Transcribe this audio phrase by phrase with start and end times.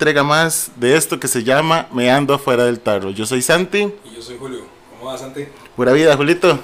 [0.00, 3.10] Entrega más de esto que se llama Me ando afuera del tarro.
[3.10, 4.64] Yo soy Santi, Y yo soy Julio.
[4.92, 5.44] ¿Cómo vas, Santi?
[5.76, 6.58] pura vida, Julito.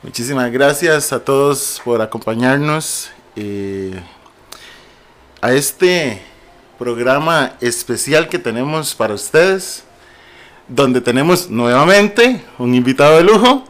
[0.00, 4.00] Muchísimas gracias a todos por acompañarnos eh,
[5.40, 6.22] a este
[6.78, 9.82] programa especial que tenemos para ustedes,
[10.68, 13.64] donde tenemos nuevamente un invitado de lujo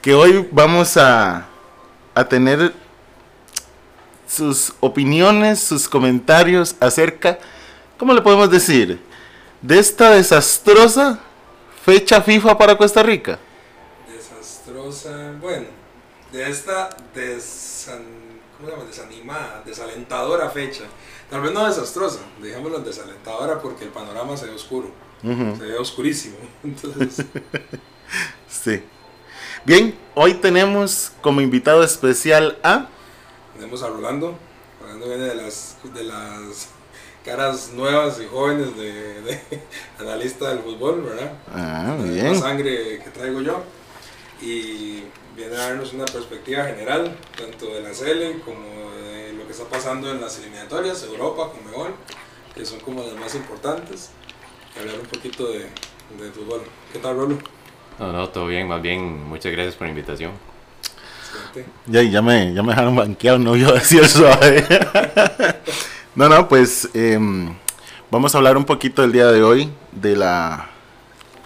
[0.00, 1.48] que hoy vamos a,
[2.14, 2.72] a tener
[4.28, 7.40] sus opiniones, sus comentarios acerca,
[7.98, 9.00] ¿cómo le podemos decir?
[9.62, 11.20] De esta desastrosa
[11.84, 13.38] fecha FIFA para Costa Rica.
[14.12, 15.34] Desastrosa.
[15.40, 15.66] Bueno,
[16.32, 18.04] de esta desan...
[18.56, 18.84] ¿cómo se llama?
[18.84, 20.84] desanimada, desalentadora fecha.
[21.30, 24.90] Tal vez no desastrosa, dejémoslo en desalentadora porque el panorama se ve oscuro.
[25.22, 26.36] Se ve oscurísimo.
[26.64, 27.24] Entonces,
[28.48, 28.82] Sí.
[29.64, 32.88] Bien, hoy tenemos como invitado especial a...
[33.54, 34.36] tenemos a Rolando.
[34.80, 36.68] Rolando viene de las, de las
[37.26, 39.40] caras nuevas y jóvenes de, de
[39.98, 41.32] analista del fútbol, ¿verdad?
[41.52, 42.30] Ah, muy la bien.
[42.30, 43.64] misma sangre que traigo yo
[44.40, 45.02] y
[45.34, 49.64] viene a darnos una perspectiva general tanto de la CL como de lo que está
[49.64, 51.94] pasando en las eliminatorias, Europa, Conmebol,
[52.54, 54.10] que son como las más importantes
[54.76, 56.62] y hablar un poquito de, de fútbol.
[56.92, 57.38] ¿Qué tal, Rolo?
[57.98, 60.30] No, no, todo bien, más bien, muchas gracias por la invitación.
[61.24, 61.72] Excelente.
[61.86, 64.64] Ya, ya, me, ya me dejaron banqueado, no yo decir suave.
[66.16, 67.54] no, no, pues em,
[68.10, 70.70] vamos a hablar un poquito el día de hoy de la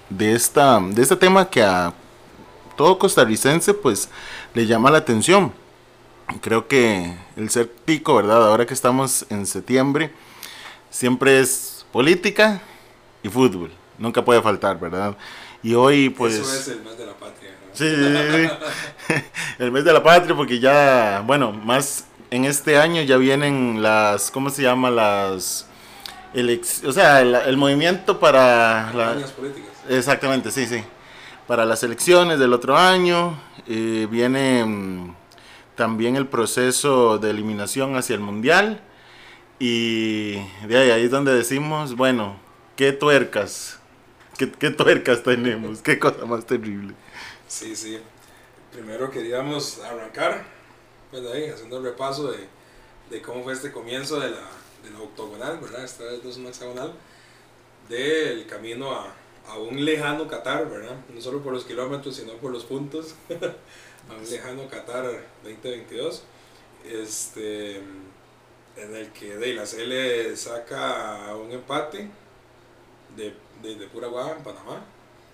[0.08, 1.92] de esta de este tema que a
[2.76, 4.08] todo costarricense pues
[4.54, 5.53] le llama la atención.
[6.41, 8.47] Creo que el ser pico, ¿verdad?
[8.47, 10.12] Ahora que estamos en septiembre,
[10.88, 12.62] siempre es política
[13.25, 13.72] y fútbol.
[13.98, 15.16] Nunca puede faltar, ¿verdad?
[15.64, 16.34] Y hoy pues...
[16.34, 17.50] Eso es el mes de la patria.
[17.50, 17.76] ¿no?
[17.76, 18.48] Sí, sí,
[19.08, 19.14] sí.
[19.58, 24.30] el mes de la patria, porque ya, bueno, más en este año ya vienen las,
[24.30, 24.91] ¿cómo se llama?
[24.91, 25.66] Las,
[26.34, 29.70] elec- o sea, el, el movimiento para la, Campañas políticas.
[29.88, 30.82] Exactamente, sí, sí.
[31.46, 35.14] Para las elecciones del otro año eh, viene mm,
[35.76, 38.80] también el proceso de eliminación hacia el mundial
[39.58, 40.34] y
[40.66, 42.36] de ahí, ahí es donde decimos, bueno,
[42.76, 43.78] qué tuercas,
[44.38, 46.94] qué, qué tuercas tenemos, qué cosa más terrible.
[47.48, 47.98] Sí, sí.
[48.72, 50.44] Primero queríamos arrancar,
[51.10, 52.38] pues ahí, haciendo el repaso de,
[53.10, 54.48] de cómo fue este comienzo de la,
[54.82, 55.84] de la octogonal, ¿verdad?
[55.84, 56.93] Esta vez no es una hexagonal,
[57.88, 59.12] del camino a,
[59.49, 60.97] a un lejano Qatar, ¿verdad?
[61.12, 63.15] No solo por los kilómetros, sino por los puntos,
[64.09, 65.04] a un lejano Qatar
[65.43, 66.22] 2022,
[66.88, 72.09] este, en el que de, la CL saca un empate
[73.16, 74.84] de, de, de pura en Panamá.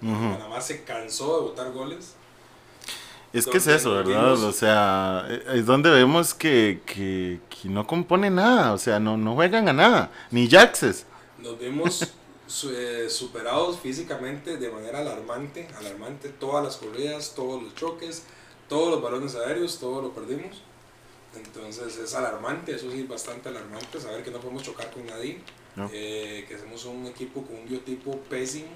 [0.01, 2.15] Panamá se cansó de botar goles.
[3.33, 4.33] Es que es eso, ¿verdad?
[4.45, 9.17] O sea, eh, es donde vemos que, que, que no compone nada, o sea, no,
[9.17, 11.05] no juegan a nada, ni Jaxes.
[11.39, 12.13] Nos vimos
[12.47, 16.31] su- eh, superados físicamente de manera alarmante, alarmante.
[16.31, 18.25] Todas las corridas, todos los choques,
[18.69, 20.63] todos los balones aéreos, todo lo perdimos.
[21.37, 25.39] Entonces es alarmante, eso sí, bastante alarmante, saber que no podemos chocar con nadie,
[25.75, 25.91] No.
[25.93, 28.69] eh, que somos un equipo con un biotipo pésimo,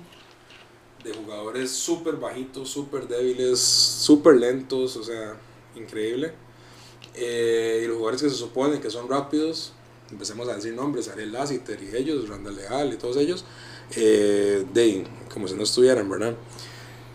[1.04, 5.36] de jugadores súper bajitos, súper débiles, súper lentos, o sea,
[5.76, 6.32] increíble.
[7.14, 9.72] Eh, y los jugadores que se supone que son rápidos,
[10.10, 13.44] empecemos a decir nombres, Ariel Lassiter y ellos, Randall Leal y todos ellos,
[13.96, 16.34] eh, de, como si no estuvieran, ¿verdad?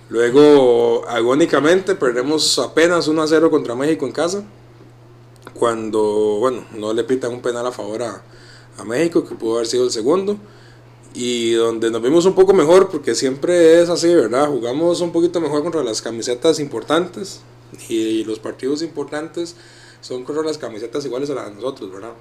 [0.10, 4.44] Luego, agónicamente, perdemos apenas 1 a 0 contra México en casa.
[5.54, 8.24] Cuando, bueno, no le pitan un penal a favor a,
[8.78, 10.38] a México, que pudo haber sido el segundo.
[11.16, 14.48] Y donde nos vimos un poco mejor, porque siempre es así, ¿verdad?
[14.50, 17.40] Jugamos un poquito mejor contra las camisetas importantes.
[17.90, 19.56] Y los partidos importantes
[20.02, 22.14] son contra las camisetas iguales a las de nosotros, ¿verdad?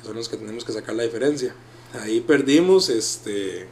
[0.00, 1.54] Que son los que tenemos que sacar la diferencia.
[2.02, 3.68] Ahí perdimos, este.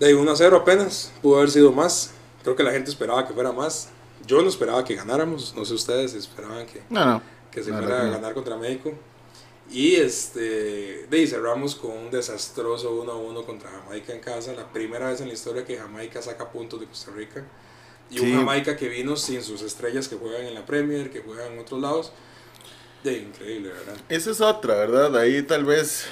[0.00, 2.10] De 1 a 0 apenas, pudo haber sido más.
[2.42, 3.90] Creo que la gente esperaba que fuera más.
[4.26, 7.22] Yo no esperaba que ganáramos, no sé ustedes, esperaban que, No, no.
[7.50, 8.92] que se fuera a ganar contra México.
[9.70, 14.52] Y este, de ahí cerramos con un desastroso 1-1 contra Jamaica en casa.
[14.52, 17.44] La primera vez en la historia que Jamaica saca puntos de Costa Rica.
[18.10, 18.24] Y Sí.
[18.32, 21.58] un Jamaica que vino sin sus estrellas que juegan en la Premier, que juegan en
[21.60, 22.12] otros lados.
[23.04, 23.96] De increíble, ¿verdad?
[24.08, 25.16] Esa es otra, ¿verdad?
[25.16, 26.06] Ahí tal vez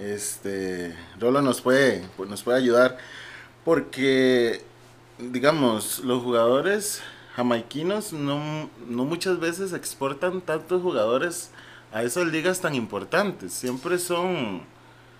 [0.00, 2.98] este Rolo nos puede, nos puede ayudar.
[3.64, 4.62] Porque,
[5.18, 7.02] digamos, los jugadores
[7.36, 11.50] jamaiquinos no, no muchas veces exportan tantos jugadores
[11.92, 13.52] a esas ligas tan importantes.
[13.52, 14.62] Siempre son...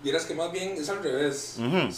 [0.02, 1.56] Vieras que más bien es al revés.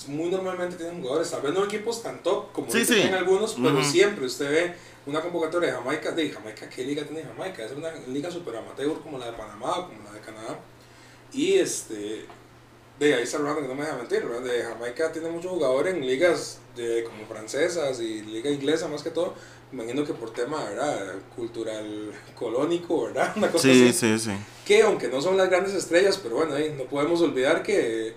[0.09, 3.01] Muy normalmente tienen jugadores, tal vez no equipos tan top como Sí, ahorita sí.
[3.01, 4.75] tienen algunos, pero siempre usted ve
[5.07, 6.11] una convocatoria de Jamaica.
[6.11, 7.65] De Jamaica, ¿qué liga tiene Jamaica?
[7.65, 10.59] Es una liga super amateur como la de Panamá o como la de Canadá.
[11.33, 12.27] Y este,
[12.99, 14.43] de ahí está hablando que no me deja mentir, ¿verdad?
[14.43, 19.11] De Jamaica tiene muchos jugadores en ligas de, como francesas y liga inglesa más que
[19.11, 19.35] todo.
[19.73, 21.15] Me imagino que por tema, ¿verdad?
[21.35, 23.33] Cultural colónico, ¿verdad?
[23.37, 24.31] Una cosa Sí, así sí, sí.
[24.67, 28.15] que aunque no son las grandes estrellas, pero bueno, ahí no podemos olvidar que,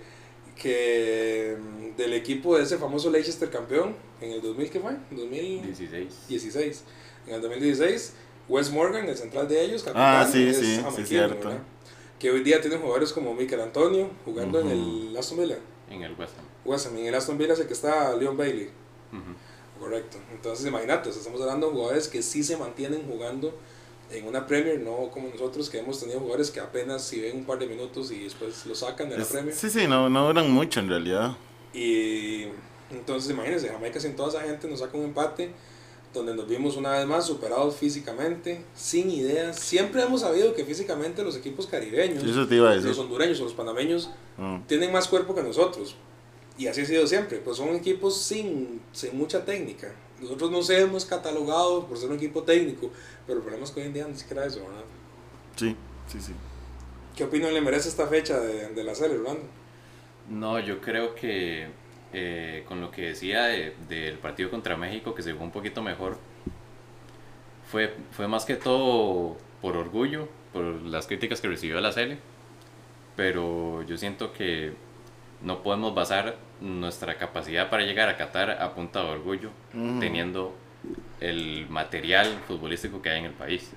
[0.60, 4.92] que mm, del equipo de ese famoso Leicester campeón en el 2000, ¿qué fue?
[5.10, 6.28] 2016.
[6.28, 6.84] 16.
[7.26, 8.12] En el 2016,
[8.48, 11.48] Wes Morgan, el central de ellos, capitán, Ah, sí, es sí, sí, cierto.
[11.48, 11.62] ¿verdad?
[12.18, 15.58] Que hoy día tienen jugadores como Mikel Antonio jugando en el Aston Villa.
[15.90, 16.44] En el West Ham.
[16.64, 18.70] West Ham, en el Aston Villa es el que está Leon Bailey.
[19.12, 19.34] Ujú.
[19.78, 20.16] Correcto.
[20.32, 23.54] Entonces, imagínate, o sea, estamos hablando de jugadores que sí se mantienen jugando
[24.10, 27.44] en una Premier, no como nosotros que hemos tenido jugadores que apenas si ven un
[27.44, 29.54] par de minutos y después lo sacan de la Es- Premier.
[29.54, 31.36] sí, sí, no, no duran mucho en realidad.
[31.74, 32.44] Y
[32.90, 35.50] entonces, imagínense, Jamaica sin toda esa gente nos saca un empate
[36.14, 39.58] donde nos vimos una vez más superados físicamente, sin ideas.
[39.58, 42.88] Siempre hemos sabido que físicamente los equipos caribeños, Eso te iba a decir.
[42.88, 44.08] los hondureños o los panameños,
[44.38, 44.60] Mm.
[44.66, 45.94] tienen más cuerpo que nosotros.
[46.58, 49.94] Y así ha sido siempre, pues son equipos sin, sin mucha técnica.
[50.20, 52.90] Nosotros no se hemos catalogado por ser un equipo técnico,
[53.26, 54.84] pero el problema es que hoy en día ni siquiera eso, ¿verdad?
[55.56, 55.76] Sí,
[56.06, 56.32] sí, sí.
[57.14, 59.42] ¿Qué opinión le merece esta fecha de, de la serie, Orlando?
[60.28, 61.68] No, yo creo que
[62.12, 65.82] eh, con lo que decía de- del partido contra México, que se jugó un poquito
[65.82, 66.18] mejor,
[67.70, 72.18] fue, fue más que todo por orgullo, por las críticas que recibió la Sele,
[73.16, 74.72] pero yo siento que
[75.42, 79.50] no podemos basar nuestra capacidad para llegar a Qatar a punta de orgullo,
[80.00, 80.54] teniendo
[81.20, 83.70] el material futbolístico que hay en el país.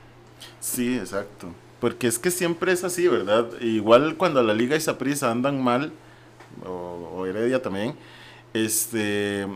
[0.60, 1.48] Sí, exacto.
[1.80, 3.48] Porque es que siempre es así, ¿verdad?
[3.62, 5.92] Igual cuando la Liga y Saprissa andan mal,
[6.66, 7.96] o, o Heredia también,
[8.54, 9.48] este.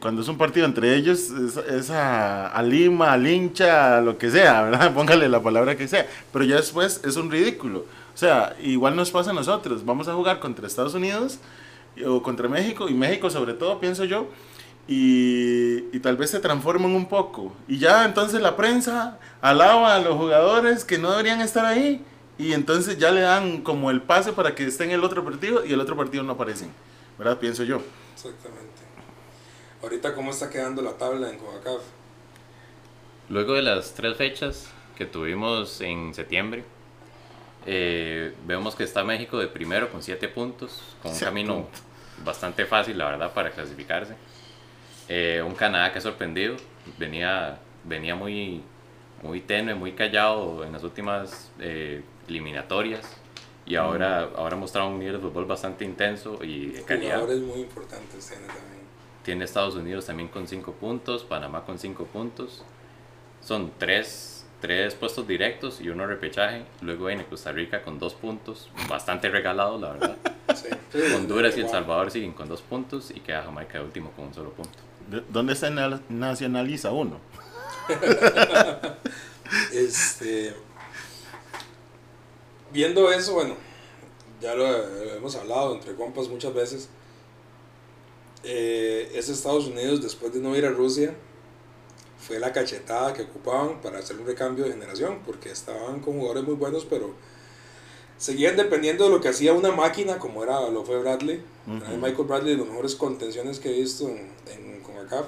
[0.00, 4.16] cuando es un partido entre ellos, es, es a, a Lima, al hincha, a lo
[4.16, 4.94] que sea, ¿verdad?
[4.94, 6.06] Póngale la palabra que sea.
[6.32, 7.84] Pero ya después es un ridículo.
[8.20, 9.82] O sea, igual nos pasa a nosotros.
[9.82, 11.38] Vamos a jugar contra Estados Unidos
[12.06, 14.26] o contra México, y México sobre todo, pienso yo,
[14.86, 17.50] y, y tal vez se transforman un poco.
[17.66, 22.04] Y ya entonces la prensa alaba a los jugadores que no deberían estar ahí,
[22.36, 25.64] y entonces ya le dan como el pase para que esté en el otro partido,
[25.64, 26.70] y el otro partido no aparecen,
[27.16, 27.38] ¿verdad?
[27.38, 27.80] Pienso yo.
[28.12, 28.82] Exactamente.
[29.82, 31.80] Ahorita, ¿cómo está quedando la tabla en CONCACAF?
[33.30, 36.66] Luego de las tres fechas que tuvimos en septiembre,
[37.66, 41.66] eh, vemos que está México de primero con siete puntos, con un camino
[42.24, 44.14] bastante fácil, la verdad, para clasificarse.
[45.08, 46.56] Eh, un Canadá que ha sorprendido,
[46.98, 48.62] venía, venía muy,
[49.22, 53.06] muy tenue, muy callado en las últimas eh, eliminatorias
[53.66, 57.20] y ahora, ahora ha mostrado un nivel de fútbol bastante intenso y de calidad.
[57.20, 58.80] Jugadores muy importantes tiene también.
[59.22, 62.64] Tiene Estados Unidos también con 5 puntos, Panamá con 5 puntos.
[63.42, 66.64] Son 3 tres puestos directos y uno repechaje.
[66.82, 70.16] Luego viene Costa Rica con 2 puntos, bastante regalado, la verdad.
[70.50, 70.66] Sí.
[70.92, 71.68] Sí, Honduras y El.
[71.68, 74.78] Salvador siguen con 2 puntos y queda Jamaica de último con un solo punto.
[75.08, 77.20] ¿De- ¿Dónde se na- nacionaliza uno?
[79.72, 80.54] Este,
[82.72, 83.54] viendo eso, bueno,
[84.40, 86.88] ya lo, lo hemos hablado entre compas muchas veces.
[88.44, 91.14] Eh, es Estados Unidos después de no ir a Rusia.
[92.30, 96.44] Fue la cachetada que ocupaban para hacer un recambio de generación, porque estaban con jugadores
[96.44, 97.12] muy buenos, pero
[98.18, 101.42] seguían dependiendo de lo que hacía una máquina, como era lo fue Bradley.
[101.66, 105.26] Michael Bradley, de los mejores contenciones que he visto en, en CONCACAF.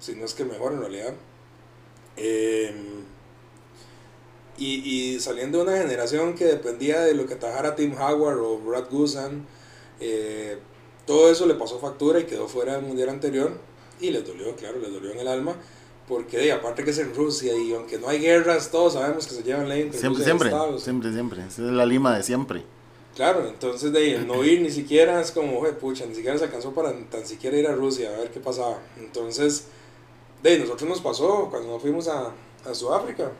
[0.00, 1.14] si no es que mejor en realidad.
[2.16, 2.74] Eh,
[4.58, 8.58] y, y, saliendo de una generación que dependía de lo que trabajara Tim Howard o
[8.58, 9.46] Brad Gusan,
[10.00, 10.58] eh,
[11.06, 13.52] todo eso le pasó factura y quedó fuera del mundial anterior
[14.00, 15.54] y les dolió, claro, les dolió en el alma.
[16.10, 19.34] Porque de, aparte que es en Rusia y aunque no hay guerras, todos sabemos que
[19.36, 20.82] se llevan ley Siempre, y siempre, Estados.
[20.82, 21.40] siempre, siempre.
[21.46, 22.64] Esa es la lima de siempre.
[23.14, 26.36] Claro, entonces de ahí, el no ir ni siquiera es como, "Jue, pucha, ni siquiera
[26.36, 28.80] se alcanzó para tan siquiera ir a Rusia a ver qué pasaba.
[28.98, 29.66] Entonces,
[30.42, 32.32] de ahí, nosotros nos pasó cuando nos fuimos a,
[32.68, 33.30] a Sudáfrica.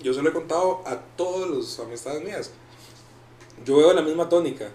[0.00, 2.52] Yo se lo he contado a todos los amistades mías.
[3.64, 4.68] Yo veo la misma tónica.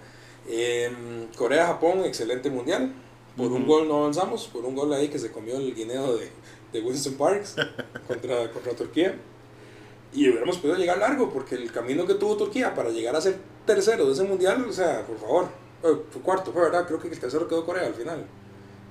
[0.50, 2.94] En Corea-Japón, excelente mundial.
[3.38, 6.30] Por un gol no avanzamos, por un gol ahí que se comió el guineo de,
[6.74, 7.56] de Winston Parks
[8.08, 9.16] contra, contra Turquía.
[10.14, 13.38] Y hubiéramos podido llegar largo, porque el camino que tuvo Turquía para llegar a ser
[13.66, 15.46] tercero de ese mundial, o sea, por favor,
[15.84, 18.26] eh, fue cuarto, fue verdad, creo que el tercero quedó Corea al final.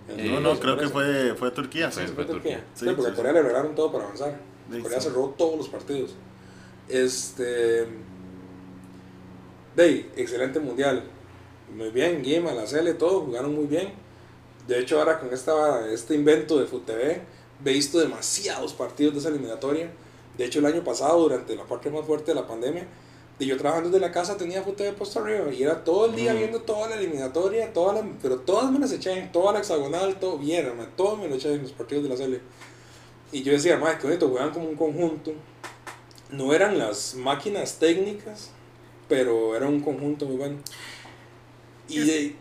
[0.08, 1.90] Eh, no, no, sí, creo que fue, fue Turquía.
[1.90, 2.56] Sí, Fue- fue fue Turquía.
[2.58, 2.64] Turquía.
[2.75, 4.38] Sí, Sí, porque a Corea le regalaron todo para avanzar.
[4.73, 5.08] Sí, Corea sí.
[5.08, 6.14] cerró todos los partidos.
[6.88, 7.87] Este.
[9.76, 11.02] Dey, excelente mundial.
[11.76, 13.92] Muy bien, Guima, la Cele, todo, jugaron muy bien.
[14.66, 17.20] De hecho, ahora con esta, este invento de FUTV,
[17.64, 19.90] he visto demasiados partidos de esa eliminatoria.
[20.36, 22.86] De hecho, el año pasado, durante la parte más fuerte de la pandemia,
[23.40, 26.34] y yo trabajando desde la casa tenía FUTV puesto arriba y era todo el día
[26.34, 26.38] Mm.
[26.38, 30.38] viendo toda la eliminatoria, toda la- pero todas me las eché, toda la hexagonal, todo
[30.38, 32.40] bien, hermano, todo me lo eché en los partidos de la Cele.
[33.30, 35.32] Y yo decía, madre, qué bonito, juegan como un conjunto.
[36.30, 38.50] No eran las máquinas técnicas,
[39.08, 40.56] pero era un conjunto muy bueno.
[41.88, 42.37] Y.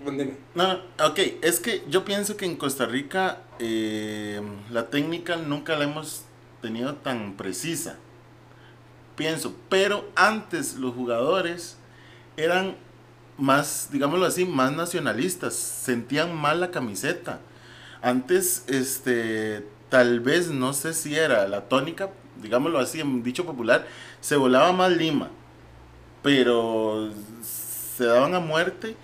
[0.55, 0.73] No, no,
[1.05, 6.23] ok, es que yo pienso que en Costa Rica eh, la técnica nunca la hemos
[6.61, 7.97] tenido tan precisa.
[9.15, 11.77] Pienso, pero antes los jugadores
[12.35, 12.75] eran
[13.37, 17.39] más, digámoslo así, más nacionalistas, sentían mal la camiseta.
[18.01, 22.09] Antes, este, tal vez, no sé si era la tónica,
[22.41, 23.87] digámoslo así, en dicho popular,
[24.21, 25.29] se volaba más lima,
[26.21, 27.11] pero
[27.41, 28.95] se daban a muerte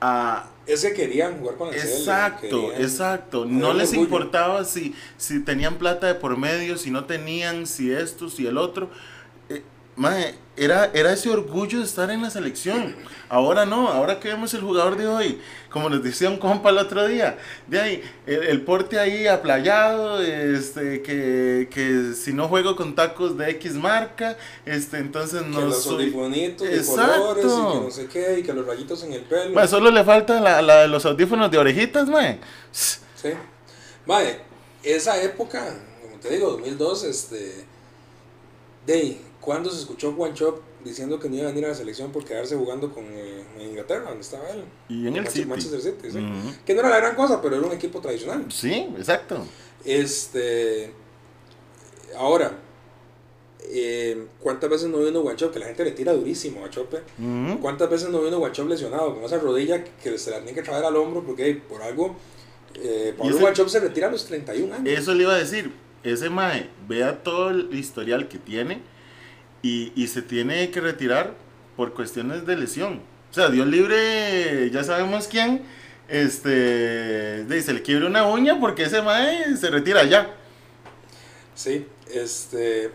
[0.00, 3.44] a, Es que querían jugar con el Exacto, querían- exacto.
[3.44, 4.04] No les orgullo.
[4.04, 8.56] importaba si, si tenían plata de por medio, si no tenían, si esto, si el
[8.58, 8.88] otro.
[9.48, 9.62] Eh,
[9.96, 12.94] mae, era, era ese orgullo de estar en la selección.
[13.30, 15.40] Ahora no, ahora que vemos el jugador de hoy,
[15.70, 20.20] como nos decía un compa el otro día, de ahí, el, el porte ahí aplayado,
[20.20, 24.36] este, que, que si no juego con tacos de X marca,
[24.66, 26.04] este, entonces Que no los soy...
[26.04, 29.54] audifonitos de colores y que no sé qué, y que los rayitos en el pelo.
[29.54, 32.38] Mae, solo le falta la, la de los audífonos de orejitas, mae.
[32.70, 33.30] Sí.
[34.06, 34.40] Vale,
[34.82, 37.64] esa época, como te digo, 2002, este.
[38.86, 42.12] De ¿cuándo se escuchó Juan Chop diciendo que no iba a venir a la selección
[42.12, 44.64] por quedarse jugando con eh, Inglaterra, donde estaba él?
[44.88, 45.46] Y en el Manche- City.
[45.46, 46.18] Manchester City, sí.
[46.18, 46.54] Ujú.
[46.64, 48.44] Que no era la gran cosa, pero era un equipo tradicional.
[48.50, 49.44] Sí, exacto.
[49.84, 50.92] Este.
[52.18, 52.58] Ahora,
[53.62, 55.52] eh, ¿cuántas veces no vino Guanchop?
[55.52, 56.98] Que la gente le tira durísimo a Guanchope.
[57.18, 57.60] Ujú.
[57.60, 60.84] ¿Cuántas veces no vino Guanchop lesionado con esa rodilla que se la tiene que traer
[60.84, 61.22] al hombro?
[61.22, 62.16] Porque por algo,
[62.74, 64.98] eh, Pablo Guanchop se retira a los 31 años.
[64.98, 65.72] Eso le iba a decir.
[66.02, 68.80] Ese Mae, vea todo el historial que tiene
[69.62, 71.34] y, y se tiene que retirar
[71.76, 73.00] por cuestiones de lesión.
[73.30, 75.62] O sea, Dios libre, ya sabemos quién.
[76.08, 80.34] Este, se le quiebra una uña porque ese Mae se retira ya.
[81.54, 82.90] Sí, este.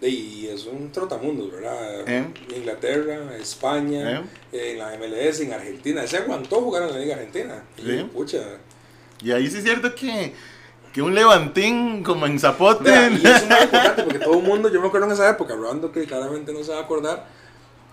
[0.00, 2.08] Y es un trotamundos, ¿verdad?
[2.08, 2.26] ¿Eh?
[2.56, 6.04] Inglaterra, España, en la MLS, en Argentina.
[6.06, 7.62] Se aguantó jugar en la Liga Argentina.
[7.78, 8.10] Y, Sí.
[8.12, 8.38] pucha.
[9.22, 10.34] Y ahí sí es cierto que,
[10.92, 12.84] que un levantín como en Zapote.
[12.84, 15.28] Vea, y eso es muy importante porque todo el mundo, yo me acuerdo en esa
[15.30, 17.26] época, hablando que claramente no se va a acordar.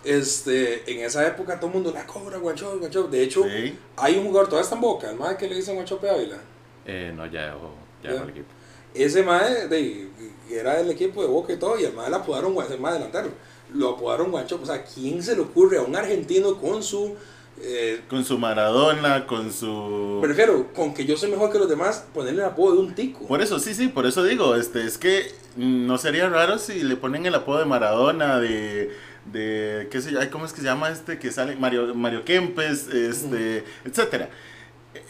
[0.03, 3.03] Este, en esa época todo el mundo la cobra, guancho, guancho.
[3.08, 3.77] De hecho, Sí.
[3.98, 6.38] hay un jugador, todavía está en boca, el mae que le dicen Guanchope Ávila.
[6.86, 7.72] Eh, no, ya dejó,
[8.03, 8.48] ya dejó el equipo.
[8.94, 10.10] Ese mae de,
[10.50, 13.29] era del equipo de Boca y todo, y el mae le apodaron el delantero.
[13.74, 14.60] Lo apodaron Guancho.
[14.62, 17.15] O sea, ¿quién se le ocurre a un argentino con su.
[17.62, 20.20] Eh, Con su Maradona, con su...
[20.22, 22.96] me refiero, con que yo soy mejor que los demás, ponerle el apodo de un
[22.96, 23.28] tico?
[23.28, 26.84] Por eso, sí, sí, por eso digo, este, es que mm, no sería raro si
[26.84, 28.96] le ponen el apodo de Maradona, de,
[29.32, 31.56] de qué sé yo, ¿cómo es que se llama este que sale?
[31.58, 34.30] Mario, Mario Kempes, este, etcétera.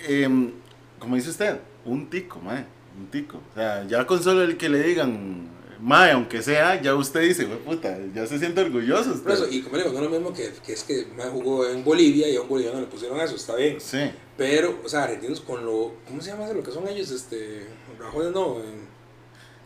[0.08, 0.52] Em,
[0.98, 2.66] como dice usted, un tico, mae,
[3.00, 3.42] un tico.
[3.52, 5.48] O sea, ya con solo el que le digan,
[5.82, 9.12] mae, aunque sea, ya usted dice, "Hue puta, ya se siente orgulloso.
[9.12, 9.24] usted".
[9.24, 11.30] Por eso, y como le digo, no es lo mismo que, que es que mae
[11.30, 13.80] jugó en Bolivia y a un boliviano le pusieron eso, está bien.
[13.80, 15.94] Sí, Pero, o sea, argentinos con lo.
[16.08, 16.54] ¿Cómo se llama eso?
[16.54, 17.68] Lo que son ellos, este.
[18.00, 18.58] Rajones no.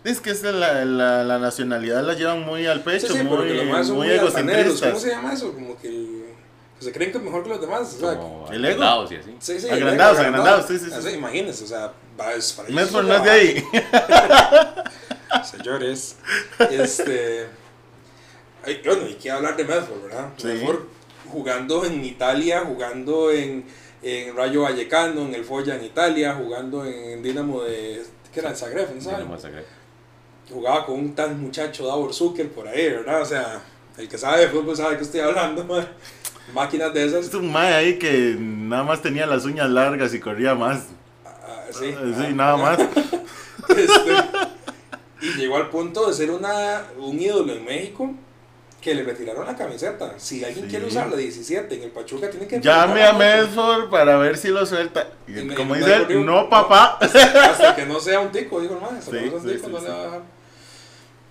[0.03, 3.49] es que es la, la, la nacionalidad la llevan muy al pecho, Sí, sí, muy,
[3.49, 4.33] los son muy muy altaneros.
[4.33, 5.01] ¿Cómo egocentristas.
[5.01, 5.53] se llama eso?
[5.53, 6.23] Como que, el-
[6.79, 7.93] que se creen que es mejor que los demás.
[7.95, 8.83] O sea, Como ¿el ego?
[8.83, 9.35] agrandados y así.
[9.39, 10.93] Sí, sí, Agrandados, ego, agrandados, sí, sí, sí.
[10.93, 13.63] Así, Imagínense, o sea, Va, es para Medford no es de ahí.
[15.43, 16.17] Señores,
[16.71, 17.47] este.
[18.65, 20.29] ay, bueno, y qué hablar de Medford, ¿verdad?
[20.37, 20.47] Sí.
[20.47, 20.79] Medford
[21.31, 23.65] jugando en Italia, jugando en,
[24.01, 28.03] en Rayo Vallecano, en el Foya en Italia, jugando en Dinamo de.
[28.33, 28.49] ¿Qué era?
[28.49, 29.19] En Zagreb, ¿no saben?
[29.19, 29.65] Dinamo Zagreb.
[30.51, 33.21] Jugaba con un tal muchacho Davor Zucker por ahí, ¿verdad?
[33.21, 33.61] O sea,
[33.97, 35.87] el que sabe de fútbol sabe de qué estoy hablando, mae.
[36.53, 37.25] Máquinas de esas.
[37.27, 40.87] Es un mae ahí que nada más tenía las uñas largas y corría más.
[41.25, 42.79] ah, sí, Sí, ah, nada más.
[43.69, 44.11] Este,
[45.43, 48.11] llegó al punto de ser una, un ídolo en México
[48.81, 50.15] que le retiraron la camiseta.
[50.17, 50.71] Si alguien Sí.
[50.71, 52.59] quiere usar la 17 en el Pachuca, tiene que.
[52.59, 55.07] Llame a Medford para ver si lo suelta.
[55.27, 56.97] Y Y como dice él, no papá.
[57.01, 58.83] Hasta que no sea un tico, dijo el.
[58.97, 60.21] Hasta Sí, que no sea un sí, tico, no le va a dejar.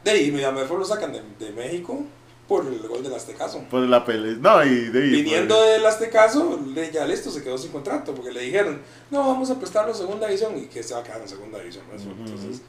[0.05, 2.03] De ahí, mira, Medford lo sacan de, de México
[2.49, 3.63] por el gol del Aztecaso.
[3.71, 4.37] Por la pelea.
[4.41, 6.59] No, y de Viniendo por- del Aztecaso,
[6.93, 10.27] ya listo, se quedó sin contrato, porque le dijeron, no, vamos a prestarlo a segunda
[10.27, 11.85] división, y que se va a quedar en segunda división.
[11.93, 12.63] Entonces,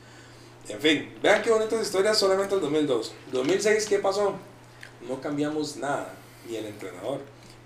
[0.69, 3.13] en fin, vean qué bonitas historias solamente el 2002.
[3.31, 4.33] 2006, ¿qué pasó?
[5.07, 6.13] No cambiamos nada,
[6.47, 7.19] ni el entrenador,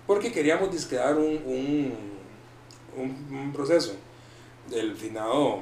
[0.06, 1.94] porque queríamos disquedar un, un,
[2.96, 3.92] un, proceso
[4.68, 5.60] del finado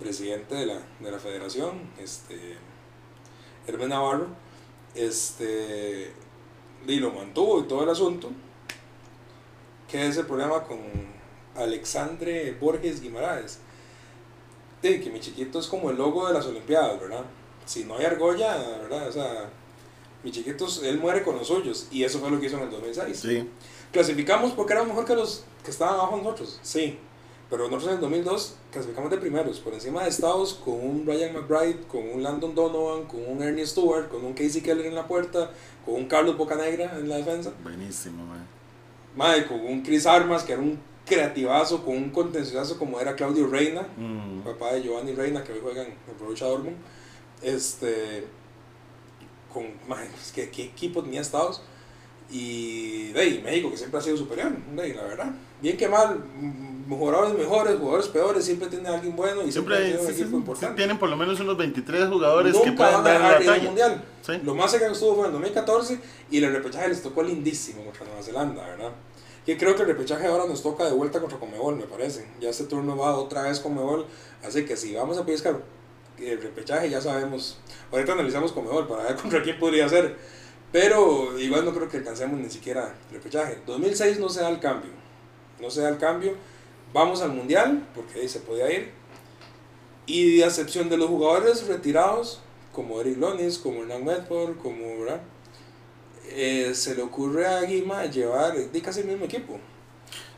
[0.00, 2.56] presidente de la, de la federación, este,
[3.86, 4.28] Navarro,
[4.94, 6.10] este,
[6.86, 8.30] y lo mantuvo y todo el asunto,
[9.90, 10.78] que es el problema con
[11.56, 13.58] Alexandre Borges Guimaraes.
[14.82, 17.24] Sí, que mi chiquito es como el logo de las Olimpiadas, ¿verdad?
[17.66, 19.08] Si no hay argolla, ¿verdad?
[19.08, 19.50] O sea,
[20.22, 21.88] mi chiquito, él muere con los suyos.
[21.90, 23.18] Y eso fue lo que hizo en el 2006.
[23.18, 23.48] Sí.
[23.92, 26.98] Clasificamos porque éramos mejor que los que estaban abajo de nosotros, sí.
[27.50, 31.32] Pero nosotros en el 2002 clasificamos de primeros, por encima de Estados, con un Brian
[31.32, 35.06] McBride, con un Landon Donovan, con un Ernie Stewart, con un Casey Keller en la
[35.06, 35.50] puerta,
[35.84, 37.52] con un Carlos Bocanegra en la defensa.
[37.62, 38.46] Buenísimo, man.
[39.16, 43.46] Madre, con un Chris Armas, que era un creativazo, con un contencioso como era Claudio
[43.48, 44.40] Reina, Mm.
[44.40, 46.76] papá de Giovanni Reina, que hoy juega en el Borussia Dortmund.
[47.42, 48.26] Este,
[49.52, 51.62] con, madre, pues, ¿qué, qué equipo tenía Estados?
[52.30, 55.32] Y de ahí, México, que siempre ha sido superior, de ahí, la verdad.
[55.62, 56.22] Bien que mal,
[56.88, 60.12] jugadores mejores, jugadores peores, siempre tiene alguien bueno y siempre, Siempre ha sido un sí,
[60.12, 60.76] equipo sí, importante.
[60.76, 63.64] tienen por lo menos unos 23 jugadores Nunca que pueden dar la ir al talla.
[63.64, 64.04] mundial.
[64.22, 64.32] Sí.
[64.44, 65.98] Lo más cerca que estuvo fue en 2014
[66.30, 68.92] y el repechaje les tocó lindísimo contra Nueva Zelanda, ¿verdad?
[69.48, 72.28] Que creo que el repechaje ahora nos toca de vuelta contra Comebol, me parece.
[72.38, 74.04] Ya este turno va otra vez Comebol,
[74.44, 75.62] así que si vamos a pescar
[76.18, 77.56] el repechaje ya sabemos.
[77.90, 80.18] Ahorita analizamos Comebol para ver contra quién podría ser.
[80.70, 83.56] Pero igual no creo que alcancemos ni siquiera el repechaje.
[83.66, 84.90] 2006 no se da el cambio.
[85.58, 86.34] No se da el cambio.
[86.92, 88.90] Vamos al mundial, porque ahí se podía ir.
[90.04, 92.42] Y a excepción de los jugadores retirados,
[92.74, 95.22] como Eric Lonis, como Hernán Medford, como ¿verdad?
[96.30, 99.58] Eh, se le ocurre a Guima llevar de casi el mismo equipo.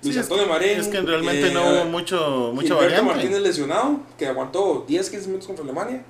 [0.01, 0.81] Sí, Luis es Antonio Marín.
[0.81, 3.03] Es que realmente eh, no hubo mucho, mucha Gilberto variante.
[3.13, 6.05] Martínez lesionado, que aguantó 10-15 minutos contra Alemania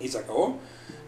[0.00, 0.58] y se acabó.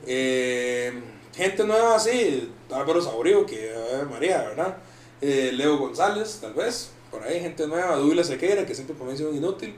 [0.06, 0.92] Eh,
[1.34, 4.76] gente nueva así, Álvaro Saurio, que eh, María, ¿verdad?
[5.22, 9.36] Eh, Leo González, tal vez, por ahí, gente nueva, Douglas Sequeira, que siempre sido un
[9.36, 9.74] inútil.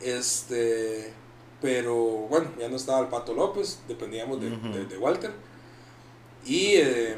[0.00, 1.12] Este,
[1.62, 1.94] pero
[2.28, 5.30] bueno, ya no estaba el Pato López, dependíamos de- de Walter.
[6.46, 7.16] Y eh,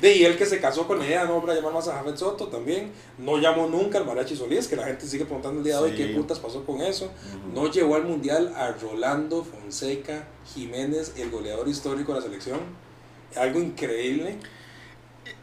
[0.00, 2.16] de y él que se casó con la idea no para llamar más a Jafet
[2.16, 2.92] Soto también.
[3.18, 5.92] No llamó nunca al Mariachi Solís, que la gente sigue preguntando el día de hoy
[5.92, 7.10] qué putas pasó con eso.
[7.54, 12.60] No llevó al mundial a Rolando Fonseca Jiménez, el goleador histórico de la selección.
[13.36, 14.38] Algo increíble.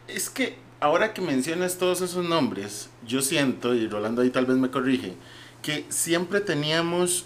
[0.06, 4.56] Es que ahora que mencionas todos esos nombres, yo siento, y Rolando ahí tal vez
[4.58, 5.14] me corrige,
[5.62, 7.24] que siempre teníamos,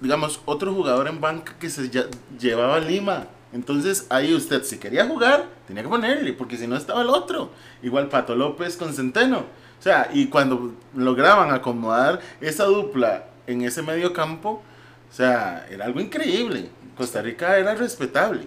[0.00, 1.90] digamos, otro jugador en banca que se
[2.38, 3.28] llevaba a Lima.
[3.56, 7.50] Entonces ahí usted, si quería jugar, tenía que ponerle, porque si no estaba el otro.
[7.82, 9.38] Igual Pato López con Centeno.
[9.38, 14.62] O sea, y cuando lograban acomodar esa dupla en ese medio campo,
[15.10, 16.68] o sea, era algo increíble.
[16.98, 18.46] Costa Rica era respetable.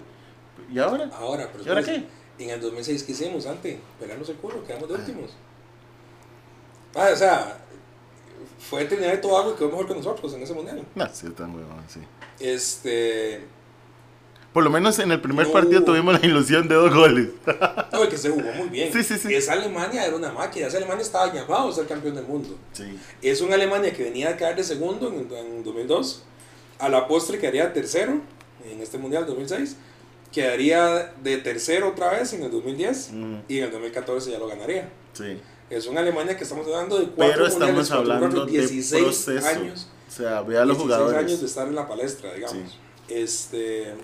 [0.72, 1.10] ¿Y ahora?
[1.12, 2.02] Ahora, pero ¿Y ahora pues,
[2.38, 2.44] qué?
[2.44, 3.78] en el 2006 ¿qué hicimos antes?
[3.98, 5.32] Pelarnos el culo, quedamos de últimos.
[6.94, 7.58] Ah, o sea,
[8.60, 10.84] fue Trinidad y Tobago y quedó mejor que nosotros en ese mundial.
[10.94, 11.98] No, sí, tan huevón, sí.
[12.38, 13.44] Este.
[14.52, 15.52] Por lo menos en el primer No.
[15.52, 17.28] partido tuvimos la ilusión de dos goles.
[17.92, 18.92] No, que se jugó muy bien.
[18.92, 19.32] Sí, sí, sí.
[19.34, 20.66] Esa Alemania era una máquina.
[20.66, 22.56] Esa Alemania estaba llamado a ser campeón del mundo.
[23.22, 26.24] Es una Alemania que venía a quedar de segundo en, en 2002.
[26.80, 28.20] A la postre quedaría tercero
[28.68, 29.76] en este mundial 2006.
[30.32, 33.10] Quedaría de tercero otra vez en el 2010.
[33.12, 34.88] Mm, Y en el 2014 ya lo ganaría.
[35.68, 39.46] Es una Alemania que estamos hablando de cuatro Pero estamos hablando cuatro, de 16 proceso.
[39.46, 39.88] años.
[40.08, 41.18] O sea, ve a los 16 jugadores.
[41.18, 42.78] años de estar en la palestra, digamos.
[43.08, 43.94] Este,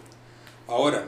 [0.68, 1.04] ahora,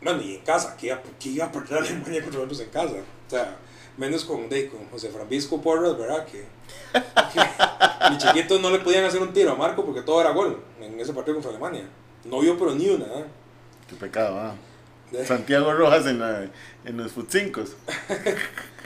[0.00, 2.94] bueno, y en casa, ¿qué iba, qué iba a perder Alemania contra nosotros en casa?
[3.26, 3.56] O sea,
[3.96, 6.26] menos con, de, con José Francisco Porras, ¿verdad?
[6.26, 6.44] Que
[8.10, 10.98] Mi chiquito no le podían hacer un tiro a Marco porque todo era gol en
[10.98, 11.84] ese partido contra Alemania.
[12.24, 13.04] No vio pero ni una.
[13.06, 13.24] ¿eh?
[13.88, 14.54] Qué pecado, ah.
[15.26, 16.48] Santiago Rojas en, la-
[16.84, 17.76] en los Futcincos.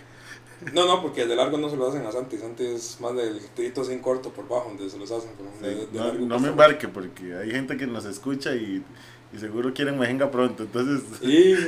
[0.72, 2.38] No, no, porque de largo no se lo hacen a Santi.
[2.38, 5.30] Santi es más del tirito sin corto por bajo donde se los hacen.
[5.60, 8.82] de- de no, no me embarque porque hay gente que nos escucha y,
[9.34, 10.62] y seguro quieren mejenga pronto.
[10.62, 11.54] Entonces, Sí.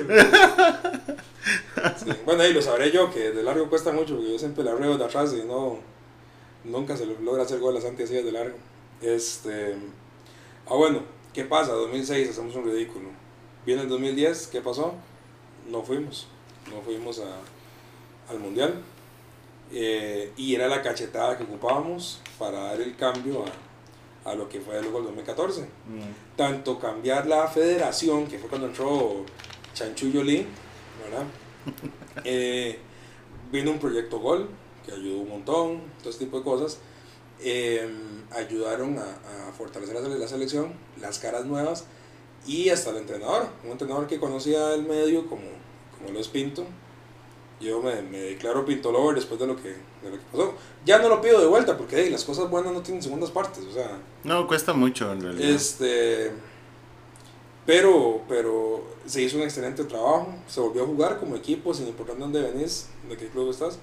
[1.97, 4.73] Sí, Bueno, ahí lo sabré yo, que de largo cuesta mucho, porque yo siempre la
[4.73, 5.79] ruego de atrás y no,
[6.65, 8.57] nunca se logra hacer gol a Santi así de largo.
[9.01, 9.77] Este,
[10.67, 11.73] ah, bueno, ¿qué pasa?
[11.73, 13.09] 2006 hacemos un ridículo.
[13.65, 14.95] Viene el 2010, ¿qué pasó?
[15.71, 16.27] No fuimos,
[16.75, 17.41] no fuimos a-
[18.29, 18.83] al Mundial.
[19.71, 23.45] Eh, y era la cachetada que ocupábamos para dar el cambio
[24.25, 28.49] a, a lo que fue luego el 2014 mm, tanto cambiar la federación, que fue
[28.49, 29.27] cuando entró
[29.75, 30.47] Chanchullo Lee,
[31.05, 31.25] ¿verdad?
[32.25, 32.81] Eh,
[33.53, 34.49] vino un proyecto Gol,
[34.85, 36.79] que ayudó un montón, todo ese tipo de cosas.
[37.41, 37.89] Eh,
[38.33, 41.85] ayudaron a, a fortalecer la, la selección, las caras nuevas
[42.45, 45.45] y hasta el entrenador, un entrenador que conocía el medio como,
[45.97, 46.65] como lo es Pinto.
[47.61, 50.55] Yo me, me declaro Pinto Lover después de lo, que, de lo que pasó.
[50.85, 53.65] Ya no lo pido de vuelta porque hey, las cosas buenas no tienen segundas partes,
[53.65, 55.51] o sea, no, cuesta mucho en realidad.
[55.51, 56.33] este,
[57.67, 62.17] pero, pero se hizo un excelente trabajo, se volvió a jugar como equipo, sin importar
[62.17, 63.79] dónde venís, de qué club estás,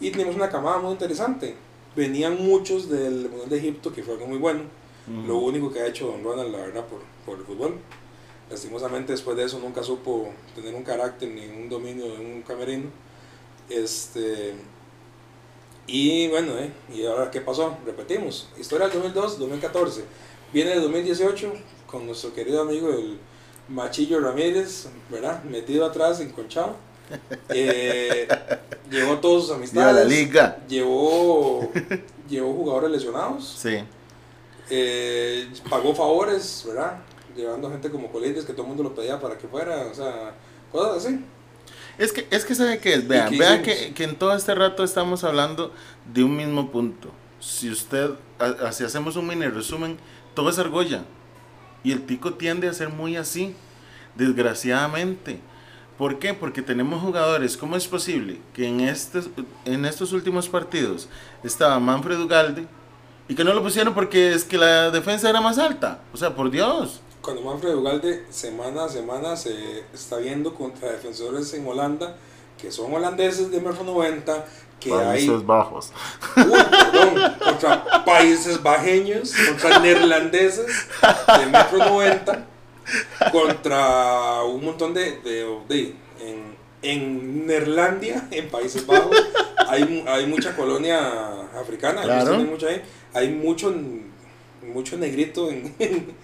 [0.00, 1.54] y tenemos una camada muy interesante.
[1.94, 4.62] Venían muchos del Mundial de Egipto, que fue algo muy bueno,
[5.26, 7.78] lo único que ha hecho Don Ronald, la verdad, por, por el fútbol.
[8.50, 12.90] Lastimosamente después de eso nunca supo tener un carácter ni un dominio de un camerino.
[13.72, 14.54] Este,
[15.86, 17.76] y bueno, eh, ¿y ahora qué pasó?
[17.84, 20.04] Repetimos, historia del 2002, 2014.
[20.52, 21.52] Viene el 2018
[21.86, 23.18] con nuestro querido amigo el
[23.68, 25.42] Machillo Ramírez, ¿verdad?
[25.44, 26.76] Metido atrás, enconchado.
[27.50, 28.26] Eh,
[28.90, 29.94] llevó todas sus amistades.
[29.94, 30.58] la liga.
[30.66, 31.70] Llevó,
[32.26, 33.58] llevó jugadores lesionados.
[33.60, 33.84] Sí.
[34.70, 37.02] Eh, pagó favores, ¿verdad?
[37.36, 40.34] Llevando gente como Colides que todo el mundo lo pedía para que fuera, o sea,
[40.70, 41.22] cosas así.
[41.98, 43.58] Es que, es que sabe que es, qué vean hicimos?
[43.62, 45.72] que, que en todo este rato estamos hablando
[46.12, 47.10] de un mismo punto.
[47.40, 49.98] Si usted, a- así hacemos un mini resumen,
[50.34, 51.02] todo es argolla.
[51.84, 53.54] Y el tico tiende a ser muy así,
[54.14, 55.40] desgraciadamente.
[55.98, 56.32] ¿Por qué?
[56.34, 59.28] Porque tenemos jugadores, ¿cómo es posible que en estos,
[59.64, 61.08] en estos últimos partidos
[61.44, 62.66] estaba Manfred Ugalde
[63.28, 66.00] y que no lo pusieron porque es que la defensa era más alta?
[66.12, 67.00] O sea, por Dios.
[67.22, 72.16] Cuando Manfred Ugalde semana a semana se está viendo contra defensores en Holanda,
[72.60, 74.44] que son holandeses de metro 90,
[74.80, 75.92] que hay Países Bajos.
[76.36, 80.66] Uy, perdón, contra países bajeños, contra neerlandeses
[81.38, 82.46] de metro 90,
[83.30, 89.16] contra un montón de, de, de- en, en Neerlandia, en Países Bajos,
[89.68, 92.32] hay, hay mucha colonia africana, Claro.
[93.14, 93.72] hay mucho,
[94.74, 96.14] mucho negrito en, en,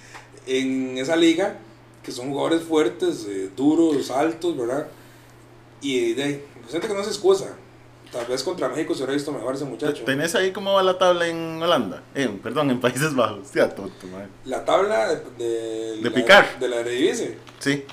[0.49, 1.59] en esa liga,
[2.03, 4.89] que son jugadores fuertes, eh, duros, altos, ¿verdad?
[5.81, 7.55] Y de ahí, siento que no se excusa.
[8.11, 10.03] Tal vez contra México se hubiera visto mejor ese muchacho.
[10.05, 12.03] ¿Tenés ahí cómo va la tabla en Holanda?
[12.15, 13.53] Eh, perdón, en Países Bajos.
[13.53, 14.29] Ya, tonto, madre.
[14.47, 16.59] La tabla de, de, De la, picar.
[16.59, 17.37] de la Eredivisie.
[17.59, 17.85] Sí.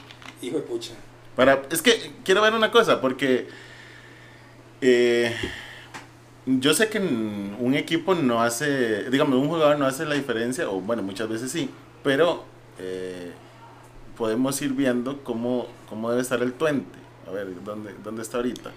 [0.42, 0.94] Hijo de pucha.
[1.36, 3.48] Para, es que quiero ver una cosa, porque
[4.80, 5.36] eh,
[6.46, 10.80] yo sé que un equipo no hace, digamos, un jugador no hace la diferencia, o
[10.80, 11.70] bueno, muchas veces sí,
[12.06, 12.44] pero
[12.78, 13.34] eh,
[14.16, 17.00] podemos ir viendo cómo, cómo debe estar el tuente.
[17.28, 18.72] A ver, ¿dónde, dónde está ahorita?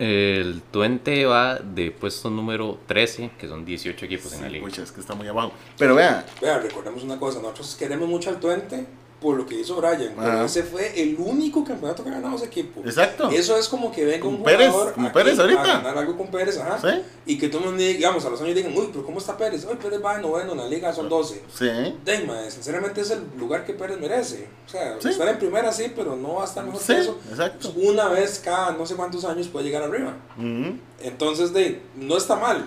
[0.00, 4.64] El Twente va de puesto número 13, que son 18 equipos en la liga.
[4.64, 5.52] pucha, es que está muy abajo.
[5.78, 8.86] Pero vea, Vea, recordemos una cosa.Nosotros queremos mucho al Twente
[9.20, 10.14] por lo que hizo Brian.
[10.18, 12.80] Pero ese fue el único campeonato que ha ganado ese equipo.
[12.84, 13.28] exacto.
[13.30, 15.62] Eso es como que venga Con un Pérez, jugador como Pérez ahorita.
[15.62, 16.78] a ganar algo con Pérez, ajá.
[16.80, 17.02] ¿Sí?
[17.26, 19.66] Y que todo el mundo, digamos, a los años digan, uy, pero ¿cómo está Pérez?
[19.70, 21.42] Uy, Pérez va de noveno en la liga, son 12.
[21.54, 21.68] Sí.
[22.04, 24.48] Deima, sinceramente es el lugar que Pérez merece.
[24.66, 25.08] O sea, Sí.
[25.10, 27.18] estar en primera sí, pero no va a estar mejor Sí, que eso.
[27.30, 27.72] exacto.
[27.76, 30.16] Una vez cada no sé cuántos años puede llegar arriba.
[30.38, 30.76] Ujú.
[31.02, 32.64] Entonces, de, no está mal.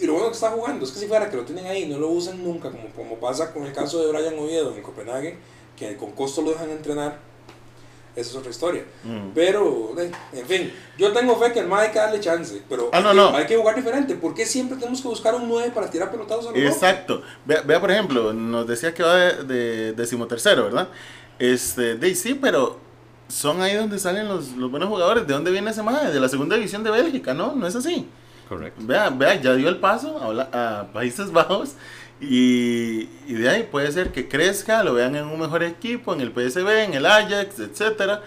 [0.00, 1.98] Y lo bueno que está jugando es que si fuera que lo tienen ahí no
[1.98, 5.36] lo usan nunca, como, como pasa con el caso de Brian Oviedo en Copenhague,
[5.80, 7.18] que con costo lo dejan entrenar,
[8.14, 8.84] esa es otra historia.
[9.02, 9.30] Mm.
[9.34, 12.90] Pero, de, en fin, yo tengo fe que el MAE hay que darle chance, pero
[12.92, 13.36] Ah, hay, no, que, no.
[13.36, 14.14] hay que jugar diferente.
[14.16, 16.58] ¿Por qué siempre tenemos que buscar un 9 para tirar pelotados a los?
[16.58, 17.22] Exacto.
[17.46, 20.88] Vea, vea, por ejemplo, nos decía que va de, de decimotercero, ¿verdad?
[21.38, 22.78] Este, de, sí, pero
[23.28, 25.26] son ahí donde salen los, los buenos jugadores.
[25.26, 26.10] ¿De dónde viene ese madre?
[26.12, 27.54] De la segunda división de Bélgica, ¿no?
[27.54, 28.06] No es así.
[28.48, 28.82] Correcto.
[28.84, 30.18] Vea, vea, ya dio el paso
[30.52, 31.74] a, a Países Bajos
[32.20, 36.20] y, y de ahí puede ser que crezca, lo vean en un mejor equipo, en
[36.20, 38.22] el PSV, en el Ajax, etcétera.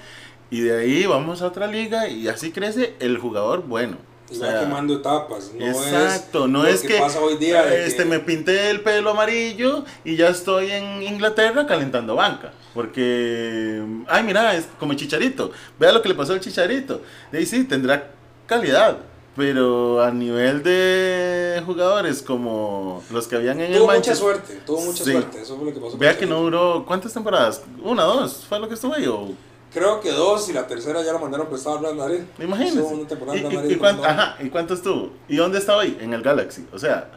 [0.50, 3.98] Y de ahí vamos a otra liga y así crece el jugador bueno.
[4.32, 5.52] Y O va sea, quemando etapas.
[5.58, 7.64] No Exacto, es no es que, pasa hoy día.
[7.66, 12.52] de este, que- me pinté el pelo amarillo y ya estoy en Inglaterra calentando banca.
[12.74, 15.52] Porque, ay, mira, es como Chicharito.
[15.80, 17.02] Vea lo que le pasó al Chicharito.
[17.32, 18.12] De ahí sí, tendrá
[18.48, 18.98] calidad.
[19.36, 24.18] Pero a nivel de jugadores como los que habían en el Tuvo mucha Manchester.
[24.18, 25.12] suerte, tuvo mucha Sí.
[25.12, 25.42] suerte.
[25.42, 25.98] Eso fue lo que pasó.
[25.98, 27.64] Vea que no duró, ¿cuántas temporadas?
[27.82, 29.08] Una, dos, fue lo que estuvo ahí.
[29.08, 29.32] O,
[29.74, 32.20] Creo que dos y la tercera ya la mandaron prestado al Real Madrid.
[32.40, 32.80] imagínense.
[32.82, 35.10] Una temporada ¿Y, y- cuánto, ajá, ¿Y cuánto estuvo?
[35.28, 35.98] ¿Y dónde estaba ahí?
[36.00, 36.68] En el Galaxy.
[36.72, 37.10] O sea,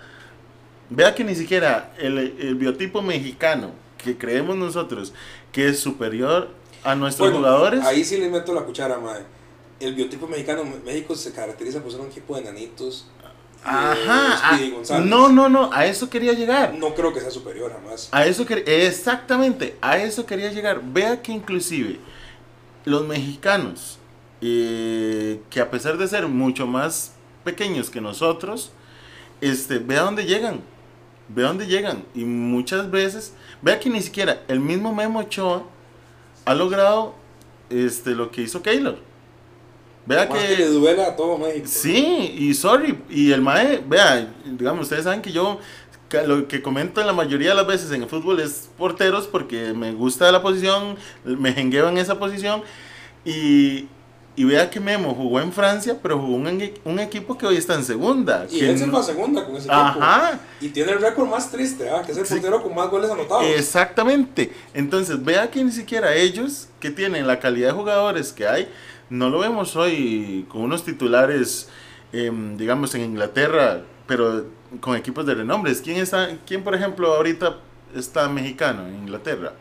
[0.89, 5.13] vea que ni siquiera el, el biotipo mexicano que creemos nosotros
[5.53, 6.49] que es superior
[6.83, 7.85] a nuestros Bueno, jugadores.
[7.85, 9.25] Ahí sí le meto la cuchara, madre.
[9.79, 13.07] El biotipo mexicano, México se caracteriza por ser un equipo de nanitos.
[13.21, 13.27] de
[13.65, 14.41] Ajá.
[14.43, 15.71] Ah, no, no, no.
[15.73, 16.75] A eso quería llegar.
[16.75, 18.09] No creo que sea superior jamás.
[18.13, 20.81] A eso exactamente, a eso quería llegar.
[20.83, 21.99] Vea que inclusive
[22.85, 23.99] los mexicanos,
[24.41, 27.13] eh, que a pesar de ser mucho más
[27.45, 28.73] pequeños que nosotros,
[29.41, 30.61] este, vea dónde llegan,
[31.29, 32.05] vea dónde llegan.
[32.15, 35.65] Y muchas veces, vea que ni siquiera el mismo Memo Ochoa
[36.45, 37.15] ha logrado
[37.69, 38.99] este, lo que hizo Keylor.
[40.07, 41.67] Vea Más que le duele a todo México.
[41.69, 45.59] Sí, y sorry, y el mae, vea, digamos, ustedes saben que yo
[46.27, 49.93] lo que comento la mayoría de las veces en el fútbol es porteros porque me
[49.93, 52.63] gusta la posición, me jengueo en esa posición
[53.25, 53.89] y,
[54.37, 57.57] y vea que Memo jugó en Francia, pero jugó un, en- un equipo que hoy
[57.57, 58.47] está en segunda.
[58.49, 60.29] Y que él se fue a segunda con ese Ajá.
[60.29, 60.43] equipo.
[60.61, 62.03] Y tiene el récord más triste, ¿ah?
[62.07, 62.35] que es el Sí.
[62.35, 63.45] portero con más goles anotados.
[63.45, 64.53] Exactamente.
[64.75, 68.69] Entonces, vea que ni siquiera ellos, que tienen la calidad de jugadores que hay,
[69.11, 71.69] no lo vemos hoy con unos titulares,
[72.13, 74.47] em, digamos, en Inglaterra, pero
[74.81, 75.73] con equipos de renombre.
[75.83, 77.59] ¿Quién, está, ¿Quién, por ejemplo, ahorita
[77.95, 79.53] está mexicano en Inglaterra?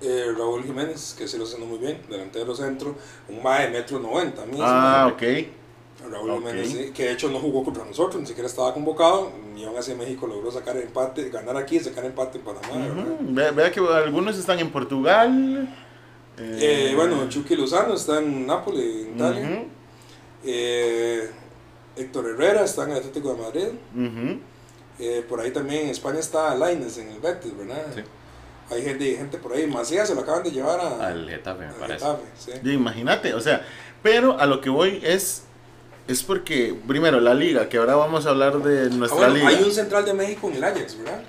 [0.00, 2.96] Eh, Raúl Jiménez, que sí lo está haciendo muy bien, delantero centro,
[3.28, 4.46] un mae de metro 90.
[4.46, 5.22] mí ese Ah, ok.
[6.10, 6.38] Raúl ok.
[6.38, 9.76] Jiménez, sí, que de hecho no jugó contra nosotros, ni siquiera estaba convocado, y aún
[9.76, 13.18] así México logró sacar empate, ganar aquí y sacar empate en Panamá.
[13.20, 15.68] Vea, vea que algunos están en Portugal.
[16.42, 19.64] Eh, bueno, Chucky Lozano está en Nápoles, en Italia.
[20.44, 21.30] Eh,
[21.96, 23.68] Héctor Herrera está en el Atlético de Madrid.
[24.98, 27.84] Eh, por ahí también en España está Laines en el Betis, ¿verdad?
[27.94, 28.02] Sí.
[28.70, 29.66] Hay gente, gente por ahí.
[29.66, 32.06] Macías se lo acaban de llevar a, Al Getafe, me al parece.
[32.38, 32.52] Sí.
[32.70, 33.66] Imagínate, o sea,
[34.02, 35.44] pero a lo que voy es,
[36.06, 39.48] es porque, primero, la liga, que ahora vamos a hablar de Ah, nuestra bueno, liga.
[39.48, 41.22] hay un central de México en el Ajax, ¿verdad?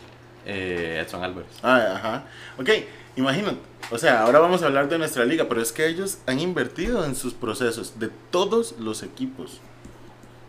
[0.46, 1.50] Eh, Edson Álvarez.
[1.64, 2.26] Ah, ajá.
[2.60, 2.70] Ok,
[3.16, 3.60] imagínate.
[3.92, 7.06] O sea, ahora vamos a hablar de nuestra liga, pero es que ellos han invertido
[7.06, 9.60] en sus procesos de todos los equipos.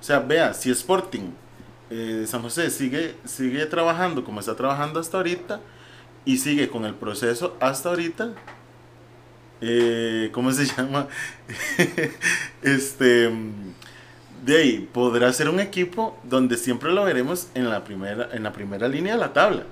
[0.00, 1.30] O sea, vea, si Sporting
[1.90, 5.60] eh, San José sigue, sigue trabajando como está trabajando hasta ahorita
[6.24, 8.32] y sigue con el proceso hasta ahorita,
[9.60, 11.08] eh, ¿cómo se llama?
[12.62, 13.30] este,
[14.44, 18.52] de ahí podrá ser un equipo donde siempre lo veremos en la primera, en la
[18.52, 19.64] primera línea de la tabla.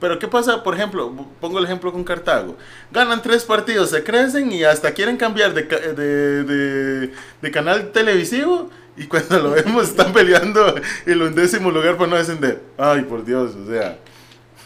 [0.00, 0.62] Pero ¿qué pasa?
[0.62, 2.56] Por ejemplo, pongo el ejemplo con Cartago.
[2.92, 8.68] Ganan tres partidos, se crecen y hasta quieren cambiar de, de, de- de canal televisivo
[8.96, 10.74] y cuando lo vemos están peleando
[11.06, 12.62] el undécimo lugar para no descender.
[12.76, 13.98] Ay, por Dios, o sea,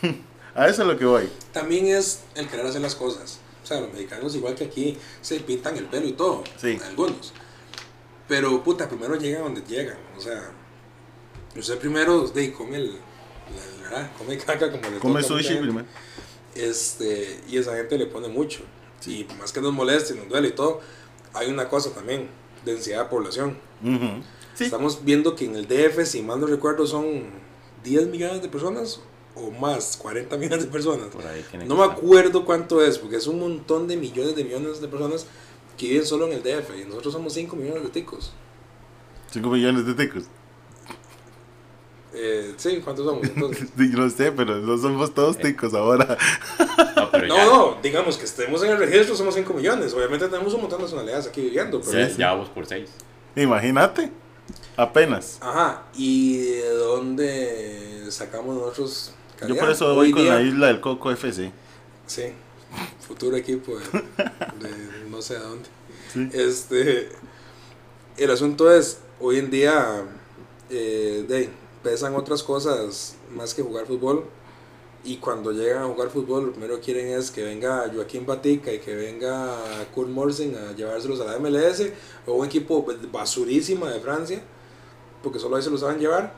[0.54, 1.28] a eso es lo que voy.
[1.52, 3.38] También es el querer hacer las cosas.
[3.62, 6.42] O sea, los mexicanos, igual que aquí, se pintan el pelo y todo.
[6.60, 6.76] Sí.
[6.88, 7.32] Algunos.
[8.26, 9.98] Pero, puta, primero llegan donde llegan.
[10.16, 10.50] O sea,
[11.56, 12.90] usted primero de, come el.
[12.94, 15.86] la- la- come caca como le Come sushi primero.
[16.54, 18.60] Este, y esa gente le pone mucho.
[19.06, 20.80] Y por más que nos moleste, nos duele y todo,
[21.32, 22.28] hay una cosa también:
[22.64, 23.58] densidad de población.
[23.82, 24.22] Ujú.
[24.54, 24.64] Sí.
[24.64, 27.22] Estamos viendo que en el DF, si mal no recuerdo, son
[27.84, 29.00] 10 millones de personas
[29.34, 31.06] o más, 40 millones de personas.
[31.08, 31.96] Por ahí tiene No me estar.
[31.96, 35.26] acuerdo cuánto es, porque es un montón de millones de millones de personas
[35.78, 38.32] que viven solo en el DF y nosotros somos 5 millones de ticos.
[39.30, 40.24] 5 millones de ticos.
[42.12, 43.24] Eh, sí, ¿cuántos somos?
[43.28, 43.68] Entonces?
[43.76, 46.16] No sé, pero no somos todos ticos ahora.
[46.96, 49.92] No, pero No, ya, no, digamos que estemos en el registro, somos 5 millones.
[49.94, 51.92] Obviamente tenemos un montón de nacionalidades aquí viviendo, pero...
[51.98, 52.18] ya, Sí, sí.
[52.18, 52.90] ya vamos por 6.
[53.36, 54.10] Imagínate.
[54.76, 55.38] Apenas.
[55.40, 59.60] Ajá, ¿y de dónde sacamos nosotros Yo calidad?
[59.60, 61.52] por eso Hoy voy con día- la isla del Coco FC.
[62.06, 62.24] Sí,
[63.06, 65.68] futuro equipo de, de no sé a dónde.
[66.12, 66.28] Sí.
[66.32, 67.08] Este,
[68.16, 70.02] el asunto es, hoy en día,
[70.70, 71.48] eh, de,
[71.82, 74.24] pesan otras cosas más que jugar fútbol.
[75.02, 78.70] Y cuando llegan a jugar fútbol, lo primero que quieren es que venga Joaquín Batica
[78.70, 79.56] y que venga
[79.94, 81.86] Kurt Morsen a llevárselos a la MLS
[82.26, 84.42] o un equipo basurísima de Francia,
[85.22, 86.34] porque solo ahí se los saben llevar.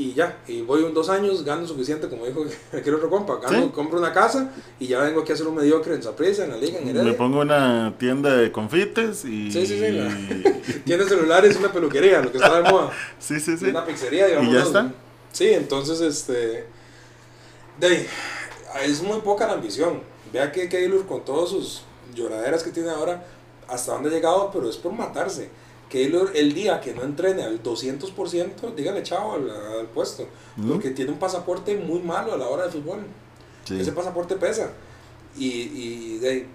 [0.00, 3.64] Y ya, y voy un dos años, gano suficiente, como dijo aquel otro compa, gano,
[3.64, 3.70] Sí.
[3.74, 6.56] compro una casa y ya vengo aquí a hacer un mediocre en Zaprisa, en la
[6.56, 7.16] liga, en Me Heredia.
[7.16, 9.50] pongo una tienda de confites y...
[9.50, 10.16] Sí, sí, sí, la-
[10.84, 12.92] Tiene celulares, una peluquería, lo que está de moda.
[13.18, 13.66] sí, sí, sí.
[13.66, 14.50] Una pizzería, digamos.
[14.50, 14.92] ¿Y ya está?
[15.32, 16.64] Sí, entonces, este.
[17.80, 18.06] De
[18.84, 20.00] es muy poca la ambición.
[20.32, 21.82] Vea que Keylor, con todas sus
[22.14, 23.26] lloraderas que tiene ahora,
[23.68, 25.48] hasta dónde ha llegado, pero es por matarse.
[25.88, 30.26] Keylor, el día que no entrene al 200%, dígale chao al, al puesto.
[30.56, 30.70] Mm.
[30.70, 33.00] Porque tiene un pasaporte muy malo a la hora de fútbol.
[33.64, 33.80] Sí.
[33.80, 34.72] Ese pasaporte pesa.
[35.36, 36.46] Y, y de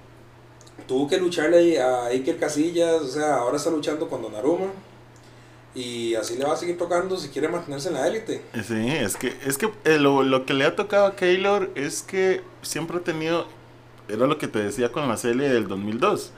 [0.87, 4.67] tuvo que lucharle a Iker Casillas, o sea, ahora está luchando con Donnarumma.
[5.75, 8.43] Y así le va a seguir tocando si quiere mantenerse en la élite.
[8.63, 12.03] Sí, es que, es que eh, lo, lo que le ha tocado a Keylor es
[12.03, 13.47] que siempre ha tenido,
[14.07, 16.31] era lo que te decía con la serie del 2002,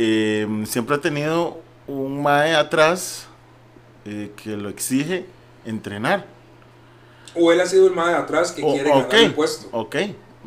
[0.00, 3.26] eh, siempre ha tenido un mae atrás
[4.04, 5.26] eh, que lo exige
[5.64, 6.24] entrenar.
[7.34, 9.68] O él ha sido el de atrás que O- quiere ganar el puesto.
[9.72, 9.96] ok.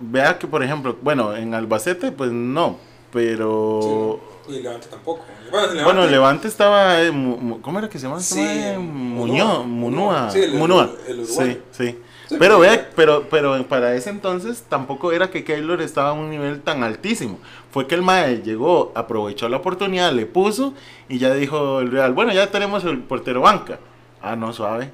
[0.02, 2.78] Vea que, por ejemplo, bueno, en Albacete, pues no,
[3.12, 4.19] pero...
[4.47, 5.25] Sí, y Levante tampoco.
[5.52, 7.02] Bueno, Levante, Bueno, Levante estaba.
[7.04, 8.19] eh, Mu- Mu- ¿Cómo era que se llama?
[8.19, 8.78] ese Sí, mae?
[8.78, 9.25] Munúa.
[9.28, 10.30] Muñoz, Munúa.
[10.32, 10.89] Sí, el- Munúa.
[11.25, 11.60] sí.
[11.71, 11.97] Sí,
[12.38, 16.30] Pero pero- ve, pero, pero para ese entonces tampoco era que Keylor estaba a un
[16.30, 17.39] nivel tan altísimo.
[17.72, 20.74] Fue que el Mae llegó, aprovechó la oportunidad, le puso
[21.08, 23.80] y ya dijo el Real, bueno, ya tenemos el portero banca.
[24.22, 24.92] Ah, no, suave.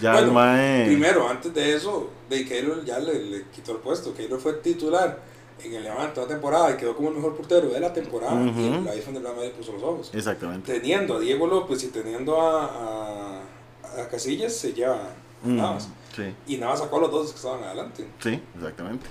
[0.00, 0.86] Ya el Bueno, Mae.
[0.86, 4.12] Primero, antes de eso, de Keylor ya le, le quitó el puesto.
[4.14, 5.20] Keylor fue titular
[5.62, 8.34] en el Levante toda temporada y quedó como el mejor portero de la temporada.
[8.34, 8.60] Ujú.
[8.84, 10.10] Y ahí fue donde el Real Madrid puso los ojos.
[10.12, 10.72] Exactamente.
[10.72, 15.08] Teniendo a Diego López y teniendo a, a, a Casillas, se lleva a
[15.46, 15.88] Mm, Navas.
[16.14, 18.06] Sí, Y Navas sacó a los dos que estaban adelante.
[18.20, 19.06] sí, exactamente.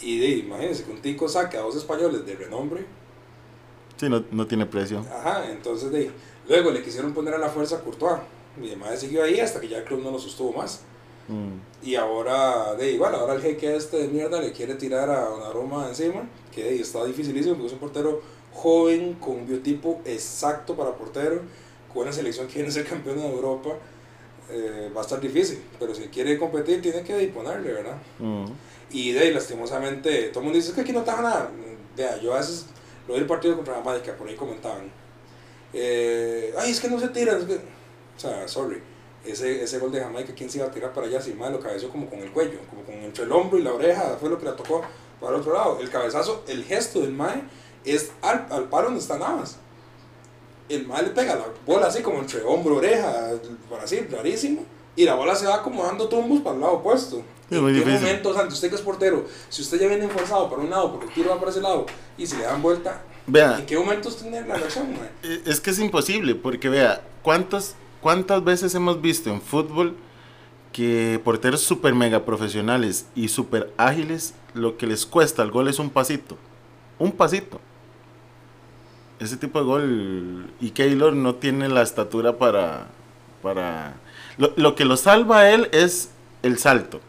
[0.00, 2.84] Y de, imagínense que un tico saque a dos españoles de renombre.
[3.96, 5.04] Sí, no, no tiene precio.
[5.12, 6.10] Ajá, entonces de,
[6.48, 8.18] luego le quisieron poner a la fuerza a Courtois.
[8.56, 10.80] Mi madre siguió ahí hasta que ya el club no lo sostuvo más.
[11.28, 15.24] Mm, Y ahora, de igual, ahora el jeque este de mierda le quiere tirar a
[15.26, 18.20] Donnarumma encima, que de, está dificilísimo porque es un portero
[18.52, 21.40] joven, con un biotipo exacto para portero,
[21.92, 23.70] con una selección que quiere ser campeón de Europa.
[24.52, 27.96] Eh, va a estar difícil, pero si quiere competir tiene que disponerle, ¿verdad?
[28.18, 28.44] mm.
[28.90, 31.50] Y de ahí, lastimosamente, todo el mundo dice que aquí no está nada.
[31.96, 32.66] Vea, yo a veces
[33.08, 34.90] lo vi el partido contra la que por ahí comentaban.
[35.72, 37.38] Eh, Ay, es que no se tiran.
[37.38, 37.54] es que-".
[37.54, 38.82] O sea, sorry.
[39.24, 41.20] Ese, ese gol de Jamaica, ¿quién se iba a tirar para allá?
[41.22, 43.72] Si mal lo cabeció como con el cuello, como con entre el hombro y la
[43.72, 44.82] oreja, fue lo que le tocó
[45.20, 45.78] para el otro lado.
[45.80, 47.42] El cabezazo, el gesto del Mae
[47.84, 49.58] es al, al palo donde está Navas.
[50.74, 53.30] El Mae le pega la bola así como entre hombro, oreja,
[53.68, 54.64] por así, rarísimo.
[54.96, 57.22] Y la bola se va como dando tumbos para el lado opuesto.
[57.50, 58.06] Es muy ¿En qué difícil.
[58.06, 61.06] momento, Santi, usted que es portero, si usted ya viene forzado para un lado porque
[61.06, 64.08] el tiro va para ese lado y si le dan vuelta, Vea, ¿en qué momento
[64.08, 65.10] usted tiene la reacción, mae?
[65.22, 69.96] Eh, Es que es imposible, porque vea, ¿cuántas, ¿cuántas veces hemos visto en fútbol
[70.72, 75.78] que porteros super mega profesionales y super ágiles, lo que les cuesta el gol es
[75.78, 76.36] un pasito?
[76.98, 77.60] Un pasito.
[79.22, 82.88] Ese tipo de gol, y Keylor no tiene la estatura para...
[83.42, 83.94] para
[84.36, 86.10] lo, lo que lo salva a él es
[86.42, 87.00] el salto.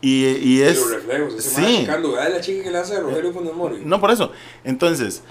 [0.00, 0.80] Y, y Y es...
[0.80, 1.60] los reflejos, ese sí.
[1.60, 3.82] mae checando, vea la chica que le hace a Rogelio Funes Mori.
[3.84, 4.32] No, por eso.
[4.64, 5.22] Entonces,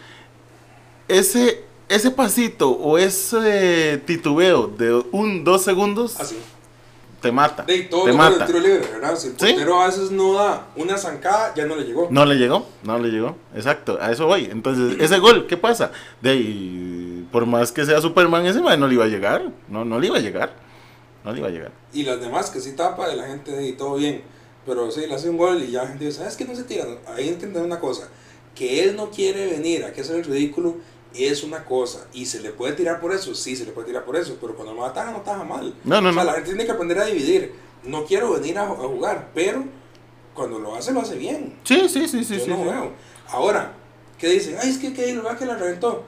[1.09, 6.37] ese, ese pasito o ese titubeo de un, dos segundos Así.
[7.21, 7.63] Te mata.
[7.63, 8.45] De todo te mata.
[8.45, 9.15] tiro libre, ¿verdad?
[9.15, 9.45] Si el Sí.
[9.53, 12.07] portero a veces no da una zancada, ya no le llegó.
[12.09, 13.35] No le llegó, no le llegó.
[13.55, 14.45] Exacto, a eso voy.
[14.51, 15.91] Entonces, ese gol, ¿qué pasa?
[16.21, 19.43] De ahí, por más que sea Superman, ese man no le iba a llegar.
[19.69, 20.53] No, no le iba a llegar.
[21.23, 21.71] No le iba a llegar.
[21.93, 24.23] Y las demás que sí tapa de la gente ahí, todo bien.
[24.65, 26.63] Pero sí, le hace un gol y ya la gente dice, ¿sabes que no se
[26.63, 26.85] tira?
[27.15, 28.07] Ahí entender una cosa,
[28.55, 30.75] que él no quiere venir a que hacer el ridículo
[31.15, 32.07] es una cosa.
[32.13, 34.37] Y se le puede tirar por eso, sí, se le puede tirar por eso.
[34.39, 35.73] Pero cuando lo ataja, no ataja mal.
[35.83, 36.29] No, no, o sea, no.
[36.29, 37.53] la gente tiene que aprender a dividir.
[37.83, 39.63] No quiero venir a, a jugar, pero
[40.33, 41.57] cuando lo hace, lo hace bien.
[41.63, 42.37] Sí, sí, sí, sí.
[42.37, 42.63] Yo sí, no sí.
[42.63, 42.91] veo.
[43.29, 43.73] Ahora,
[44.17, 44.55] ¿qué dicen?
[44.61, 46.03] Ay, es que vea que la reventó.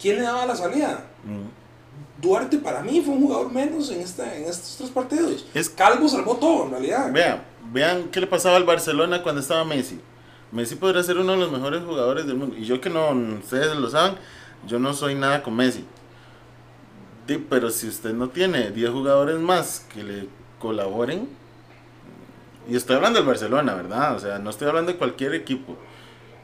[0.00, 1.06] ¿Quién le daba la salida?
[1.24, 2.20] Mm.
[2.20, 5.44] Duarte para mí fue un jugador menos en, esta, en estos tres partidos.
[5.54, 7.10] Es- Calvo salvó todo, en realidad.
[7.12, 7.42] Vean,
[7.72, 10.00] vean qué le pasaba al Barcelona cuando estaba Messi.
[10.52, 12.56] Messi podría ser uno de los mejores jugadores del mundo.
[12.56, 14.16] Y yo que no, ustedes lo saben,
[14.66, 15.84] yo no soy nada con Messi.
[17.48, 20.28] Pero si usted no tiene 10 jugadores más que le
[20.58, 21.28] colaboren,
[22.68, 24.14] y estoy hablando del Barcelona, ¿verdad?
[24.16, 25.76] O sea, no estoy hablando de cualquier equipo.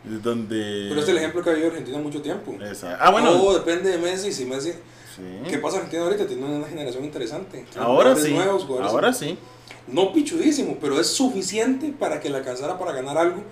[0.04, 0.86] Donde...
[0.88, 2.56] Pero es el ejemplo que ha vivido Argentina mucho tiempo.
[2.62, 3.30] Esa- Ah, bueno.
[3.32, 4.32] Todo depende de Messi.
[4.32, 4.72] Si Messi.
[5.18, 5.50] Sí.
[5.50, 6.26] ¿Qué pasa Argentina ahorita?
[6.26, 7.64] Tiene una generación interesante.
[7.70, 8.32] Tiene Ahora sí.
[8.32, 9.36] nuevos, jugadores- Ahora sí.
[9.86, 13.42] No pichudísimo, pero es suficiente para que le alcanzara para ganar algo,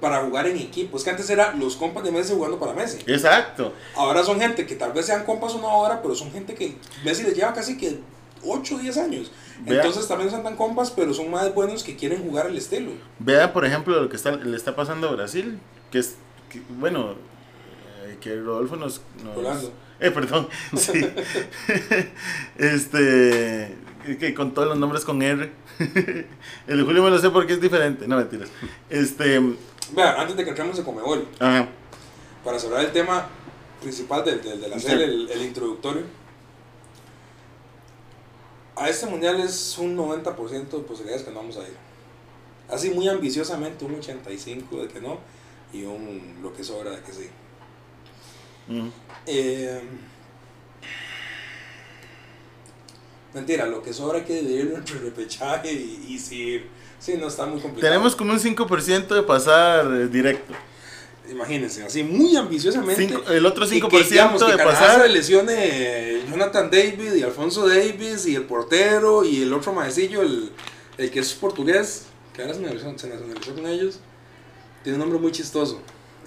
[0.00, 0.96] para jugar en equipo.
[0.98, 2.98] Es que antes era los compas de Messi jugando para Messi.
[3.06, 3.72] Exacto.
[3.94, 7.22] Ahora son gente que tal vez sean compas una hora, pero son gente que Messi
[7.22, 7.98] les lleva casi que
[8.44, 9.32] 8 o 10 años.
[9.64, 9.76] Vea.
[9.76, 12.92] Entonces también son tan compas, pero son más buenos que quieren jugar el estilo.
[13.18, 15.58] Vea, por ejemplo, lo que está, le está pasando a Brasil,
[15.90, 16.16] que es,
[16.50, 17.14] que, bueno,
[18.04, 19.00] eh, que Rodolfo nos...
[19.24, 19.72] nos- Rolando.
[20.00, 21.06] Eh, perdón, sí.
[22.58, 23.74] este,
[24.18, 25.50] que con todos los nombres con R.
[26.66, 28.48] El de Julio me lo sé porque es diferente, no mentiras.
[28.90, 29.40] Este,
[29.92, 31.68] Vea, antes de que entremos en Comebol, ajá,
[32.44, 33.28] para cerrar el tema
[33.80, 34.86] principal del, del- de la Sí.
[34.88, 36.02] serie, el, el introductorio.
[38.76, 41.74] A este mundial es un 90% de posibilidades que no vamos a ir.
[42.70, 45.18] Así muy ambiciosamente, un 85% de que no
[45.72, 47.28] y un lo que sobra de que sí.
[48.68, 48.88] Mm,
[49.26, 49.80] Eh,
[53.34, 56.62] mentira, lo que sobra hay que dividirlo entre repechaje y, y si,
[56.98, 57.92] sí, no está muy complicado.
[57.92, 60.54] tenemos como un 5% de pasar directo.
[61.30, 63.08] Imagínense, así muy ambiciosamente.
[63.08, 65.02] Cinco- el otro Y 5% que, digamos, que de pasar.
[65.02, 70.52] se lesione Jonathan David y Alfonso Davis y el portero y el otro maecillo, el,
[70.98, 73.98] el que es portugués, que ahora se nacionalizó, se nacionalizó con ellos.
[74.84, 75.80] Tiene un nombre muy chistoso.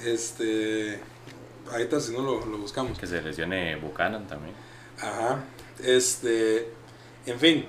[0.04, 1.00] Este.
[1.72, 2.98] Ahorita si no lo, lo buscamos.
[2.98, 4.56] Que se lesione Buchanan también.
[4.98, 5.40] Ajá.
[5.84, 6.72] Este.
[7.26, 7.66] En fin.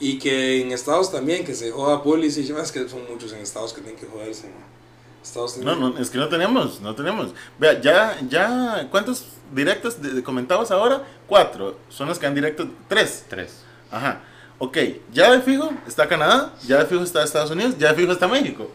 [0.00, 2.56] Y que en Estados también, que se joda Pulisic.
[2.58, 4.48] Es que son muchos en Estados que tienen que joderse.
[4.48, 4.74] ¿no?
[5.22, 7.32] Estados No, no, es que no tenemos, no tenemos.
[7.58, 9.24] Vea, ya, ya, ¿cuántos
[9.54, 11.02] directos de- de comentabas ahora?
[11.26, 11.78] Cuatro.
[11.88, 13.24] Son los que han directo, tres.
[13.28, 13.62] Tres.
[13.90, 14.20] Ajá.
[14.58, 14.76] Ok,
[15.12, 18.28] ya de fijo está Canadá, ya de fijo está Estados Unidos, ya de fijo está
[18.28, 18.70] México.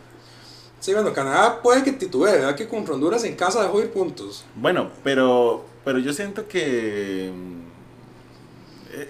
[0.80, 2.56] Sí, bueno, Canadá puede que titubee, ¿verdad?
[2.56, 4.46] Que contra Honduras en casa dejó ir puntos.
[4.56, 7.60] Bueno, pero, pero yo siento que mm,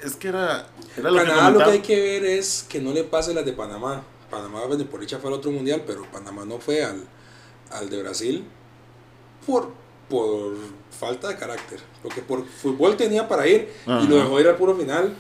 [0.04, 0.68] es que era,
[0.98, 3.46] era lo que Canadá lo que hay que ver es que no le pase las
[3.46, 4.04] de Panamá.
[4.30, 7.04] Panamá, de por dicha, fue al otro mundial, pero Panamá no fue al,
[7.72, 8.46] al de Brasil
[9.46, 9.70] por,
[10.08, 10.56] por
[10.92, 11.80] falta de carácter.
[12.04, 14.04] Porque por fútbol tenía para ir Ajá.
[14.04, 15.16] y lo dejó ir al puro final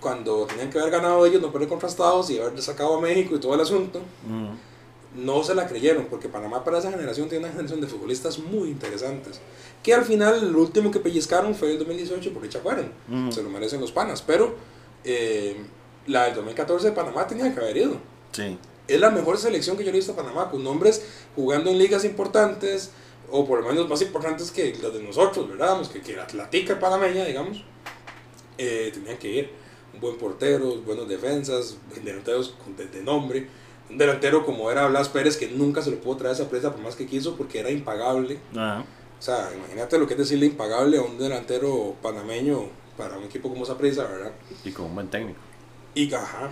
[0.00, 3.36] cuando tenían que haber ganado ellos, no perder contra Estados y haber sacado a México
[3.36, 4.00] y todo el asunto.
[4.26, 4.48] Mm,
[5.14, 8.68] no se la creyeron, porque Panamá para esa generación tiene una generación de futbolistas muy
[8.70, 9.40] interesantes.
[9.82, 12.92] Que al final, el último que pellizcaron fue el 2018, por dicha fueron.
[13.10, 13.32] Ujú.
[13.32, 14.22] Se lo merecen los panas.
[14.22, 14.54] Pero
[15.04, 15.56] eh,
[16.06, 17.96] la del 2014 de Panamá tenía que haber ido.
[18.32, 18.56] Sí.
[18.88, 21.04] Es la mejor selección que yo he visto a Panamá, con nombres
[21.36, 22.90] jugando en ligas importantes,
[23.30, 25.80] o por lo menos más importantes que las de nosotros, ¿verdad?
[25.90, 27.64] Que, que la Atlética panameña, digamos,
[28.58, 29.50] eh, tenían que ir.
[29.94, 33.46] Un buen portero, buenos defensas, delanteros con- de, de nombre.
[33.90, 36.72] Un delantero como era Blas Pérez, que nunca se lo pudo traer a esa presa
[36.72, 38.38] por más que quiso, porque era impagable.
[38.52, 38.84] Ajá.
[39.18, 42.64] O sea, imagínate lo que es decirle impagable a un delantero panameño
[42.96, 44.32] para un equipo como esa presa, ¿verdad?
[44.64, 45.38] Y con un buen técnico.
[45.94, 46.50] Y ajá,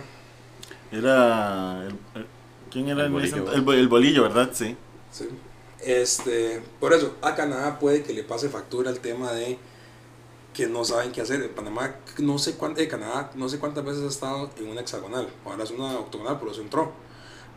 [0.91, 1.83] Era.
[1.87, 2.27] el- el-
[2.69, 3.51] ¿Quién era El bolillo.
[3.51, 4.49] el, bo- el bolillo, ¿verdad?
[4.53, 4.77] Sí.
[5.11, 5.27] Sí.
[5.79, 9.57] Este, por eso, a Canadá puede que le pase factura el tema de
[10.53, 11.41] que no saben qué hacer.
[11.41, 15.27] En Panamá, no sé cuánto, Canadá, no sé cuántas veces ha estado en una hexagonal.
[15.45, 16.91] Ahora es una octogonal, por eso entró.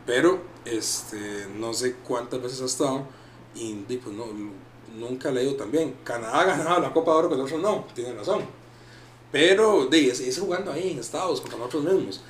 [0.05, 3.03] Pero, este, no sé cuántas veces ha estado
[3.55, 4.25] y, di, pues, no,
[4.97, 5.95] nunca le ha ido tan bien.
[6.03, 8.41] Canadá ha ganado la Copa de Oro, que nosotros no, tiene razón.
[9.31, 12.21] Pero, de, es, es jugando ahí en Estados contra nosotros mismos.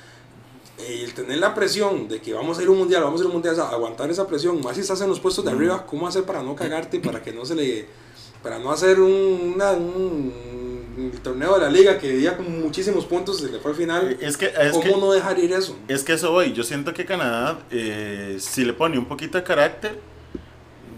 [0.78, 3.26] El tener la presión de que vamos a ir a un mundial, vamos a ir
[3.26, 5.50] a un mundial, o sea, aguantar esa presión, más si estás en los puestos de
[5.50, 7.86] arriba, ¿cómo hacer para no cagarte, para que no se le,
[8.42, 10.32] para no hacer un, una- un,
[10.96, 14.16] un torneo de la liga que ya con muchísimos puntos se le fue al final?
[14.20, 15.76] Es que, es ¿Cómo que, no dejar ir eso?
[15.88, 16.52] es que eso voy.
[16.52, 19.98] Yo siento que Canadá, eh, si le pone un poquito de carácter,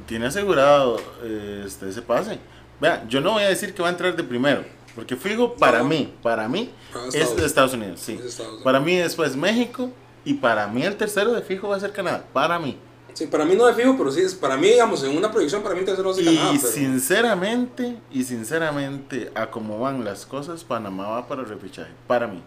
[0.07, 2.38] tiene asegurado eh, este, ese pase.
[2.80, 5.78] Vea, yo no voy a decir que va a entrar de primero, porque fijo, para
[5.80, 5.84] No.
[5.86, 6.70] mí, para mí,
[7.09, 8.12] es Estados- de Estados Unidos, sí.
[8.18, 8.64] es Estados Unidos.
[8.64, 9.90] Para mí después México,
[10.24, 12.78] y para mí el tercero de fijo va a ser Canadá, para mí.
[13.19, 15.61] Sí, para mí no de fijo, pero sí, es, para mí, digamos, en una proyección,
[15.61, 20.62] para mí tercero hace Y Canadá, pero- sinceramente, y sinceramente, a cómo van las cosas,
[20.62, 22.41] Panamá va para el repechaje, para mí.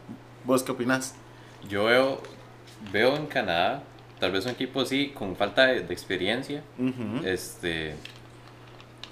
[0.45, 1.13] ¿Vos qué opinás?
[1.67, 2.21] Yo veo,
[2.93, 3.83] veo en Canadá,
[4.21, 6.63] tal vez un equipo así, con falta de, de experiencia.
[7.25, 7.95] Este,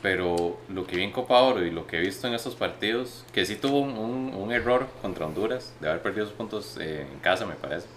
[0.01, 3.25] pero lo que vi en Copa Oro y lo que he visto en estos partidos,
[3.33, 7.05] que sí tuvo un, un- un error contra Honduras, de haber perdido sus puntos eh,
[7.11, 7.87] en casa, me parece.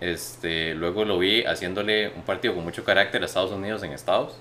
[0.00, 4.36] Este, luego lo vi haciéndole un partido con mucho carácter a Estados Unidos en Estados.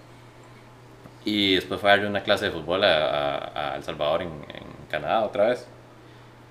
[1.25, 4.29] Y después fue a darle una clase de fútbol a, a- a El Salvador en,
[4.29, 5.67] en Canadá otra vez.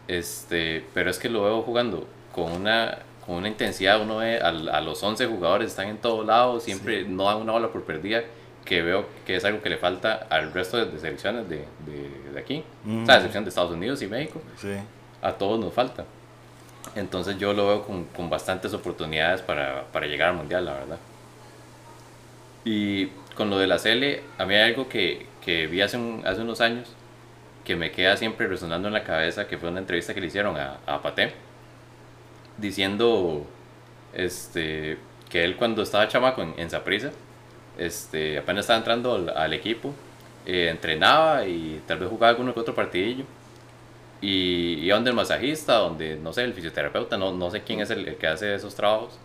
[0.08, 4.00] Este, pero es que lo veo jugando con una, con una intensidad.
[4.00, 7.52] Uno ve al- a, los 11 jugadores, están en todos lados, siempre no dan una
[7.52, 8.22] bola por perdida.
[8.64, 12.40] Que veo que es algo que le falta al resto de, selecciones de, de, de
[12.40, 12.64] aquí.
[12.84, 14.42] O sea, a excepción de Estados Unidos y México.
[14.60, 14.74] Sí.
[15.22, 16.04] A todos nos falta.
[16.94, 21.00] Entonces yo lo veo con, con bastantes oportunidades para, para llegar al mundial, la verdad.
[22.64, 26.40] Y con lo de la CL, a mí hay algo que, que vi hace, hace
[26.42, 26.96] unos años
[27.64, 30.56] que me queda siempre resonando en la cabeza, que fue una entrevista que le hicieron
[30.58, 31.34] a, a Paté.
[32.56, 33.46] diciendo
[34.12, 37.12] este, que él cuando estaba chamaco en, en Saprissa,
[37.78, 39.94] este, apenas estaba entrando al, al equipo,
[40.46, 43.26] eh, entrenaba y tal vez jugaba alguno que otro partidillo.
[44.20, 47.90] Y iba donde el masajista, donde, no sé, el fisioterapeuta, no, no sé quién es
[47.90, 49.18] el, el que hace esos trabajos.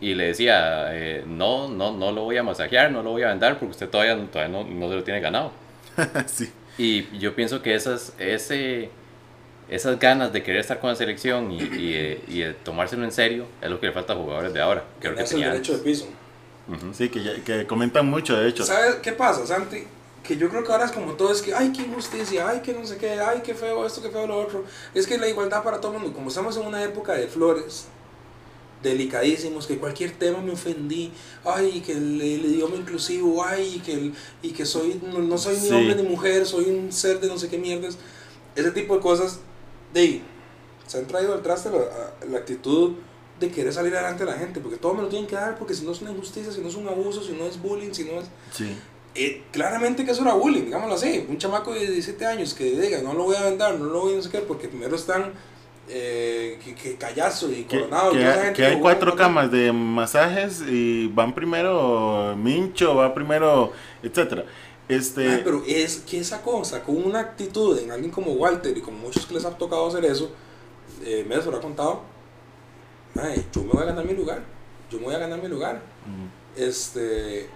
[0.00, 3.28] Y le decía, eh, no, no, no lo voy a masajear, no lo voy a
[3.28, 5.52] vender porque usted todavía, todavía no, no se lo tiene ganado.
[6.26, 6.50] sí.
[6.76, 8.90] Y yo pienso que esas, ese,
[9.70, 13.12] esas ganas de querer estar con la selección y, y, de- y de tomárselo en
[13.12, 14.82] serio es lo que le falta a jugadores de ahora.
[14.98, 15.92] Creo que Es el derecho de antes.
[15.92, 16.08] piso.
[16.68, 16.92] Ujú.
[16.94, 18.64] Sí, que, que comentan mucho, de hecho.
[18.64, 19.84] ¿Sabes qué pasa, Santi?
[20.22, 22.72] Que yo creo que ahora es como todo, es que, ay, qué injusticia, ay, que
[22.72, 24.64] no sé qué, ay, qué feo esto, qué feo lo otro.
[24.94, 27.86] Es que la igualdad para todo el mundo, como estamos en una época de flores,
[28.82, 31.12] delicadísimos, que cualquier tema me ofendí,
[31.44, 35.54] ay, que el, el idioma inclusivo, ay, que el- y que soy, no, no soy
[35.56, 35.72] ni Sí.
[35.74, 37.96] hombre ni mujer, soy un ser de no sé qué mierdas.
[38.56, 39.38] Ese tipo de cosas,
[39.94, 40.22] de ahí,
[40.86, 41.78] se han traído al traste la,
[42.28, 42.94] la actitud
[43.38, 45.74] de querer salir adelante a la gente, porque todo me lo tienen que dar, porque
[45.74, 48.04] si no es una injusticia, si no es un abuso, si no es bullying, si
[48.04, 48.26] no es...
[48.52, 48.76] Sí.
[49.14, 51.26] Eh, claramente que eso era bullying, digámoslo así.
[51.28, 54.14] Un chamaco de 17 años que diga, no lo voy a vender, no lo voy
[54.14, 55.32] a no sé qué, porque primero están
[55.88, 58.12] eh, que, que callazo y Que, coronado.
[58.12, 63.72] que esa hay- que cuatro con- camas de masajes y van primero Mincho, va primero,
[64.02, 64.44] etcétera.
[64.88, 66.64] Este, Ay, pero es, ¿qué sacó?
[66.64, 70.04] Sacó una actitud en alguien como Walter y como muchos que les ha tocado hacer
[70.06, 70.30] eso.
[71.04, 72.02] Eh, me lo ha contado.
[73.52, 74.42] Yo me voy a ganar mi lugar.
[74.90, 75.80] Yo me voy a ganar mi lugar.
[76.56, 77.48] Este.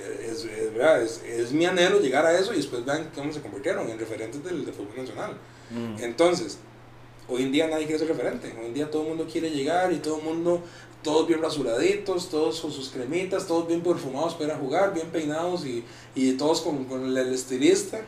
[0.00, 3.40] Es, es, verdad, es, es mi anhelo llegar a eso y después vean cómo se
[3.40, 5.32] convirtieron en referentes del, del fútbol nacional.
[5.70, 6.02] mm.
[6.02, 6.58] Entonces,
[7.28, 8.54] hoy en día nadie quiere ser referente.
[8.58, 10.62] Hoy en día todo el mundo quiere llegar y todo el mundo,
[11.02, 15.84] todos bien rasuraditos, todos con sus cremitas, todos bien perfumados para jugar, bien peinados y,
[16.14, 18.00] y todos con, con el, estilista.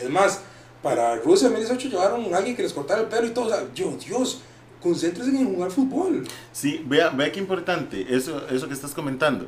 [0.00, 0.40] Es más,
[0.82, 3.46] para Rusia 2018 llevaron a alguien que les cortara el pelo y todo.
[3.46, 4.40] O sea, yo, Dios,
[4.82, 6.26] concéntrese en jugar fútbol.
[6.52, 9.46] Sí, vea, vea qué importante eso, eso que estás comentando.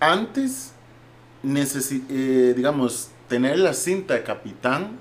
[0.00, 0.72] Antes,
[2.08, 4.98] eh, digamos, tener la cinta de capitán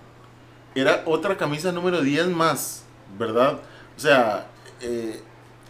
[0.75, 2.83] era otra camisa número 10 más,
[3.17, 3.59] ¿verdad?
[3.97, 4.47] O sea,
[4.81, 5.21] eh,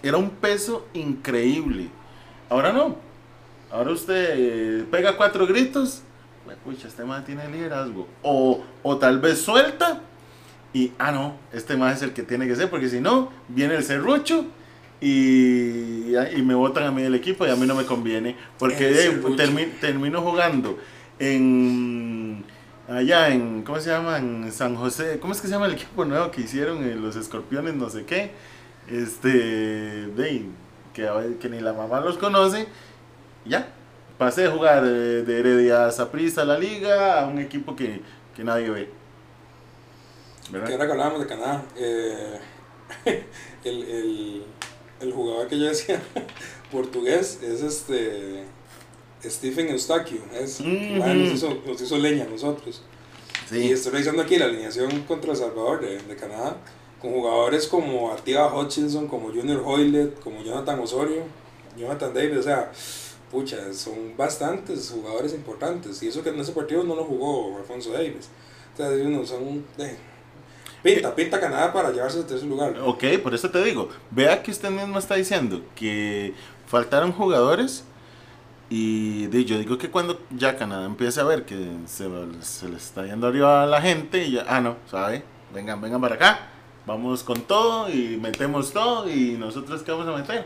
[0.02, 1.90] era un peso increíble.
[2.50, 2.98] Ahora no.
[3.72, 6.02] Ahora usted eh, pega cuatro gritos.
[6.64, 8.08] Pucha, este man tiene liderazgo.
[8.24, 10.02] O, o tal vez suelta.
[10.74, 13.76] Y, ah, no, este más es el que tiene que ser, porque si no, viene
[13.76, 14.46] el serrucho
[15.02, 18.36] y, y me votan a mí del equipo y a mí no me conviene.
[18.58, 20.78] Porque eh, termi- termino jugando
[21.20, 22.44] en.
[22.88, 23.64] Allá en.
[23.64, 24.18] ¿Cómo se llama?
[24.18, 25.18] En San José.
[25.20, 26.84] ¿Cómo es que se llama el equipo nuevo que hicieron?
[26.88, 28.32] eh, los escorpiones, no sé qué.
[28.90, 29.30] Este.
[30.08, 30.46] De,
[30.94, 32.68] que, ni la mamá los conoce.
[33.46, 33.68] Ya.
[34.18, 38.02] Pasé de jugar eh, de Heredia a a la liga a un equipo que,
[38.36, 38.90] que nadie ve.
[40.52, 40.68] ¿Verdad?
[40.68, 42.40] Que ahora que hablábamos de Canadá, eh,
[43.66, 44.44] el, el,
[45.02, 46.02] el jugador que yo decía
[46.72, 48.44] portugués es este
[49.24, 50.22] Stephen Eustaquio.
[50.34, 52.82] Es, ah, nos, hizo, nos hizo leña a nosotros.
[53.52, 56.58] Y estoy revisando aquí la alineación contra El Salvador de, de Canadá,
[57.00, 61.24] con jugadores como Ativa Hutchinson, como Junior Hoylet, como Jonathan Osorio,
[61.78, 62.72] Jonathan Davis, o sea,
[63.30, 66.02] pucha, son bastantes jugadores importantes.
[66.02, 68.30] Y eso que en ese partido no lo jugó Alfonso Davis.
[68.74, 69.64] O sea, uno, son.
[69.78, 69.96] eh,
[70.94, 72.76] pinta, pinta Canadá para llevarse al tercer lugar.
[72.84, 73.90] Ok, por eso te digo.
[74.12, 76.34] Vea que usted mismo está diciendo que
[76.68, 77.84] faltaron jugadores.
[78.70, 81.56] Y de- yo digo que cuando ya Canadá empiece a ver que
[81.86, 82.10] se,
[82.42, 85.24] se le está yendo arriba a la gente, y ya, ah, no, ¿sabe?
[85.54, 86.40] Vengan, vengan para acá.
[86.86, 89.10] Vamos con todo y metemos todo.
[89.10, 90.46] ¿Y nosotros qué vamos a meter?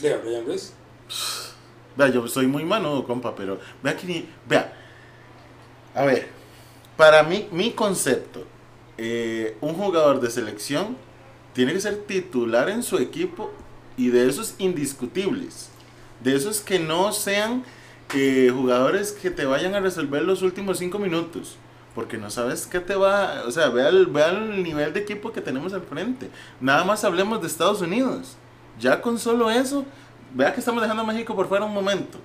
[0.00, 0.72] De Brian Ruiz.
[1.96, 4.28] Vea, yo soy muy manudo, compa, pero vea que ni.
[4.48, 4.72] Vea.
[5.94, 6.28] A ver,
[6.96, 8.44] para mí, mi concepto,
[8.98, 10.96] eh, un jugador de selección
[11.54, 13.50] tiene que ser titular en su equipo
[13.96, 15.70] y de esos indiscutibles.
[16.22, 17.64] De esos que no sean
[18.14, 21.56] eh, jugadores que te vayan a resolver los últimos cinco minutos.
[21.94, 23.42] Porque no sabes qué te va.
[23.46, 26.30] O sea, vea el, vea el nivel de equipo que tenemos al frente.
[26.60, 28.36] Nada más hablemos de Estados Unidos.
[28.78, 29.84] Ya con solo eso,
[30.34, 32.18] vea que estamos dejando a México por fuera un momento.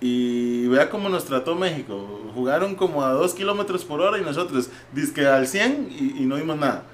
[0.00, 2.30] Y vea cómo nos trató México.
[2.34, 6.56] Jugaron como a 2 kilómetros por hora y nosotros, disque al 100 y, no dimos
[6.56, 6.84] nada.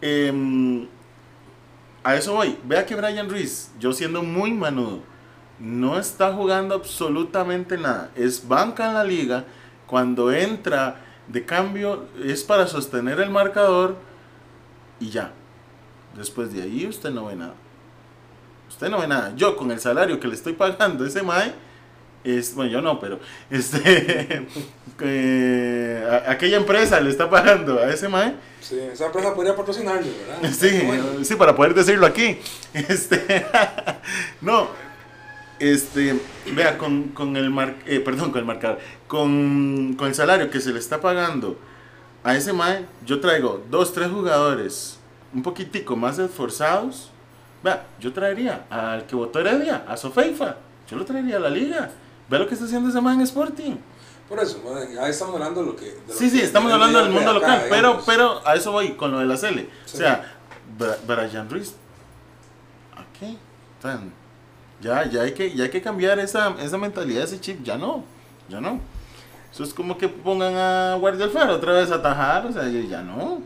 [0.00, 0.86] Em,
[2.04, 2.56] a eso voy.
[2.64, 5.00] Vea que Brian Ruiz, yo siendo muy manudo,
[5.58, 8.10] no está jugando absolutamente nada.
[8.14, 9.44] Es banca en la liga.
[9.86, 13.96] Cuando entra de cambio es para sostener el marcador
[15.00, 15.32] y ya.
[16.16, 17.54] Después de ahí usted no ve nada.
[18.68, 19.32] Usted no ve nada.
[19.36, 21.54] Yo con el salario que le estoy pagando ese mae,
[22.24, 23.20] Es, bueno, yo no, pero
[23.50, 24.46] este,
[25.00, 28.34] eh, a- aquella empresa le está pagando a ese mae.
[28.60, 30.50] Sí, esa empresa podría patrocinarlo, ¿verdad?
[30.58, 31.04] Sí, Bueno.
[31.22, 32.38] sí, para poder decirlo aquí.
[32.72, 33.44] Este,
[34.40, 34.68] no,
[35.58, 36.18] este,
[36.54, 40.60] vea, con, con el mar, eh, perdón, con el marcador, con, con el salario que
[40.60, 41.58] se le está pagando
[42.24, 44.98] a ese mae, yo traigo dos, tres jugadores
[45.34, 47.10] un poquitico más esforzados.
[47.62, 50.56] Vea, yo traería al que votó Heredia, a Sofeifa,
[50.90, 51.90] yo lo traería a la liga.
[52.28, 53.76] Vea lo que está haciendo ese mae en Sporting.
[54.28, 55.84] Por eso, bueno, ahí estamos hablando de lo que...
[55.84, 57.88] de lo Sí, sí, que- estamos de- hablando de- del de mundo acá, local, pero,
[57.88, 58.04] digamos.
[58.06, 59.68] pero a eso voy con lo de la Cele.
[59.84, 59.96] Sí.
[59.96, 60.34] O sea,
[61.06, 61.74] Brian Ruiz,
[62.96, 63.38] aquí,
[63.82, 64.12] tan,
[64.80, 68.02] ya, ya, hay que, ya hay que cambiar esa, esa mentalidad, ese chip, ya no,
[68.48, 68.80] ya no.
[69.52, 73.02] Eso es como que pongan a Guardia Alfaro otra vez a atajar, o sea, ya
[73.02, 73.40] no.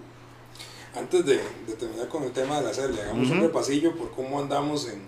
[0.96, 3.46] Antes de, de terminar con el tema de la serie, hagamos un Ujú.
[3.48, 5.02] repasillo por cómo andamos en,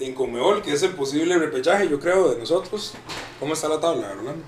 [0.00, 2.94] en Conmebol, que es el posible repechaje, yo creo, de nosotros.
[3.38, 4.42] ¿Cómo está la tabla, Rolando?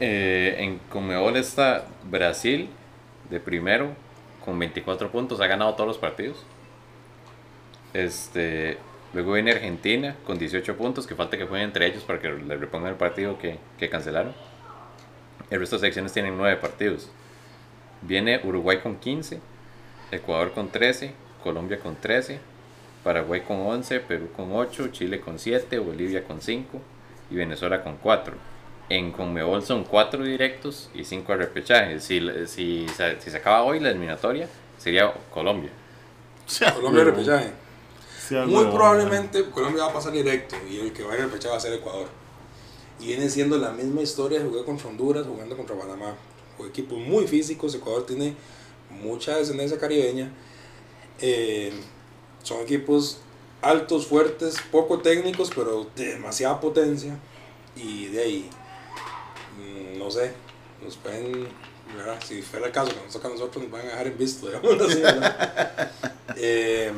[0.00, 2.68] Eh, en Conmebol está Brasil
[3.30, 3.94] de primero
[4.44, 6.44] con 24 puntos, ha ganado todos los partidos.
[7.94, 8.78] Este,
[9.12, 12.56] luego viene Argentina con 18 puntos, que falta que jueguen entre ellos para que le
[12.56, 14.34] repongan el partido que, que cancelaron.
[15.50, 17.10] El resto de selecciones tienen 9 partidos.
[18.00, 19.40] Viene Uruguay con 15,
[20.10, 21.12] Ecuador con 13,
[21.42, 22.40] Colombia con 13,
[23.04, 26.80] Paraguay con 11, Perú con 8, Chile con 7, Bolivia con 5
[27.30, 28.34] y Venezuela con 4.
[28.88, 32.04] En Conmebol son 4 directos y 5 repechajes.
[32.04, 34.48] Si, si, se- si se acaba hoy la eliminatoria,
[34.78, 35.70] sería Colombia.
[36.46, 37.50] Sea, Colombia repechaje.
[38.28, 41.50] Sea Muy probablemente Colombia va a pasar directo y el que va a ir repechaje
[41.50, 42.08] va a ser Ecuador.
[43.00, 46.14] Y viene siendo la misma historia de jugar contra Honduras, jugando contra Panamá.
[46.56, 48.34] Son equipos muy físicos, Ecuador tiene
[48.90, 50.30] mucha descendencia caribeña.
[51.20, 51.72] Eh,
[52.42, 53.18] son equipos
[53.60, 57.16] altos, fuertes, poco técnicos, pero de demasiada potencia.
[57.76, 58.50] Y de ahí,
[59.58, 60.32] mm, no sé,
[60.82, 61.48] nos pueden,
[62.26, 64.46] si fuera el caso que nos toca a nosotros, nos van a dejar en visto,
[64.48, 65.02] digamos así.
[66.36, 66.92] Eh,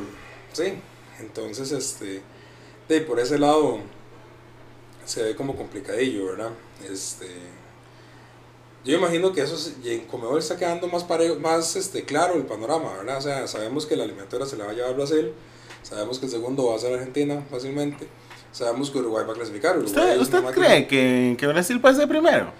[0.53, 0.73] sí,
[1.19, 2.21] entonces, este,
[2.89, 3.79] de, por ese lado
[5.05, 6.51] se ve como complicadillo, ¿verdad?
[6.89, 7.27] Este,
[8.85, 12.35] yo imagino que eso es- y en Comebol está quedando más, parejo, más este, claro
[12.35, 13.17] el panorama, ¿verdad?
[13.17, 15.33] O sea, sabemos que la eliminatoria se la va a llevar Brasil,
[15.83, 18.07] sabemos que el segundo va a ser Argentina fácilmente,
[18.51, 19.77] sabemos que Uruguay va a clasificar.
[19.77, 22.51] Uruguay ¿Usted, es usted cree que, que Brasil pase primero?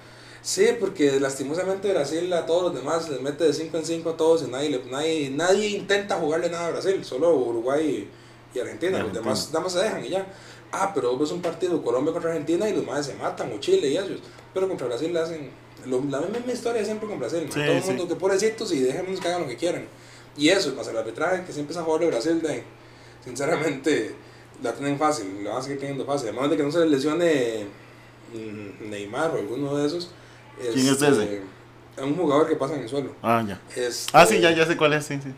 [0.41, 4.17] Sí, porque lastimosamente Brasil a todos los demás les mete de 5 en 5 a
[4.17, 8.07] todos y nadie, nadie, nadie intenta jugarle nada a Brasil, solo Uruguay
[8.53, 10.27] y, y Argentina, los demás nada más se dejan y ya.
[10.71, 13.87] Ah, pero ves un partido Colombia contra Argentina y los más se matan, o Chile
[13.87, 14.19] y ellos,
[14.53, 15.49] pero contra Brasil le hacen
[15.87, 17.51] lo- la misma historia siempre con Brasil, ¿no?
[17.53, 17.87] Sí, todo el sí.
[17.89, 19.85] mundo que pobrecitos y déjennos que hagan lo que quieran.
[20.37, 22.63] Y eso, más el arbitraje que siempre es a favor de Brasil, de,
[23.23, 24.15] sinceramente
[24.63, 26.89] la tienen fácil, la van a seguir teniendo fácil, además de que no se les
[26.89, 27.65] lesione
[28.33, 30.11] mm, Neymar o alguno de esos.
[30.57, 31.41] ¿Quién es este, ese?
[31.97, 33.11] Es un jugador que pasa en el suelo.
[33.21, 33.61] Ah, ya.
[33.75, 35.33] Este, Ah, sí, ya, ya sé cuál es, sí, sí.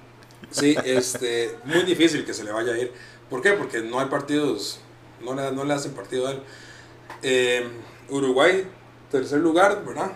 [0.50, 2.92] Sí, este, muy difícil que se le vaya a ir.
[3.30, 3.52] ¿Por qué?
[3.54, 4.80] Porque no hay partidos,
[5.24, 6.42] no le, no le hacen partido a él.
[7.22, 7.68] Eh,
[8.10, 8.66] Uruguay,
[9.12, 10.12] tercer lugar, ¿verdad?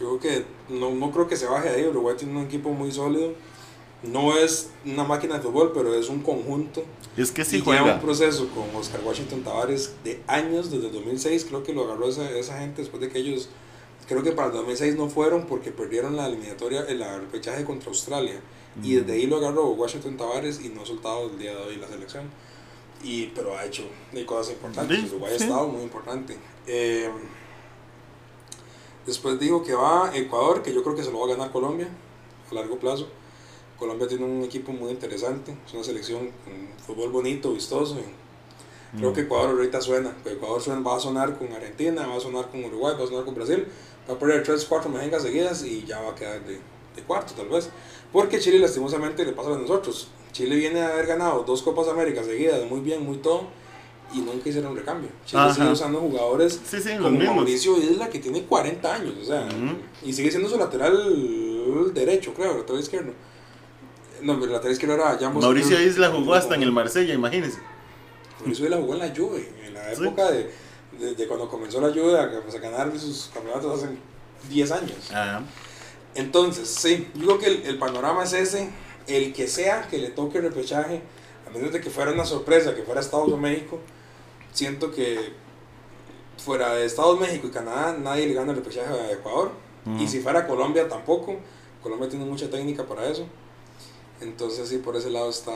[0.00, 0.44] Yo creo que
[0.74, 1.86] no, no creo que se baje de ahí.
[1.86, 3.34] Uruguay tiene un equipo muy sólido.
[4.02, 6.82] No es una máquina de fútbol, pero es un conjunto.
[7.18, 7.94] Es que sí y lleva juega.
[7.96, 11.44] un proceso con Oscar Washington Tavares de años, desde 2006.
[11.44, 13.50] Creo que lo agarró esa, esa gente después de que ellos.
[14.08, 18.40] Creo que para el 2006 no fueron porque perdieron la eliminatoria, el repechaje contra Australia.
[18.82, 21.76] Y desde ahí lo agarró Washington Tavares y no ha soltado el día de hoy
[21.76, 22.24] la selección.
[23.04, 24.98] Y, pero ha hecho de cosas importantes.
[24.98, 26.36] Sí, Uruguay ha estado muy importante.
[26.66, 27.10] Eh,
[29.06, 31.88] después dijo que va Ecuador, que yo creo que se lo va a ganar Colombia
[32.50, 33.06] a largo plazo.
[33.78, 37.96] Colombia tiene un equipo muy interesante, es una selección con fútbol bonito, vistoso.
[38.92, 39.14] y creo Mm.
[39.14, 40.14] que Ecuador ahorita suena.
[40.24, 43.06] que Ecuador suena, va a sonar con Argentina, va a sonar con Uruguay, va a
[43.06, 43.66] sonar con Brasil.
[44.08, 46.54] Va a perder 3, 4 mejengas seguidas y ya va a quedar de,
[46.96, 47.70] de cuarto tal vez.
[48.12, 50.08] Porque Chile lastimosamente le pasa a nosotros.
[50.32, 53.44] Chile viene a haber ganado dos Copas América seguidas, muy bien, muy todo,
[54.12, 55.08] y nunca hicieron recambio.
[55.24, 55.54] Chile Ajá.
[55.54, 57.34] sigue usando jugadores Sí, sí, los como.
[57.34, 59.48] Mauricio Isla, que tiene 40 años, o sea,
[60.02, 63.12] y sigue siendo su lateral derecho, creo, lateral izquierdo.
[64.22, 65.42] No, el lateral izquierdo era Jambos.
[65.44, 67.58] Mauricio Isla jugó hasta en el Marsella, imagínese.
[68.40, 70.02] Mauricio Isla jugó en la Juve, en la Sí.
[70.04, 70.50] época de,
[70.98, 73.92] de, de cuando comenzó la Juve a, pues, a ganar sus campeonatos hace
[74.48, 75.10] 10 años.
[75.12, 75.40] Ah,
[76.14, 78.70] Entonces, sí, yo creo que el, el panorama es ese,
[79.06, 81.00] el que sea que le toque repechaje,
[81.46, 83.80] a menos de que fuera una sorpresa, que fuera Estados o México,
[84.52, 85.32] siento que
[86.38, 89.52] fuera de Estados, México y Canadá nadie le gana el repechaje a Ecuador.
[89.84, 90.00] Mm.
[90.00, 91.36] Y si fuera Colombia tampoco,
[91.82, 93.26] Colombia tiene mucha técnica para eso.
[94.20, 95.52] Entonces sí, por ese lado está,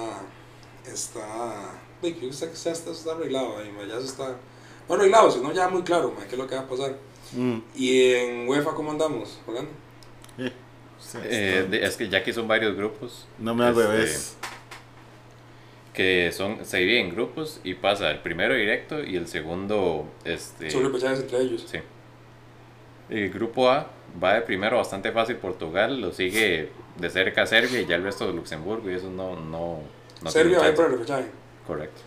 [0.87, 1.73] está,
[2.03, 4.37] está, está, está- está arreglado ahí, ya se está
[4.89, 6.97] No arreglado, sino ya muy claro, ma, qué es lo que va a pasar.
[7.33, 7.59] Mm.
[7.75, 9.71] ¿Y en UEFA cómo andamos, Rolando?
[10.39, 10.53] Eh,
[11.01, 13.27] sí, Eh, es que ya que son varios grupos.
[13.39, 14.37] no me hago este, bebés.
[15.95, 20.07] Que son, se divide en grupos y pasa el primero directo y el segundo.
[20.25, 21.67] Este, Son repechajes entre ellos.
[21.71, 21.79] Sí.
[23.11, 23.91] El grupo A
[24.23, 28.27] va de primero bastante fácil Portugal, lo sigue de cerca Serbia y ya el resto
[28.27, 29.81] de Luxemburgo y eso no, no,
[30.23, 31.27] no Serbia va a tiene ir para el repechaje.
[31.67, 32.01] Correcto.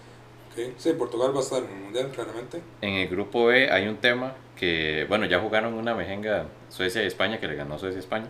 [0.78, 2.62] Sí, Portugal va a estar en el mundial, claramente.
[2.82, 7.06] En el grupo B hay un tema que, bueno, ya jugaron una mejenga Suecia y
[7.06, 8.28] España que le ganó Suecia y España.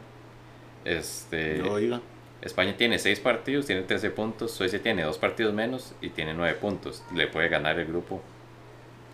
[0.83, 2.01] Este, Yo, oiga.
[2.41, 6.55] España tiene 6 partidos, tiene 13 puntos, Suecia tiene 2 partidos menos y tiene 9
[6.61, 7.03] puntos.
[7.13, 8.21] Le puede ganar el grupo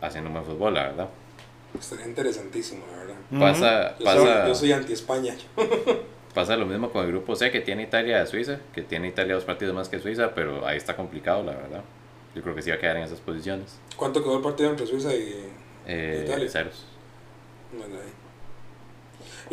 [0.02, 1.10] haciendo un buen fútbol, la verdad.
[1.80, 3.16] Estaría interesantísimo, la verdad.
[3.40, 5.36] Pasa, Yo, pasa, soy, yo soy anti-España.
[6.34, 9.36] pasa lo mismo con el grupo C que tiene Italia de Suiza, que tiene Italia
[9.36, 11.84] dos partidos más que Suiza, pero ahí está complicado, la verdad.
[12.36, 13.80] Yo creo que sí va a quedar en esas posiciones.
[13.96, 15.50] ¿Cuánto quedó el partido entre Suiza y
[15.88, 16.50] Eh, Italia.
[16.50, 16.86] ceros.
[17.72, 18.12] Bueno, ahí.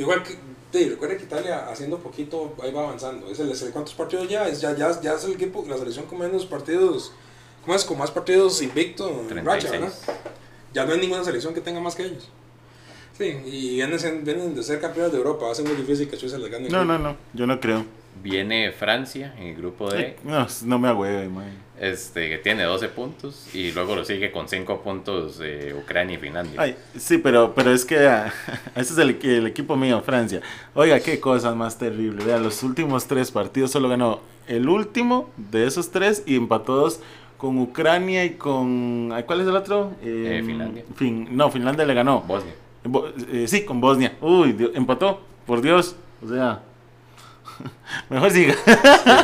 [0.00, 0.30] Igual que,
[0.72, 3.30] sí, recuerda que Italia haciendo poquito ahí va avanzando.
[3.30, 4.48] Es el, ¿Cuántos partidos ya?
[4.48, 7.12] Es, ya, ya, ya es el equipo, la selección con menos partidos,
[7.62, 7.84] ¿cómo es?
[7.84, 9.80] Con más partidos invicto en racha, 36.
[10.06, 10.20] ¿verdad?
[10.72, 12.30] Ya no hay ninguna selección que tenga más que ellos.
[13.18, 15.44] Sí, y vienen, vienen de ser campeones de Europa.
[15.44, 16.68] Va a ser muy difícil que Suiza les gane.
[16.68, 17.16] el No, no, no.
[17.34, 17.84] Yo no creo.
[18.22, 21.52] Viene Francia en el grupo D, No, no me agüeve, man.
[21.80, 26.18] Este, que tiene 12 puntos y luego lo sigue con 5 puntos eh, Ucrania y
[26.18, 26.60] Finlandia.
[26.60, 28.32] Ay, sí, pero, pero es que ah,
[28.76, 30.40] ese es el, equi- el equipo mío, Francia.
[30.74, 32.22] Oiga, qué cosa más terrible.
[32.24, 37.00] Vea, los últimos tres partidos solo ganó el último de esos tres y empató dos
[37.38, 39.10] con Ucrania y con...
[39.26, 39.92] ¿Cuál es el otro?
[40.02, 40.84] Eh, Finlandia.
[40.94, 42.20] Fin- no, Finlandia le ganó.
[42.20, 42.52] Bosnia.
[42.84, 44.12] Bo- eh, sí, con Bosnia.
[44.20, 45.96] Uy, empató, por Dios.
[46.22, 46.60] O sea,
[48.08, 48.54] mejor siga.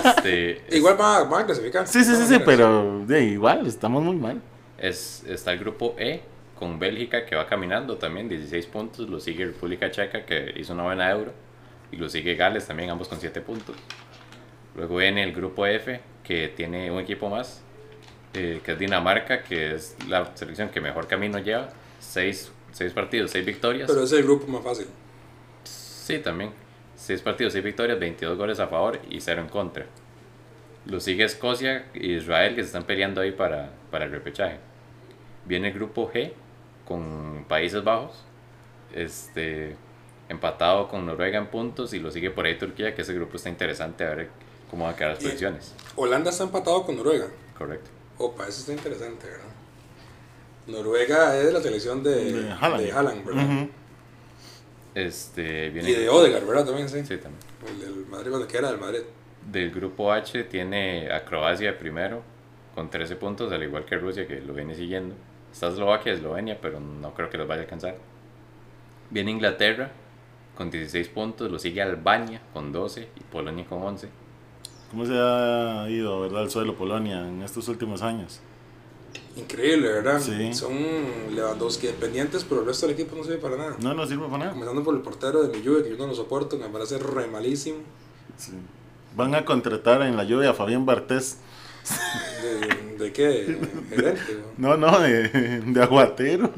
[0.05, 1.87] Este, Igual va, van a clasificar.
[1.87, 4.41] Sí, sí, sí, sí, pero de igual, estamos muy mal.
[4.79, 6.23] es, está el grupo E
[6.59, 9.09] con Bélgica que va caminando también, 16 puntos.
[9.09, 11.33] Lo sigue República Checa que hizo una buena euro.
[11.93, 13.77] Y lo sigue Gales también, ambos con 7 puntos.
[14.75, 17.63] Luego viene el grupo F que tiene un equipo más,
[18.35, 21.69] eh, que es Dinamarca, que es la selección que mejor camino lleva.
[22.01, 22.51] 6
[22.95, 23.89] partidos, 6 victorias.
[23.89, 24.87] Pero es el grupo más fácil.
[25.65, 26.51] Sí, también.
[26.97, 29.87] 6 partidos, 6 victorias, 22 goles a favor y 0 en contra.
[30.87, 34.59] Lo sigue Escocia e Israel que se están peleando ahí para, para el repechaje.
[35.45, 36.33] Viene el grupo G
[36.85, 38.25] con Países Bajos,
[38.95, 39.77] este,
[40.29, 43.49] empatado con Noruega en puntos y lo sigue por ahí Turquía, que ese grupo está
[43.49, 44.29] interesante a ver
[44.71, 45.75] cómo van a quedar las Y- posiciones.
[45.97, 47.27] Holanda está empatado con Noruega.
[47.59, 47.91] Correcto.
[48.19, 49.45] Opa, eso está interesante, ¿verdad?
[50.67, 52.83] Noruega es la selección de, De Haaland.
[52.83, 53.45] de Haaland, ¿verdad?
[53.45, 53.71] Ujú.
[54.97, 56.65] Este, viene Y de Odegaard, ¿verdad?
[56.65, 57.01] También, sí.
[57.05, 57.43] Sí, también.
[57.69, 59.01] El del Madrid, cuando que era del Madrid.
[59.53, 62.23] Del grupo H tiene a Croacia primero
[62.75, 65.15] con 13 puntos, al igual que Rusia que lo viene siguiendo.
[65.53, 67.99] Está Eslovaquia y Eslovenia, pero no creo que los vaya a alcanzar.
[69.11, 69.91] Viene Inglaterra
[70.57, 74.09] con 16 puntos, lo sigue Albania con 12 y Polonia con 11.
[74.91, 78.41] ¿Cómo se ha ido, verdad, el suelo Polonia en estos últimos años?
[79.37, 80.21] Increíble, ¿verdad?
[80.21, 80.55] Sí.
[80.55, 80.75] Son
[81.35, 83.77] Lewandowski dependientes, pero el resto del equipo no sirve para nada.
[83.81, 84.51] No, no sirve para nada.
[84.53, 87.27] Comenzando por el portero de mi Juve, que yo no lo soporto, me parece re
[87.27, 87.79] malísimo.
[88.39, 88.53] Sí.
[89.15, 91.39] Van a contratar en la lluvia a Fabián Bartés.
[92.43, 93.59] ¿De, de qué?
[93.91, 94.43] Gerente.
[94.57, 94.77] ¿no?
[94.77, 95.29] No, no, de,
[95.61, 96.51] de aguatero.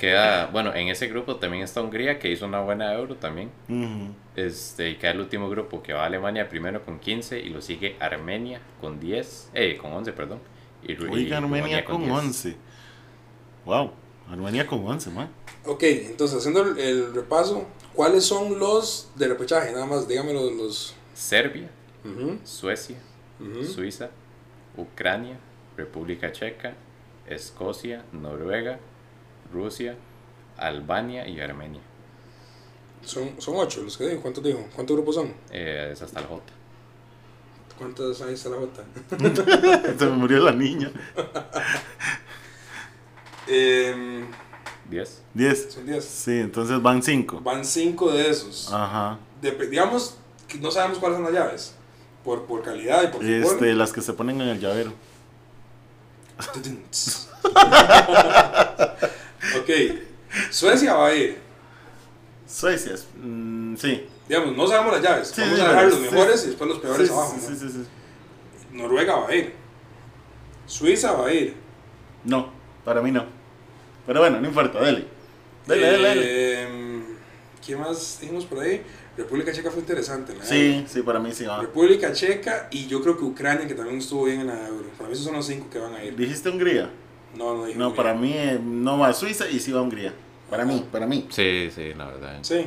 [0.00, 3.50] Queda, bueno, en ese grupo también está Hungría que hizo una buena euro también.
[4.36, 7.96] Este, y queda el último grupo que va Alemania primero con 15 y lo sigue
[8.00, 10.40] Armenia con 10, eh, con 11, perdón.
[10.86, 12.12] Y, Oiga, Armenia con 10.
[12.12, 12.56] 11.
[13.64, 13.92] Wow,
[14.30, 15.30] Armenia con 11, man.
[15.64, 19.72] Ok, entonces haciendo el, el repaso, ¿cuáles son los de repechaje?
[19.72, 20.52] Nada más, dígame los.
[20.52, 20.94] los...
[21.14, 21.70] Serbia,
[22.04, 22.98] Ujú, Suecia,
[23.40, 23.64] ujú.
[23.64, 24.10] Suiza,
[24.76, 25.38] Ucrania,
[25.76, 26.74] República Checa,
[27.26, 28.78] Escocia, Noruega,
[29.52, 29.96] Rusia,
[30.58, 31.80] Albania y Armenia.
[33.04, 34.20] Son, son ocho los que digo.
[34.20, 34.66] ¿Cuántos dijo?
[34.74, 35.34] ¿Cuántos grupos son?
[35.50, 36.42] Eh, es hasta el J.
[37.78, 38.82] ¿Cuántos ahí está la J?
[39.98, 40.90] Se me murió la niña.
[43.46, 44.26] Em,
[44.88, 45.22] 10.
[45.34, 45.72] 10.
[45.74, 46.02] son 10.
[46.04, 47.40] Sí, entonces van 5.
[47.42, 48.72] Van 5 de esos.
[48.72, 49.18] Ajá.
[49.42, 50.16] Dep- digamos
[50.48, 51.74] que no sabemos cuáles son las llaves.
[52.24, 53.76] Por, por calidad y por Este, fútbol.
[53.78, 54.94] las que se ponen en el llavero.
[59.60, 59.70] ok.
[60.50, 61.38] Suecia va a ir.
[62.48, 64.06] Suecia, mm, sí.
[64.28, 65.28] Digamos, no sabemos las llaves.
[65.28, 66.00] Sí, Vamos sí, a dejar los sí.
[66.00, 67.36] mejores y después los peores sí, abajo.
[67.38, 67.56] sí, ¿no?
[67.58, 67.86] sí, sí, sí.
[68.72, 69.52] Noruega va a ir.
[70.66, 71.54] Suiza va a ir.
[72.24, 72.48] No,
[72.84, 73.26] para mí no.
[74.06, 75.06] Pero bueno, no importa, dele.
[75.66, 76.62] Dele, dele, dele.
[76.62, 77.04] Em,
[77.64, 78.82] ¿Qué más dijimos por ahí?
[79.16, 80.34] República Checa fue interesante.
[80.34, 80.44] ¿no?
[80.44, 81.60] Sí, sí, para mí sí va.
[81.60, 84.88] República Checa y yo creo que Ucrania, que también estuvo bien en la Euro.
[84.96, 86.16] Para mí esos son los cinco que van a ir.
[86.16, 86.90] ¿Dijiste Hungría?
[87.36, 88.04] No, no dijo No, Hungría.
[88.04, 90.12] para mí eh, no va a Suiza y sí va a Hungría.
[90.50, 91.26] Para mí, para mí.
[91.30, 92.38] Sí, sí, la verdad.
[92.42, 92.66] Sí.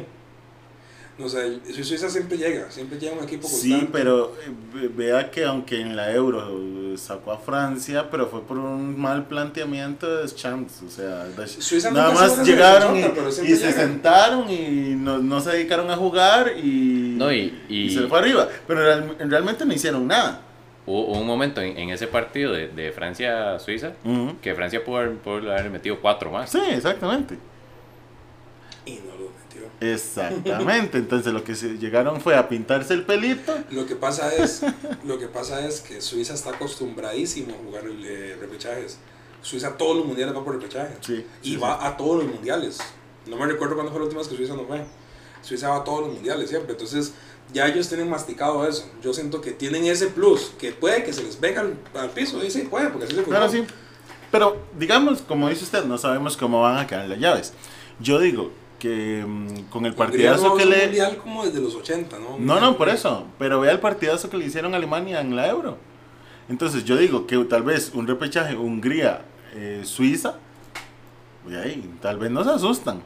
[1.18, 3.90] No sé, Su- Suiza siempre llega, siempre llega un equipo Sí, constante.
[3.92, 8.60] pero eh, ve- vea que aunque en la Euro sacó a Francia, pero fue por
[8.60, 10.84] un mal planteamiento de Champs.
[10.86, 15.52] O sea, de- Suiza nada más llegaron y, y se sentaron y no, no se
[15.52, 18.48] dedicaron a jugar y, No, y- y- se le fue arriba.
[18.68, 20.42] Pero real- realmente no hicieron nada.
[20.86, 23.94] Hubo, un momento en, en ese partido de, de Francia-Suiza
[24.42, 26.52] que Francia pudo haber, pudo haber metido cuatro más.
[26.52, 27.38] Sí, exactamente.
[28.86, 29.94] Y no lo metió.
[29.94, 30.98] Exactamente.
[30.98, 33.54] Entonces lo que se llegaron fue a pintarse el pelito.
[33.72, 34.62] Lo que pasa es,
[35.06, 38.98] lo que pasa es que Suiza está acostumbradísimo a jugar eh, repechajes.
[39.42, 40.96] Suiza a todos los mundiales va por repechaje.
[41.02, 42.80] Sí, y sí, va a todos los mundiales.
[43.26, 44.84] No me recuerdo cuándo fue la última vez que Suiza no fue.
[45.42, 46.72] Suiza va a todos los mundiales siempre.
[46.72, 47.14] Entonces,
[47.54, 48.90] ya ellos tienen masticado eso.
[49.02, 52.44] Yo siento que tienen ese plus, que puede que se les venga al, al piso.
[52.44, 53.64] Y sí, puede, porque así se Claro, sí.
[54.32, 57.54] Pero, digamos, como dice usted, no sabemos cómo van a quedar las llaves.
[58.00, 60.86] Yo digo que mm, con el partidazo no que le...
[60.86, 62.38] mundial como desde los 80, ¿no?
[62.40, 63.26] No, no, por eso.
[63.40, 65.78] Pero vea el partidazo que le hicieron a Alemania en la Euro.
[66.50, 70.36] Entonces yo digo que tal vez un repechaje Hungría-Suiza,
[71.64, 73.02] ahí, tal vez nos asustan.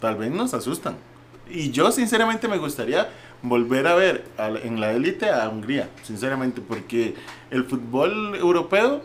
[0.00, 0.96] Tal vez nos asustan.
[1.50, 3.08] Y yo sinceramente me gustaría
[3.42, 7.14] volver a ver al- en la élite a Hungría, sinceramente, porque
[7.50, 9.02] el fútbol europeo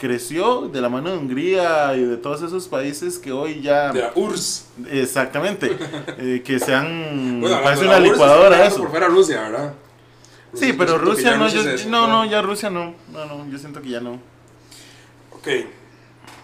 [0.00, 3.92] creció de la mano de Hungría y de todos esos países que hoy ya...
[3.92, 4.64] De la URSS.
[4.90, 5.76] Exactamente,
[6.18, 7.42] eh, que se han...
[7.42, 8.78] Bueno, parece una licuadora eso.
[8.78, 9.74] por fuera Rusia, ¿verdad?
[10.54, 13.90] Sí, pero Rusia no, yo- no, no, ya Rusia no, no, no, yo siento que
[13.90, 14.14] ya no.
[15.32, 15.48] Ok,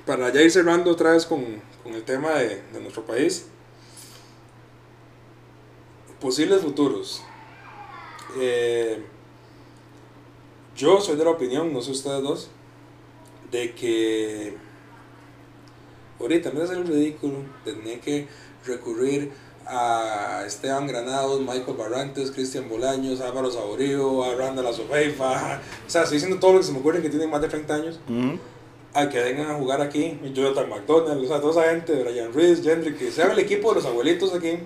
[0.04, 1.42] para ya ir cerrando otra vez con,
[1.82, 3.48] con el tema de, de nuestro país.
[6.20, 7.22] Posibles futuros.
[8.38, 9.02] Eh,
[10.76, 12.50] yo soy de la opinión, no sé ustedes dos,
[13.56, 14.54] de que
[16.20, 18.26] ahorita de hacer el ridículo, tener que
[18.66, 19.32] recurrir
[19.66, 26.18] a Esteban Granados, Michael Barrantes, Cristian Bolaños, Álvaro Saborío, a Randall Azofeifa, o sea, estoy
[26.18, 28.00] diciendo todo lo que se me ocurre que tienen más de 30 años.
[28.94, 32.62] A que vengan a jugar aquí, Jonathan McDonald, o sea, toda esa gente, Brian Reese,
[32.62, 34.58] Gendry, que sean el equipo de los abuelitos aquí,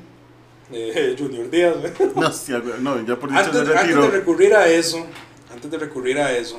[0.73, 1.93] eh, Junior Díaz, ¿eh?
[2.15, 5.05] No, sí, no, ya por dicho antes, antes de recurrir a eso,
[5.53, 6.59] antes de recurrir a eso,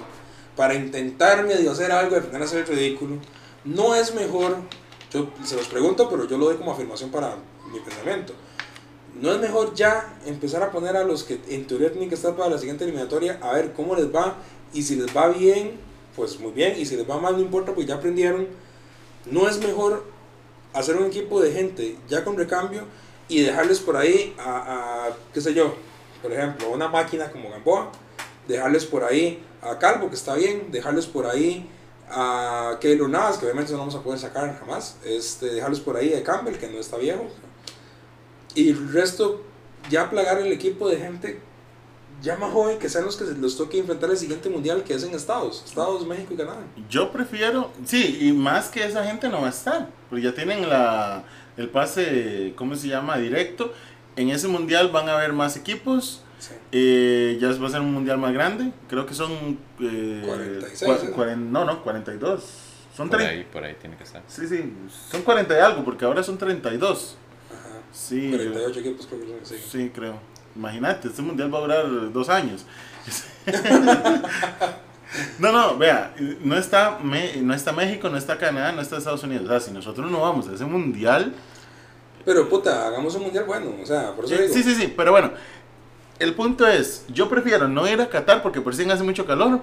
[0.55, 3.17] para intentar medio hacer algo, de frenar hacer el ridículo,
[3.63, 4.57] no es mejor,
[5.11, 7.35] yo se los pregunto, pero yo lo doy como afirmación para
[7.71, 8.33] mi pensamiento,
[9.19, 12.35] no es mejor ya empezar a poner a los que en teoría tienen que estar
[12.35, 14.35] para la siguiente eliminatoria, a ver cómo les va,
[14.73, 15.79] y si les va bien,
[16.15, 18.47] pues muy bien, y si les va mal no importa, pues ya aprendieron,
[19.25, 20.05] no es mejor
[20.73, 22.83] hacer un equipo de gente ya con recambio
[23.27, 25.75] y dejarles por ahí a, a, qué sé yo,
[26.21, 27.91] por ejemplo, una máquina como Gamboa,
[28.47, 31.69] dejarles por ahí a Calvo, que está bien, dejarles por ahí
[32.09, 36.13] a Keylor Navas, que obviamente no vamos a poder sacar jamás, este, dejarles por ahí
[36.13, 37.27] a Campbell, que no está viejo,
[38.53, 39.43] y el resto,
[39.89, 41.39] ya plagar el equipo de gente
[42.21, 45.03] ya más joven, que sean los que los toque enfrentar el siguiente mundial, que es
[45.03, 46.59] en Estados, Estados, México y Canadá.
[46.89, 50.69] Yo prefiero, sí, y más que esa gente no va a estar, porque ya tienen
[50.69, 51.23] la,
[51.57, 53.17] el pase, ¿cómo se llama?
[53.17, 53.73] Directo.
[54.15, 56.53] En ese mundial van a haber más equipos, Sí.
[56.71, 59.31] eh, ya va a ser un mundial más grande, creo que son...
[59.79, 61.15] Eh, 46, cua- ¿no?
[61.15, 62.43] cuaren- no, no, 42.
[62.97, 63.31] Son Por 30.
[63.37, 64.23] ahí, por ahí tiene que estar.
[64.27, 64.73] Sí, sí,
[65.11, 67.15] son 40 y algo, porque ahora son 32.
[67.51, 67.59] Ajá.
[67.93, 69.55] Sí, yo- 48 equipos son, sí.
[69.71, 70.15] Sí, creo.
[70.55, 72.65] Imagínate, este mundial va a durar dos años.
[75.39, 76.13] no, no, vea,
[76.43, 79.45] no está, Me- no está México, no está Canadá, no está Estados Unidos.
[79.45, 81.33] O sea, si nosotros no vamos a ese mundial.
[82.25, 84.53] Pero puta, hagamos un mundial bueno, o sea, por eso digo.
[84.53, 85.31] Sí, sí, sí, pero bueno,
[86.21, 89.61] el punto es: yo prefiero no ir a Qatar porque por si hace mucho calor.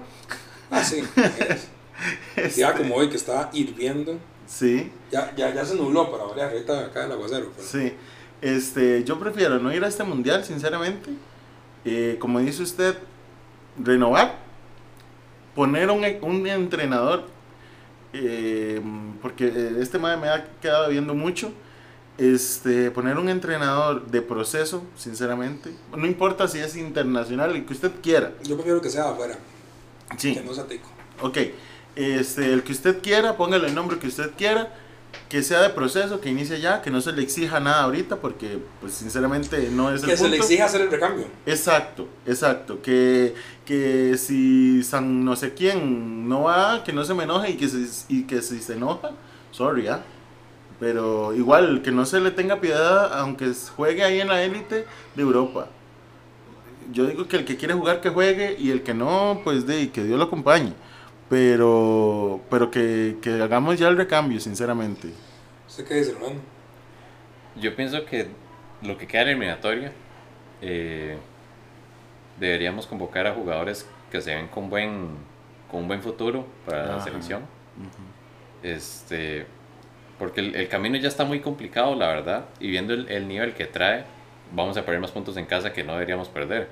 [0.71, 1.03] Ah, sí.
[2.35, 2.55] es.
[2.55, 6.85] Ya como hoy que está hirviendo, Sí, ya, ya, ya se nubló para variar, ahorita
[6.85, 7.51] acá el aguacero.
[7.55, 7.93] pero- sí.
[8.41, 11.11] Este, yo prefiero no ir a este mundial, sinceramente.
[11.85, 12.97] Eh, como dice usted,
[13.77, 14.37] renovar,
[15.55, 17.25] poner un, un entrenador,
[18.13, 18.81] eh,
[19.21, 21.51] porque este madre me ha quedado viendo mucho.
[22.19, 25.71] Este, poner un entrenador de proceso, sinceramente.
[25.95, 28.33] No importa si es internacional, el que usted quiera.
[28.43, 29.37] Yo prefiero que sea afuera,
[30.17, 30.33] Sí.
[30.33, 30.89] que no sea tico.
[31.21, 31.37] Ok,
[31.95, 34.73] este, el que usted quiera, póngale el nombre que usted quiera,
[35.29, 38.59] que sea de proceso, que inicie ya, que no se le exija nada ahorita, porque
[38.81, 40.43] pues sinceramente no es el Que se le punto.
[40.43, 41.25] exija hacer el recambio.
[41.45, 43.33] Exacto, exacto, que,
[43.65, 47.69] que si San no sé quién no va, que no se me enoje y que,
[47.69, 49.11] se, y que si se enoja,
[49.51, 50.03] sorry, ¿ah?
[50.79, 55.21] Pero igual, que no se le tenga piedad, aunque juegue ahí en la élite de
[55.21, 55.67] Europa.
[56.91, 59.91] Yo digo que el que quiere jugar que juegue y el que no, pues de
[59.91, 60.73] que Dios lo acompañe.
[61.29, 65.13] pero, pero que, que hagamos ya el recambio, sinceramente.
[65.67, 66.41] ¿Usted qué dice, hermano?
[67.55, 68.29] Yo pienso que
[68.81, 69.93] lo que queda en eliminatoria,
[70.61, 71.17] eh,
[72.39, 75.27] deberíamos convocar a jugadores que se ven con buen,
[75.67, 77.03] con un buen futuro para la Ajá.
[77.03, 77.49] selección.
[78.61, 79.45] Este,
[80.19, 83.53] porque el, el camino ya está muy complicado, la verdad, y viendo el, el nivel
[83.53, 84.03] que trae,
[84.51, 86.67] vamos a perder más puntos en casa que no deberíamos perder.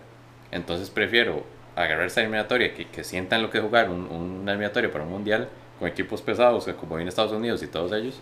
[0.52, 1.44] Entonces prefiero
[1.76, 5.12] agarrar esta eliminatoria, que, que sientan lo que es jugar un, una eliminatoria para un
[5.12, 5.48] mundial
[5.80, 8.20] con equipos pesados, que como viene Estados Unidos y todos ellos,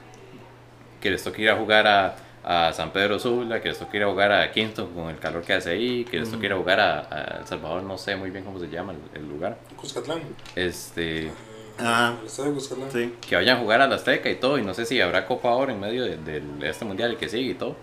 [1.01, 4.03] que les toque ir a jugar a, a San Pedro Sula, que les toque ir
[4.03, 6.57] a jugar a Kingston con el calor que hace ahí, que les toque ir a
[6.57, 9.57] jugar a, a El Salvador, no sé muy bien cómo se llama el, el lugar.
[9.77, 10.19] Cuscatlán.
[10.55, 11.31] Este,
[11.79, 12.91] Ah, de Cuscatlán.
[12.91, 13.13] sí.
[13.27, 15.49] que vayan a jugar a la Azteca y todo, y no sé si habrá Copa
[15.49, 17.75] ahora en medio de, de- de este mundial el que sigue y todo.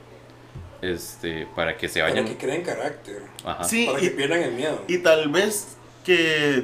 [0.80, 2.26] Este, para que se Para vayan.
[2.26, 3.22] que creen carácter.
[3.44, 3.62] Ajá.
[3.64, 4.80] Sí, Para que y, pierdan el miedo.
[4.88, 6.14] y tal vez que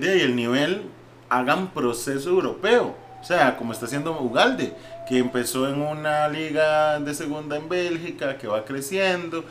[0.00, 0.82] de ahí el nivel
[1.28, 2.96] hagan proceso europeo.
[3.20, 4.72] O sea, como está haciendo Ugalde,
[5.08, 9.44] que empezó en una liga de segunda en Bélgica, que va creciendo.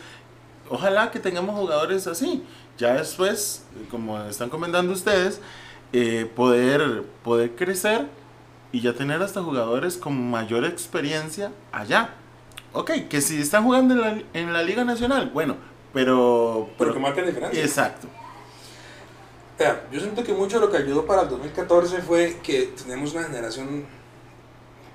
[0.69, 2.43] Ojalá que tengamos jugadores así.
[2.77, 5.39] Ya después, como están comentando ustedes,
[5.93, 8.07] eh, poder, poder crecer
[8.71, 12.15] y ya tener hasta jugadores con mayor experiencia allá.
[12.73, 15.55] Ok, que si están jugando en la, en la Liga Nacional, bueno,
[15.93, 16.69] pero...
[16.77, 17.63] Pero que marquen diferencia.
[17.63, 18.07] Exacto.
[19.57, 23.23] Vea, yo siento que mucho lo que ayudó para el 2014 fue que tenemos una
[23.23, 23.85] generación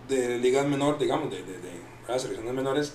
[0.08, 2.18] de ligas menor, digamos, de, de, de ¿verdad?
[2.18, 2.94] selecciones menores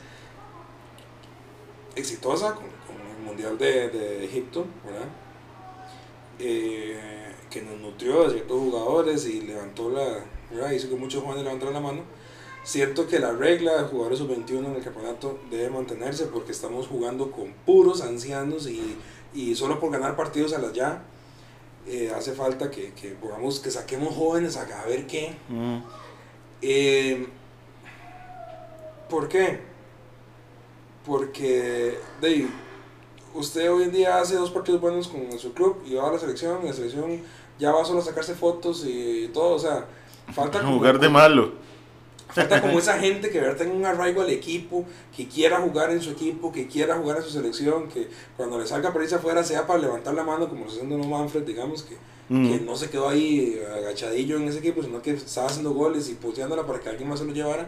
[1.95, 5.07] exitosa con, con el Mundial de, de Egipto, ¿verdad?
[6.39, 10.71] Eh, que nos nutrió de ciertos jugadores y levantó la, ¿verdad?
[10.71, 12.01] hizo que muchos jóvenes levantaran la mano.
[12.63, 17.31] Siento que la regla de jugadores sub-21 en el campeonato debe mantenerse porque estamos jugando
[17.31, 18.97] con puros ancianos y,
[19.33, 21.03] y solo por ganar partidos a las ya
[21.87, 25.33] eh, hace falta que, que, pongamos, que saquemos jóvenes a, a ver qué.
[25.47, 25.77] Mm.
[26.61, 27.27] Eh,
[29.09, 29.61] ¿Por qué?
[31.05, 32.49] Porque ahí,
[33.33, 36.19] usted hoy en día hace dos partidos buenos con su club y va a la
[36.19, 37.21] selección y la selección
[37.59, 39.85] ya va solo a sacarse fotos y todo, o sea,
[40.33, 41.51] falta como- Jugar de malo.
[42.29, 44.85] Falta como esa gente que tenga un arraigo al equipo,
[45.15, 48.67] que quiera jugar en su equipo, que quiera jugar en su selección, que cuando le
[48.67, 51.83] salga por irse afuera sea para levantar la mano como lo está haciendo Manfred, digamos,
[51.83, 51.95] que,
[52.29, 52.49] Mm.
[52.49, 56.15] que no se quedó ahí agachadillo en ese equipo, sino que estaba haciendo goles y
[56.15, 57.67] posteándola para que alguien más se lo llevara.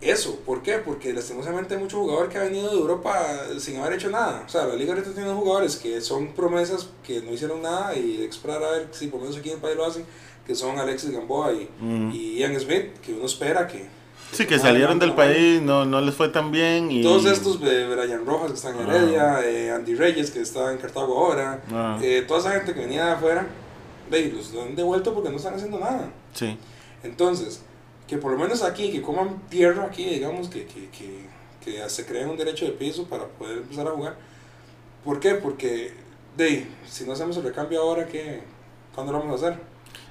[0.00, 0.74] Eso, ¿por qué?
[0.78, 3.18] Porque lastimosamente hay mucho jugador que ha venido de Europa
[3.58, 4.42] sin haber hecho nada.
[4.46, 8.22] O sea, la liga ahorita tiene jugadores que son promesas que no hicieron nada y
[8.22, 10.04] esperar a ver si por lo menos aquí en el país lo hacen,
[10.46, 12.10] que son Alexis Gamboa y, Mm.
[12.12, 13.86] y Ian Smith, que uno espera que...
[14.32, 16.90] Sí, que salieron del país, no, no les fue tan bien.
[16.90, 17.02] Y...
[17.02, 20.78] Todos estos, eh, Brian Rojas que está en Heredia, eh, Andy Reyes que está en
[20.78, 21.98] Cartago ahora, Ah.
[22.02, 23.46] eh, toda esa gente que venía de afuera,
[24.10, 26.10] ve, los han devuelto porque no están haciendo nada.
[26.34, 26.58] Sí.
[27.02, 27.62] Entonces,
[28.06, 31.26] que por lo menos aquí, que coman tierra aquí, digamos, que, que, que,
[31.64, 34.16] que se creen un derecho de piso para poder empezar a jugar.
[35.04, 35.34] ¿Por qué?
[35.34, 35.92] Porque,
[36.36, 38.42] de, si no hacemos el recambio ahora, ¿qué?
[38.94, 39.60] ¿cuándo lo vamos a hacer?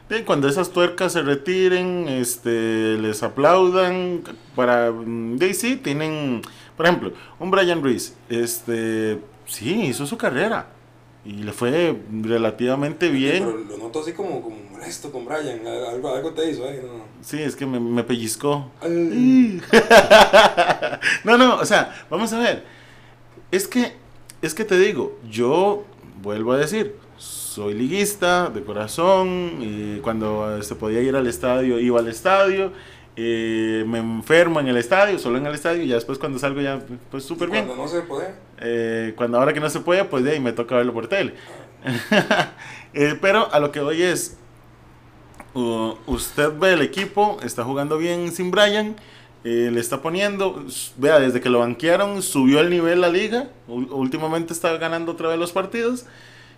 [0.07, 4.21] Y cuando esas tuercas se retiren, este, les aplaudan
[4.55, 6.43] para, mm, de, sí, tienen,
[6.77, 10.74] por ejemplo, un Brian Ruiz, este, sí, hizo su carrera
[11.26, 13.67] y le fue relativamente Pero bien.
[13.67, 16.82] lo noto así como, como molesto con Brian, algo, algo te hizo, ¿eh?
[16.86, 17.03] No.
[17.21, 18.71] Sí, es que me, me pellizcó.
[21.23, 22.63] No, no, o sea, vamos a ver.
[23.51, 23.93] Es que,
[24.41, 25.84] es que te digo, yo
[26.21, 31.99] vuelvo a decir, soy liguista de corazón y cuando se podía ir al estadio, iba
[31.99, 32.71] al estadio.
[33.18, 36.59] Eh, me enfermo en el estadio, solo en el estadio, y ya después cuando salgo
[36.61, 36.80] ya,
[37.11, 37.66] pues súper bien.
[37.66, 38.34] Cuando no se puede.
[38.59, 41.34] Eh, cuando ahora que no se puede, pues de ahí me toca verlo por tele.
[42.97, 44.38] Eh, pero a lo que voy es,
[45.53, 48.95] uh, usted ve el equipo, está jugando bien sin Brian,
[49.43, 53.93] eh, le está poniendo, vea, desde que lo banquearon subió el nivel la liga, u-
[53.93, 56.05] últimamente está ganando otra vez los partidos,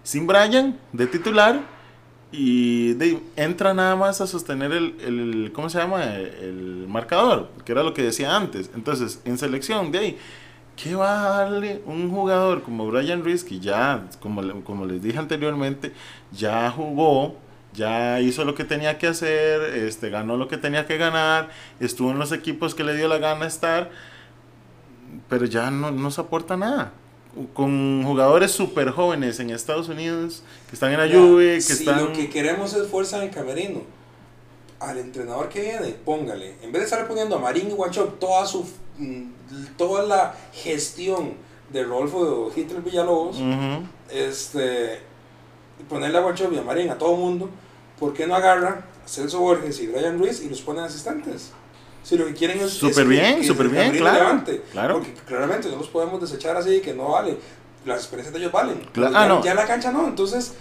[0.04, 1.62] sin Brian de titular,
[2.32, 6.04] y de- entra nada más a sostener el, el- ¿cómo se llama?
[6.16, 8.70] El, marcador, que era lo que decía antes.
[8.76, 10.18] Entonces, en selección, de
[10.76, 15.18] ¿qué va a darle un jugador como Brian Ruiz, que ya, como, como les dije
[15.20, 15.94] anteriormente,
[16.32, 17.38] ya jugó,
[17.74, 21.50] ya hizo lo que tenía que hacer, este, ganó lo que tenía que ganar,
[21.80, 23.92] estuvo en los equipos que le dio la gana estar,
[25.30, 26.94] pero ya no, no se aporta nada.
[27.54, 32.06] Con jugadores súper jóvenes en Estados Unidos, que están en la Juve, que si están...
[32.06, 33.82] lo que queremos es fuerza en el camerino,
[34.80, 38.46] al entrenador que viene, póngale, en vez de estar poniendo a Marín y Guachop toda
[38.46, 38.66] su
[38.98, 39.24] mm,
[39.78, 41.34] toda la gestión
[41.72, 43.38] de Rolfo de Hitler Villalobos,
[44.12, 45.02] este
[45.90, 47.50] ponerle a Guachop y a Marín a todo mundo,
[48.00, 51.52] ¿por qué no agarra a Celso Borges y Brian Ruiz y los ponen asistentes?
[52.08, 52.72] Si lo que quieren es.
[52.72, 54.62] Súper bien, súper bien, claro, levante.
[54.72, 54.94] claro.
[54.96, 57.38] Porque claramente no los podemos desechar así que no vale.
[57.86, 58.80] Las experiencias de ellos valen.
[58.82, 59.44] Cla- Pero ah, ya, no.
[59.44, 60.08] ya la cancha no.
[60.08, 60.54] Entonces,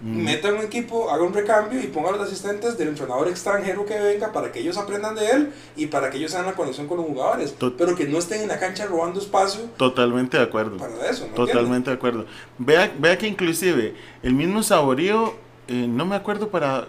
[0.00, 0.22] Mm.
[0.24, 3.98] meta un equipo, haga un recambio y ponga a los asistentes del entrenador extranjero que
[3.98, 6.98] venga para que ellos aprendan de él y para que ellos hagan la conexión con
[6.98, 7.54] los jugadores.
[7.58, 10.76] Tot- pero que no estén en la cancha robando espacio Totalmente de acuerdo.
[10.76, 11.26] para eso.
[11.28, 12.26] ¿me Totalmente de acuerdo.
[12.58, 15.34] Vea, vea que inclusive el mismo Saborío,
[15.68, 16.86] eh, no me acuerdo para...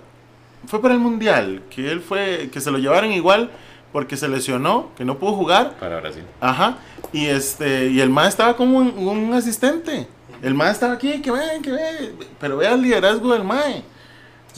[0.68, 3.52] Fue para el Mundial, que él fue, que se lo llevaron igual
[3.96, 5.78] porque se lesionó, que no pudo jugar.
[5.80, 6.24] Para Brasil.
[6.42, 6.80] Ajá.
[7.14, 10.06] Y este, y el MAE estaba como un, un asistente.
[10.42, 12.14] El MAE estaba aquí, que ve, que ve.
[12.38, 13.84] Pero vea el liderazgo del MAE.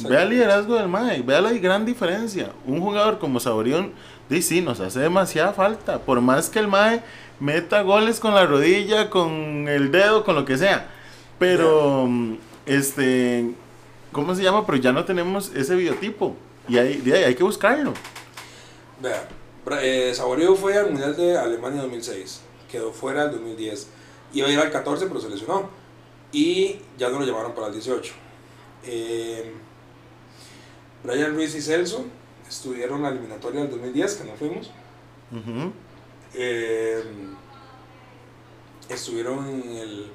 [0.09, 1.21] Vea el liderazgo del MAE.
[1.21, 2.49] Vea la gran diferencia.
[2.65, 3.91] Un jugador como Saborión,
[4.27, 5.99] sí, sí, nos hace demasiada falta.
[5.99, 7.03] Por más que el MAE
[7.39, 10.87] meta goles con la rodilla, con el dedo, con lo que sea.
[11.37, 12.09] Pero,
[12.65, 13.51] este,
[14.11, 14.65] ¿cómo se llama?
[14.65, 16.35] Pero ya no tenemos ese biotipo.
[16.67, 17.93] Y hay, hay que buscarlo.
[19.01, 19.27] Vea,
[19.81, 22.41] eh, Saborío fue al Mundial de Alemania 2006,
[22.71, 23.87] quedó fuera el 2010.
[24.33, 25.69] Iba a ir al 14, pero se lesionó.
[26.31, 28.13] Y ya no lo llamaron para el 18.
[28.85, 29.53] Eh,
[31.03, 32.05] Brian Ruiz y Celso
[32.47, 34.71] estuvieron en la eliminatoria del 2010, que no fuimos.
[36.33, 37.03] Eh,
[38.89, 40.11] estuvieron en el,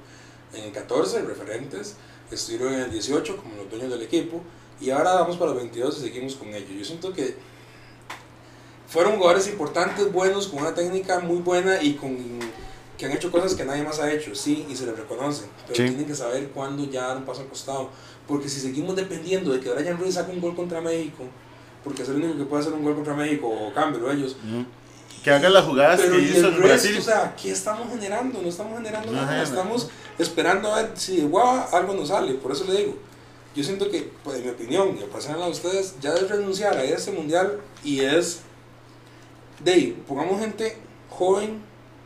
[0.55, 1.97] en el 14, referentes.
[2.31, 4.43] Estuvieron en el 18 como los dueños del equipo.
[4.81, 6.71] Y ahora vamos para el 22 y seguimos con ellos.
[6.71, 7.37] Yo siento que
[8.93, 12.17] fueron jugadores importantes, buenos, con una técnica muy buena y con
[12.99, 15.45] que han hecho cosas que nadie más ha hecho, sí, y se les reconoce.
[15.67, 15.85] Pero Sí.
[15.85, 17.89] tienen que saber cuándo ya dar un paso al costado.
[18.29, 21.25] Porque si seguimos dependiendo de que Brian Ruiz saque un gol contra México,
[21.83, 24.37] porque es el único que puede hacer un gol contra México, o cámbio ellos.
[25.25, 26.97] Que haga las jugadas pero que y hizo el resto, Brasil.
[26.99, 28.41] o sea, ¿qué estamos generando?
[28.43, 29.89] No estamos generando nada, estamos
[30.19, 32.35] esperando a ver si de guava algo nos sale.
[32.35, 32.97] Por eso le digo,
[33.57, 36.85] yo siento que, pues, en mi opinión, y pasarla a ustedes, ya es renunciar a
[36.85, 38.41] ese mundial y es
[39.65, 40.77] de ahí, pongamos gente
[41.11, 41.61] joven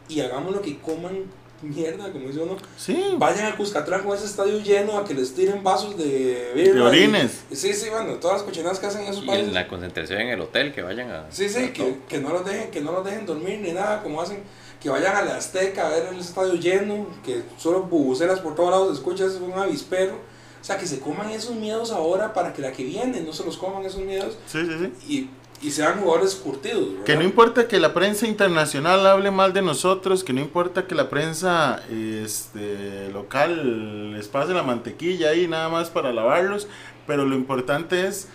[0.08, 1.24] y hagamos lo que coman
[1.62, 2.56] mierda, como dice uno.
[2.76, 6.52] Sí, Vayan al Cuscatlán con ese estadio lleno a que les tiren vasos de de
[6.54, 7.40] birra y- orines.
[7.50, 9.48] Sí, sí, bueno, todas las cochinadas que hacen esos Y países.
[9.48, 11.26] en la concentración en el hotel, que vayan a...
[11.30, 14.02] Sí, sí, a que, que no los dejen, que no los dejen dormir ni nada,
[14.02, 14.42] como hacen,
[14.82, 18.70] que vayan a la Azteca a ver el estadio lleno, que solo bubuceras por todos
[18.70, 20.14] lados, se escucha es un avispero.
[20.60, 23.44] O sea, que se coman esos miedos ahora para que la que viene no se
[23.44, 25.12] los coman esos miedos Sí, sí, sí.
[25.12, 25.30] y,
[25.62, 26.90] y sean jugadores curtidos.
[26.90, 27.04] ¿verdad?
[27.04, 30.94] Que no importa que la prensa internacional hable mal de nosotros, que no importa que
[30.94, 36.68] la prensa este, local les pase la mantequilla ahí nada más para lavarlos,
[37.06, 38.28] pero lo importante es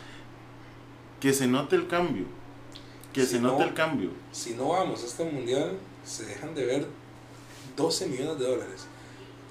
[1.20, 2.26] que se note el cambio,
[3.14, 4.10] que Si se no- note el cambio.
[4.32, 6.88] Si no vamos a este mundial, se dejan de ver
[7.78, 8.88] 12 millones de dólares.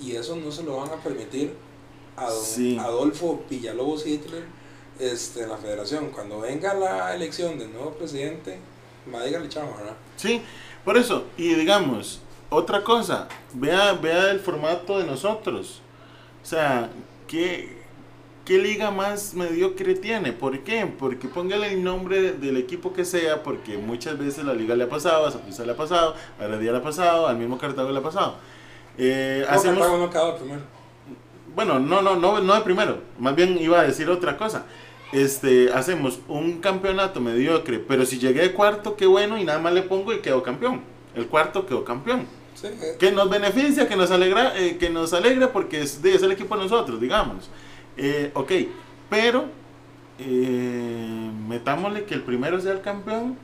[0.00, 1.54] Y eso no se lo van a permitir
[2.16, 2.76] a don Sí.
[2.78, 4.44] Adolfo Villalobos Hitler
[5.00, 6.10] este, en la federación.
[6.10, 8.58] Cuando venga la elección del nuevo presidente,
[9.12, 9.96] va dígale chavo, ¿verdad?
[10.16, 10.42] Sí,
[10.84, 12.20] por eso, y digamos,
[12.50, 15.80] otra cosa, vea, vea el formato de nosotros.
[16.42, 16.90] O sea,
[17.28, 17.78] ¿qué,
[18.44, 20.32] qué liga más mediocre tiene?
[20.32, 20.86] ¿Por qué?
[20.86, 24.88] Porque póngale el nombre del equipo que sea, porque muchas veces la liga le ha
[24.88, 27.98] pasado, a Saprissa le ha pasado, a Heredia le ha pasado, al mismo Cartago le
[27.98, 28.36] ha pasado.
[28.98, 30.62] Eh, No, hacemos, Cartago no acaba primero.
[31.54, 34.64] bueno, no, no, no, no de primero, más bien iba a decir otra cosa.
[35.12, 39.72] Este, hacemos un campeonato mediocre, pero si llegué de cuarto, qué bueno, y nada más
[39.72, 40.82] le pongo y quedo campeón.
[41.14, 42.26] El cuarto quedó campeón.
[42.54, 46.22] Sí, eh, Que nos beneficia, que nos alegra, eh, que nos alegra porque es, es
[46.22, 47.50] el equipo de nosotros, digamos.
[47.96, 48.52] Eh, ok,
[49.08, 49.46] pero
[50.18, 53.36] eh, metámosle que el primero sea el campeón,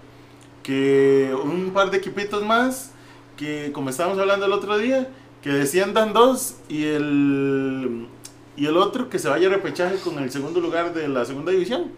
[0.63, 2.93] que un par de equipitos más,
[3.37, 5.09] que como estábamos hablando el otro día,
[5.43, 8.09] que desciendan dos y el,
[8.57, 11.53] y el otro que se vaya a repechaje con el segundo lugar de la segunda
[11.53, 11.93] división.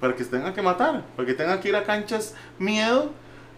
[0.00, 3.12] Para que se tengan que matar, para que tengan que ir a canchas miedo,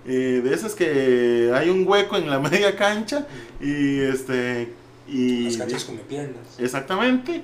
[0.07, 3.27] eh, de esas que hay un hueco en la media cancha
[3.61, 4.71] y este
[5.09, 6.59] y las canchas come piernas.
[6.59, 7.43] Exactamente.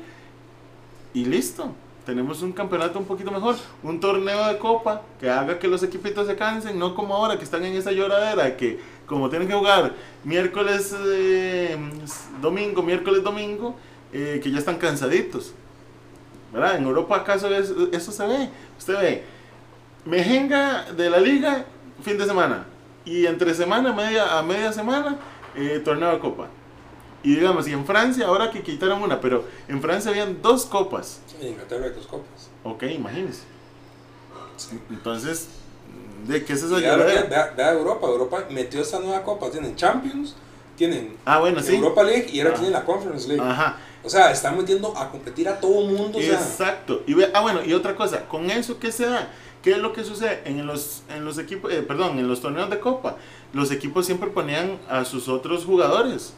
[1.15, 1.74] Y listo.
[2.05, 3.57] Tenemos un campeonato un poquito mejor.
[3.82, 6.78] Un torneo de copa que haga que los equipitos se cansen.
[6.78, 9.93] No como ahora que están en esa lloradera que como tienen que jugar
[10.24, 11.77] miércoles, eh,
[12.40, 13.74] domingo, miércoles, domingo,
[14.12, 15.53] eh, que ya están cansaditos.
[16.53, 16.77] ¿Verdad?
[16.77, 18.49] En Europa acaso es- eso se ve.
[18.78, 19.24] Usted ve.
[20.05, 21.65] Mejenga de la liga,
[22.03, 22.66] fin de semana.
[23.05, 25.19] Y entre semana, media, a media semana,
[25.55, 26.49] eh, torneo de copa.
[27.23, 31.20] Y digamos, y en Francia, ahora que quitaron una, pero en Francia habían dos copas.
[31.41, 32.49] En Inglaterra hay dos copas.
[32.65, 33.43] Ok, imagínense.
[34.91, 35.49] Entonces,
[36.27, 38.07] ¿de qué es esa vea, vea- vea Europa.
[38.07, 39.51] Europa metió esta nueva copa.
[39.51, 40.35] Tienen Champions,
[40.77, 41.77] tienen Ah, bueno, sí.
[41.77, 42.55] Europa League y ahora Ah.
[42.55, 43.43] tienen la Conference League.
[43.43, 43.77] Ajá.
[44.02, 46.18] O sea, están metiendo a competir a todo mundo.
[46.18, 47.02] O sea, Exacto.
[47.06, 49.31] Y ve, ah, bueno, y otra cosa, con eso, ¿qué se da?
[49.62, 50.40] ¿Qué es lo que sucede?
[50.47, 53.16] En los, en los equipos, eh, perdón, en los torneos de copa,
[53.52, 56.32] los equipos siempre ponían a sus otros jugadores.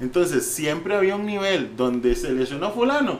[0.00, 3.18] Entonces, siempre había un nivel donde se lesionó fulano,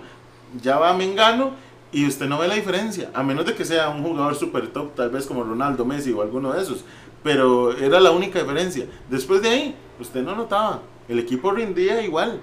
[0.62, 1.54] ya va Mengano,
[1.90, 4.94] y usted no ve la diferencia, a menos de que sea un jugador super top,
[4.94, 6.84] tal vez como Ronaldo, Messi o alguno de esos.
[7.24, 8.86] Pero era la única diferencia.
[9.10, 10.82] Después de ahí, usted no notaba.
[11.08, 12.40] El equipo rindía igual.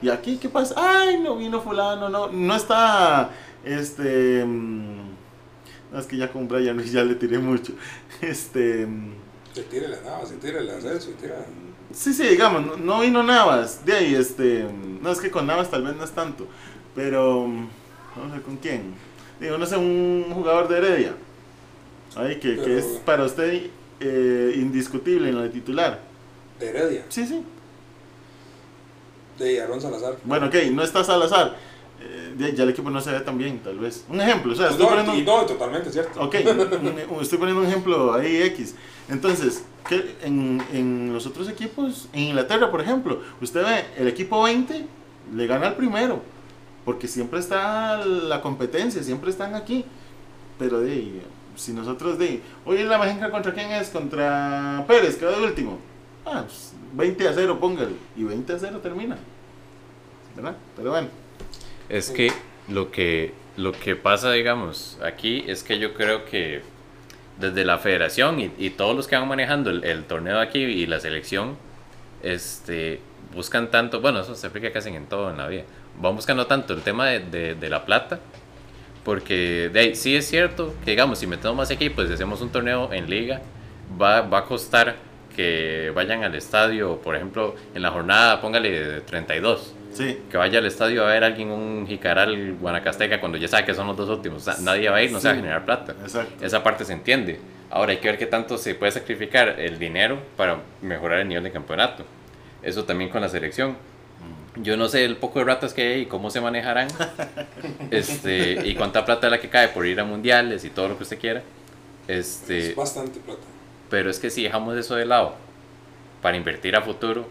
[0.00, 0.74] ¿Y aquí qué pasa?
[0.76, 3.30] Ay, no vino fulano, no, no está,
[3.64, 5.08] este, mm,
[5.92, 7.72] no, es que ya con Brian ya le tiré mucho,
[8.20, 9.12] este, mm,
[9.54, 11.44] se tira la nava, se tira el ascenso, se tira.
[11.92, 15.46] sí, sí, digamos, no, no vino Navas, de ahí, este, mm, no es que con
[15.46, 16.46] Navas tal vez no es tanto,
[16.94, 17.68] pero, mm,
[18.28, 18.94] no sé con quién,
[19.40, 21.12] digo, no sé, un jugador de Heredia,
[22.14, 23.66] ay, que, que Pero- es para usted
[24.00, 26.00] eh, indiscutible en la titular,
[26.60, 27.42] De Heredia, sí, sí,
[29.38, 30.16] de Aaron Salazar.
[30.24, 31.56] bueno, ok, no está Salazar,
[32.00, 34.70] eh, ya el equipo no se ve tan bien, tal vez, un ejemplo, o sea,
[34.70, 35.14] estoy no, poniendo...
[35.16, 36.20] y no, totalmente cierto.
[36.20, 36.34] Ok,
[37.20, 38.74] estoy poniendo un ejemplo ahí X.
[39.08, 44.42] Entonces, que en, en los otros equipos, en Inglaterra, por ejemplo, usted ve el equipo
[44.42, 44.86] 20
[45.34, 46.20] le gana al primero,
[46.84, 49.84] porque siempre está la competencia, siempre están aquí.
[50.58, 51.22] Pero de
[51.58, 53.90] si nosotros de, oye, la Majenca contra quién es?
[53.90, 55.78] Contra Pérez, quedó de último.
[56.30, 57.92] Ah, pues, 20 a 0, póngale.
[58.16, 59.16] Y 20 a 0 termina.
[60.36, 60.56] ¿Verdad?
[60.76, 61.08] Pero bueno.
[61.88, 62.30] Es que
[62.68, 66.62] lo que lo que pasa, digamos, aquí es que yo creo que
[67.40, 71.56] desde la federación y, todos los que van manejando el, torneo aquí y la selección,
[72.22, 73.00] este,
[73.34, 75.64] buscan tanto, bueno, eso se aplica casi en todo en la vida,
[76.00, 78.20] van buscando tanto el tema de, la plata,
[79.04, 82.92] porque de sí es cierto que, digamos, si metemos más equipos y hacemos un torneo
[82.92, 83.40] en liga,
[84.00, 84.94] va, va a costar
[85.38, 90.18] que vayan al estadio, por ejemplo, en la jornada, póngale de 32 Sí.
[90.28, 93.72] que vaya al estadio a ver a alguien un jicaral guanacasteca cuando ya sabe que
[93.72, 94.42] son los dos últimos.
[94.48, 95.40] O sea, nadie va a ir, no se va a Sí.
[95.40, 95.94] generar plata.
[96.02, 96.44] Exacto.
[96.44, 97.38] Esa parte se entiende.
[97.70, 101.44] Ahora hay que ver qué tanto se puede sacrificar el dinero para mejorar el nivel
[101.44, 102.02] de campeonato.
[102.60, 103.76] Eso también con la selección.
[104.56, 106.88] Yo no sé el poco de ratas que hay y cómo se manejarán.
[107.92, 110.96] este, y cuánta plata es la que cae por ir a mundiales y todo lo
[110.96, 111.42] que usted quiera.
[112.08, 113.40] Este, Es bastante plata.
[113.90, 115.34] Pero es que si dejamos eso de lado
[116.22, 117.26] para invertir a futuro,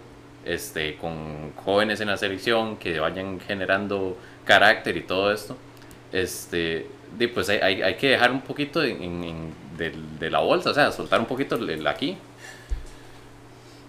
[0.46, 5.58] este, con jóvenes en la selección que vayan generando carácter y todo esto,
[6.14, 6.88] este,
[7.34, 10.74] pues hay, hay, hay que dejar un poquito en- en- de, de la bolsa, o
[10.74, 12.18] sea, soltar un poquito el, el aquí.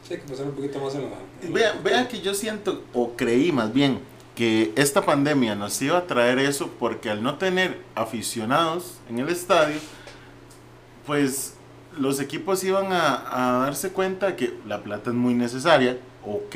[0.07, 1.07] Sí, hay que pasar un poquito más en la.
[1.43, 4.01] en la- Vea, vea que yo siento, o creí más bien,
[4.35, 9.29] que esta pandemia nos iba a traer eso porque al no tener aficionados en el
[9.31, 9.79] estadio,
[11.07, 11.55] pues
[11.99, 16.55] los equipos iban a, darse cuenta que la plata es muy necesaria, ok,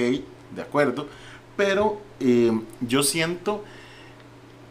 [0.54, 1.08] de acuerdo,
[1.56, 3.64] pero eh, yo siento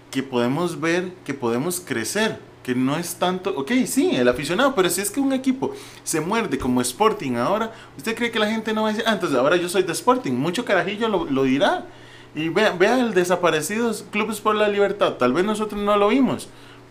[0.09, 4.89] que podemos ver que podemos crecer, que no es tanto, ok, sí, el aficionado, pero
[4.89, 5.73] si es que un equipo
[6.03, 9.13] se muerde como Sporting ahora, ¿usted cree que la gente no va a decir, ah,
[9.13, 10.33] entonces ahora yo soy de Sporting?
[10.33, 11.85] Mucho carajillo lo, lo dirá.
[12.33, 16.47] Y vea, vea el desaparecido Clubes por la Libertad, tal vez nosotros no lo vimos,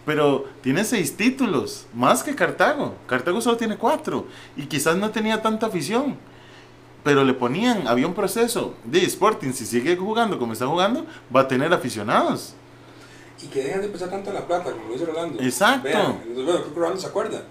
[0.06, 2.94] pero tiene seis títulos, más que Cartago.
[3.06, 6.16] Cartago solo tiene cuatro y quizás no tenía tanta afición.
[7.02, 11.40] Pero le ponían, había un proceso de Sporting, si sigue jugando como está jugando, va
[11.42, 12.54] a tener aficionados.
[13.42, 15.42] Y que dejen de pensar tanto en la plata, como lo dice Rolando.
[15.42, 15.84] Exacto.
[15.84, 17.42] Vean, bueno, creo que Rolando se acuerda.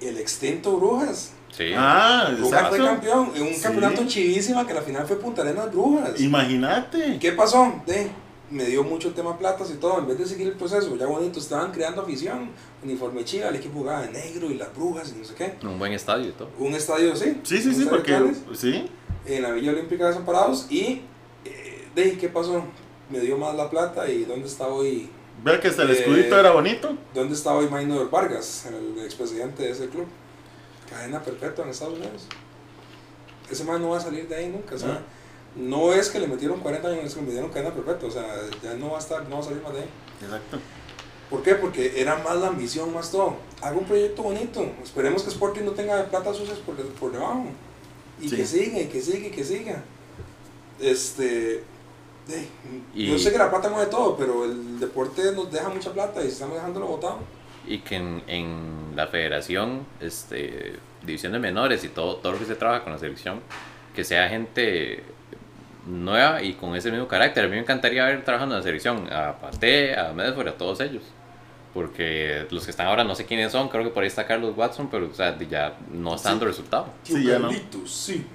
[0.00, 1.32] El extinto Brujas.
[1.50, 1.72] Sí.
[1.76, 2.84] Ah, Brujas fue exacto.
[2.86, 3.60] campeón en un Sí.
[3.62, 6.20] campeonato chivísima que la final fue Punta Arenas Brujas.
[6.20, 7.18] Imagínate.
[7.18, 7.80] ¿Qué pasó?
[7.86, 8.08] De,
[8.54, 9.98] me dio mucho el tema platas y todo.
[9.98, 12.50] En vez de seguir el proceso, ya bonito, estaban creando afición.
[12.82, 15.54] Uniforme chiva, el equipo jugaba de negro y las brujas y no sé qué.
[15.66, 16.48] Un buen estadio y todo.
[16.58, 17.40] Un estadio, sí.
[17.42, 18.86] Sí, sí, sí, porque sí.
[19.26, 20.66] En la Villa Olímpica de Desamparados.
[20.70, 21.02] Y,
[21.44, 22.64] eh, de, ¿qué pasó?
[23.10, 25.08] Me dio más la plata y ¿dónde está hoy?
[25.42, 26.96] Vea que hasta el Eh, escudito era bonito.
[27.12, 30.06] ¿Dónde está hoy Maynor Vargas, el expresidente de ese club?
[30.88, 32.26] Cadena perpetua en Estados Unidos.
[33.50, 34.74] Ese man no va a salir de ahí nunca.
[34.74, 35.02] O sea,
[35.56, 38.08] no es que le metieron 40 años, es que le metieron cadena perpetua.
[38.08, 38.26] O sea,
[38.62, 39.88] ya no va a estar, no va a salir más de ahí.
[40.22, 40.58] Exacto.
[41.30, 41.54] ¿Por qué?
[41.54, 43.36] Porque era más la ambición, más todo.
[43.62, 44.64] Haga un proyecto bonito.
[44.82, 47.46] Esperemos que Sporting no tenga plata sucias por, por debajo.
[48.20, 48.36] Y Sí.
[48.36, 49.82] que siga, y que siga, y que siga.
[50.80, 51.62] Este.
[52.94, 56.22] Y- Yo sé que la plata mueve todo, pero el deporte nos deja mucha plata
[56.24, 57.18] y estamos dejándolo botado.
[57.66, 60.74] Y que en, en la federación, este,
[61.04, 63.40] división de menores y todo, todo lo que se trabaja con la selección,
[63.94, 65.02] que sea gente
[65.86, 67.44] nueva y con ese mismo carácter.
[67.44, 70.80] A mí me encantaría ver trabajando en la selección a Pate, a Medford, a todos
[70.80, 71.02] ellos.
[71.72, 74.54] Porque los que están ahora no sé quiénes son, creo que por ahí está Carlos
[74.56, 76.32] Watson, pero o sea, ya no está Sí.
[76.34, 76.86] dando resultado.
[77.02, 77.48] Tío Sí, ya no.
[77.48, 78.26] Carlitos, sí.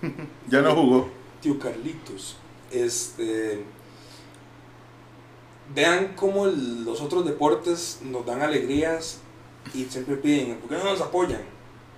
[0.48, 1.08] Ya no jugó.
[1.40, 2.36] Tío Carlitos.
[2.70, 3.64] Este.
[5.74, 9.20] vean cómo el- los otros deportes nos dan alegrías
[9.72, 11.40] y siempre piden, ¿por qué no nos apoyan?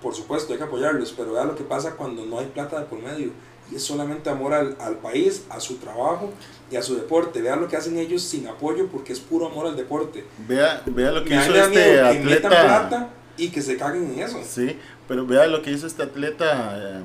[0.01, 2.85] Por supuesto, hay que apoyarlos, pero vean lo que pasa cuando no hay plata de
[2.85, 3.31] por medio.
[3.71, 6.31] Y es solamente amor al, al país, a su trabajo
[6.71, 7.41] y a su deporte.
[7.41, 10.23] Vean lo que hacen ellos sin apoyo porque es puro amor al deporte.
[10.47, 12.49] Vea, vea lo que Me hizo este atleta.
[12.49, 14.39] plata y que se caguen en eso.
[14.47, 14.77] Sí,
[15.07, 17.01] pero vea lo que hizo este atleta eh,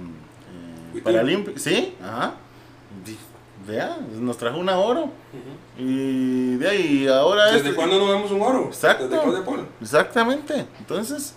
[0.97, 1.59] eh, paralímpico.
[1.59, 2.35] Sí, ajá.
[3.67, 5.03] Vea, nos trajo una oro.
[5.05, 5.13] Ujú.
[5.79, 8.65] Y de ahí, ahora ¿Desde este- cuándo no vemos un oro?
[8.67, 9.07] Exacto.
[9.09, 9.67] Desde Polo.
[9.81, 10.67] Exactamente.
[10.81, 11.35] Entonces,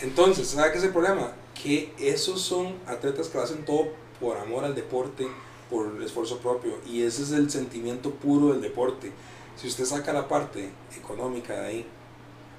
[0.00, 1.32] Entonces, ¿sabe qué es el problema?
[1.60, 3.88] Que esos son atletas que lo hacen todo
[4.20, 5.26] por amor al deporte,
[5.70, 6.72] por el esfuerzo propio.
[6.86, 9.12] Y ese es el sentimiento puro del deporte.
[9.56, 11.86] Si usted saca la parte económica de ahí,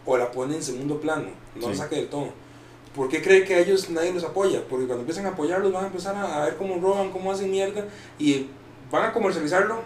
[0.06, 1.80] o la pone en segundo plano, no la Sí.
[1.80, 2.30] saque del todo.
[2.96, 4.64] ¿Por qué cree que a ellos nadie los apoya?
[4.68, 7.52] Porque cuando empiezan a apoyarlos van a empezar a, a ver cómo roban, cómo hacen
[7.52, 7.86] mierda
[8.18, 8.48] y
[8.92, 9.82] van a comercializarlo.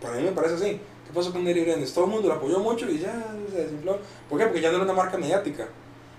[0.00, 0.80] Para mí me parece así.
[1.06, 1.92] ¿Qué pasó con Neri Brenes?
[1.92, 3.98] Todo el mundo lo apoyó mucho y ya se desinfló.
[4.28, 4.46] ¿Por qué?
[4.46, 5.68] Porque ya no era una marca mediática.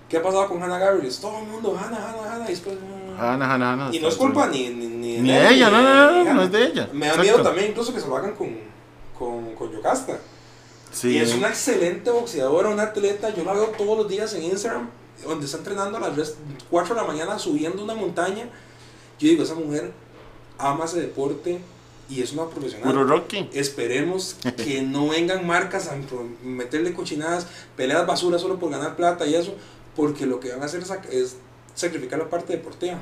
[0.08, 1.20] ¿Qué ha pasado con Hannah Gabriels?
[1.20, 2.46] Todo el mundo, Hannah, Hannah, Hannah.
[2.46, 3.20] Y, después, mm.
[3.20, 3.90] Hanna, Hanna, Hanna.
[3.92, 6.44] y no es culpa ni, ni, ni, Ni de ella, no, no, no, no, Hannah.
[6.44, 6.88] es de ella.
[6.92, 8.56] Me da miedo también incluso que se lo hagan con,
[9.18, 10.18] con, con Yocasta.
[10.90, 11.10] Sí.
[11.10, 13.34] Y es una excelente boxeadora, una atleta.
[13.34, 14.88] Yo la veo todos los días en Instagram,
[15.26, 16.34] donde está entrenando a las
[16.70, 18.48] 4 de la mañana subiendo una montaña.
[19.18, 19.92] Yo digo, esa mujer
[20.56, 21.60] ama ese deporte
[22.08, 22.90] y es una profesional.
[22.90, 23.48] Puro Rocky.
[23.52, 25.96] Esperemos que no vengan marcas a
[26.42, 29.54] meterle cochinadas, peleas basura solo por ganar plata y eso,
[29.98, 31.36] porque lo que van a hacer es, sac- es
[31.74, 32.92] sacrificar la parte deportiva.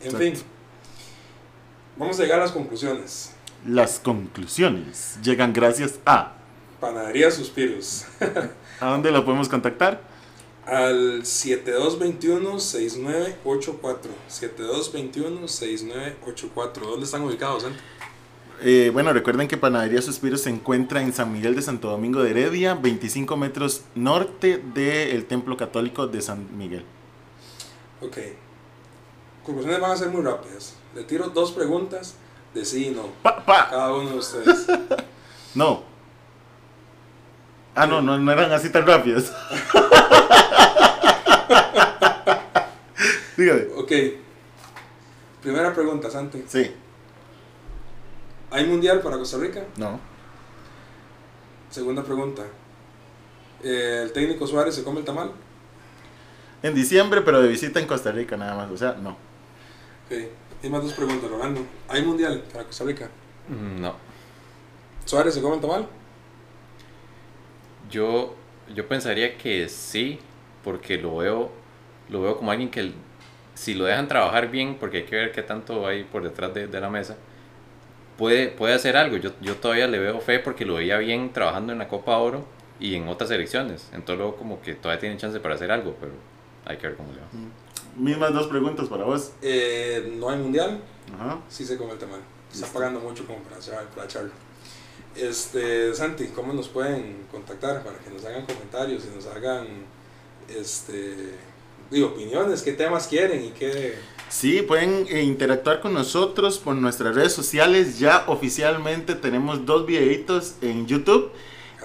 [0.00, 0.18] En Exacto.
[0.18, 0.34] fin,
[1.96, 3.32] vamos a llegar a las conclusiones.
[3.66, 6.34] Las conclusiones llegan gracias a.
[6.80, 8.04] Panadería Suspiros.
[8.80, 10.00] ¿A dónde lo podemos contactar?
[10.66, 13.98] Al 7221-6984.
[14.30, 16.80] 7221-6984.
[16.80, 17.78] ¿Dónde están ubicados, Santi?
[18.60, 22.30] Eh, bueno, recuerden que Panadería Suspiros se encuentra en San Miguel de Santo Domingo de
[22.30, 26.84] Heredia, 25 metros norte del Templo Católico de San Miguel.
[28.00, 28.18] Ok.
[29.44, 30.76] Conclusiones van a ser muy rápidas.
[30.94, 32.14] Le tiro dos preguntas
[32.54, 33.08] de sí y no.
[33.22, 33.68] Pa, pa.
[33.70, 34.66] Cada uno de ustedes.
[35.54, 35.84] No.
[37.76, 39.30] Ah, no, no, no eran así tan rápidos.
[43.36, 43.66] Dígame.
[43.76, 43.92] Ok.
[45.42, 46.42] Primera pregunta, Santi.
[46.48, 46.72] Sí.
[48.54, 49.64] ¿Hay mundial para Costa Rica?
[49.76, 49.98] No.
[51.70, 52.44] Segunda pregunta.
[53.64, 55.32] ¿El técnico Suárez se come el tamal?
[56.62, 58.70] En diciembre, pero de visita en Costa Rica nada más.
[58.70, 59.10] O sea, no.
[59.10, 60.28] Ok.
[60.62, 61.62] Y más dos preguntas, Rolando.
[61.88, 63.08] ¿Hay mundial para Costa Rica?
[63.48, 63.94] Mm, No.
[65.04, 65.86] ¿Suárez se come el tamal?
[67.90, 68.34] Yo,
[68.74, 70.18] yo pensaría que sí,
[70.62, 71.50] porque lo veo,
[72.08, 72.94] lo veo como alguien que el-
[73.54, 76.66] si lo dejan trabajar bien, porque hay que ver qué tanto hay por detrás de,
[76.66, 77.16] de la mesa,
[78.16, 79.16] puede, puede hacer algo.
[79.16, 82.44] Yo, yo todavía le veo fe porque lo veía bien trabajando en la Copa Oro
[82.80, 83.88] y en otras elecciones.
[83.92, 86.12] Entonces luego como que todavía tiene chance para hacer algo, pero
[86.64, 87.26] hay que ver cómo le va.
[87.96, 89.32] Mismas dos preguntas para vos.
[89.42, 90.80] Eh, ¿No hay mundial?
[91.14, 91.38] Ajá.
[91.48, 92.20] Sí se come el tamal.
[92.52, 93.60] Está pagando mucho como para,
[93.90, 94.30] para echarlo.
[95.16, 99.66] Este, Santi, ¿cómo nos pueden contactar para que nos hagan comentarios y nos hagan
[100.48, 101.34] este,
[101.90, 102.62] digo, opiniones?
[102.62, 103.94] ¿Qué temas quieren y qué...
[104.28, 107.98] Sí, pueden eh, interactuar con nosotros por nuestras redes sociales.
[107.98, 111.30] Ya oficialmente tenemos dos videitos en YouTube.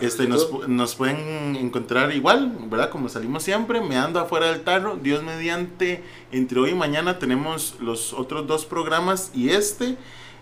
[0.02, 2.90] Este, nos, nos pueden encontrar igual, ¿verdad?
[2.90, 4.98] Como salimos siempre, meando afuera del tarro.
[5.02, 9.98] Dios mediante, entre hoy y mañana tenemos los otros dos programas y este,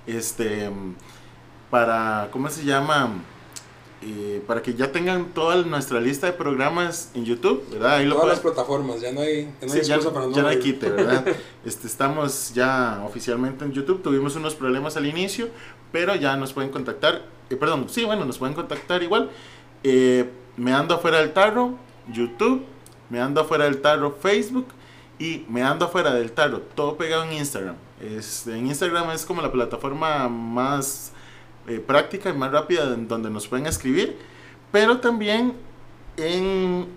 [0.06, 0.70] este,
[1.72, 3.12] para, ¿cómo se llama?
[4.04, 7.96] Eh, para que ya tengan toda nuestra lista de programas en YouTube, ¿verdad?
[7.96, 10.28] Ahí lo Todas las plataformas, ya no hay, ya no hay Sí, ya, excusa para
[10.28, 11.26] no ya no hay quite, ¿verdad?
[11.66, 14.04] Este, estamos ya oficialmente en YouTube.
[14.04, 15.50] Tuvimos unos problemas al inicio,
[15.92, 17.24] pero ya nos pueden contactar.
[17.50, 19.32] eh, perdón, sí, bueno, nos pueden contactar igual.
[19.84, 21.74] Eh, me ando afuera del tarro,
[22.14, 22.64] YouTube.
[23.10, 24.68] Me ando afuera del tarro, Facebook.
[25.18, 27.76] Y me ando afuera del tarro, todo pegado en Instagram.
[28.00, 31.12] En Instagram es como la plataforma más
[31.68, 34.18] eh, práctica y más rápida donde nos pueden escribir.
[34.72, 35.54] Pero también
[36.18, 36.88] en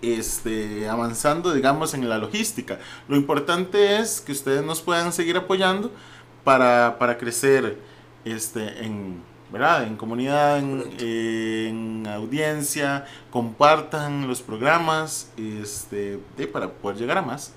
[0.01, 2.79] este, avanzando, digamos, en la logística.
[3.07, 5.91] Lo importante es que ustedes nos puedan seguir apoyando
[6.43, 7.77] para, para crecer
[8.25, 9.21] este, en,
[9.51, 9.83] ¿verdad?
[9.83, 17.53] en comunidad, en, en audiencia, compartan los programas este, de- para poder llegar a más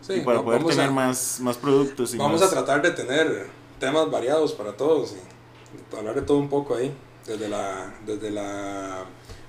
[0.00, 2.14] Sí, y para va- poder tener a- más, más productos.
[2.14, 3.46] Y Vamos más- a tratar de tener
[3.78, 6.92] temas variados para todos y hablar de todo un poco ahí,
[7.26, 9.04] desde la, desde la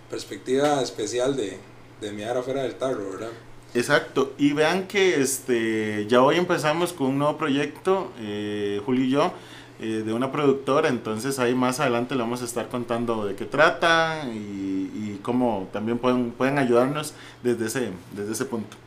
[0.09, 1.59] perspectiva especial de,
[2.01, 3.29] de mirar afuera del tarro, ¿verdad?
[3.73, 9.09] Exacto, y vean que este ya hoy empezamos con un nuevo proyecto, eh, Julio y
[9.09, 9.33] yo,
[9.81, 13.43] eh, de una productora, entonces ahí más adelante le vamos a estar contando de qué
[13.43, 17.13] trata y, y cómo también pueden, pueden ayudarnos
[17.43, 18.77] desde ese, desde ese punto.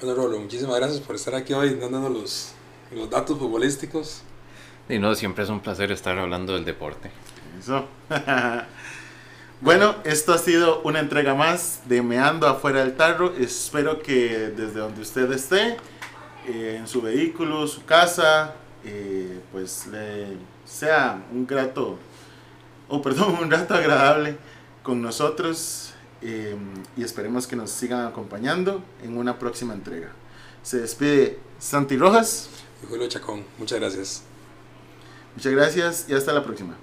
[0.00, 2.52] Bueno, Rolo, muchísimas gracias por estar aquí hoy dándonos los,
[2.94, 4.22] los datos futbolísticos.
[4.88, 7.10] Y no, siempre es un placer estar hablando del deporte.
[7.58, 7.86] Eso.
[9.64, 13.34] bueno, esto ha sido una entrega más de Meando afuera del tarro.
[13.34, 15.78] Espero que desde donde usted esté,
[16.46, 20.36] eh, en su vehículo, su casa, eh, pues le
[20.66, 21.98] sea un grato,
[22.90, 24.36] o perdón, un rato agradable
[24.82, 26.54] con nosotros eh,
[26.94, 30.10] y esperemos que nos sigan acompañando en una próxima entrega.
[30.62, 32.50] Se despide Santi Rojas.
[32.82, 34.24] Y Julio Chacón, muchas gracias.
[35.34, 36.76] Muchas gracias y hasta la próxima.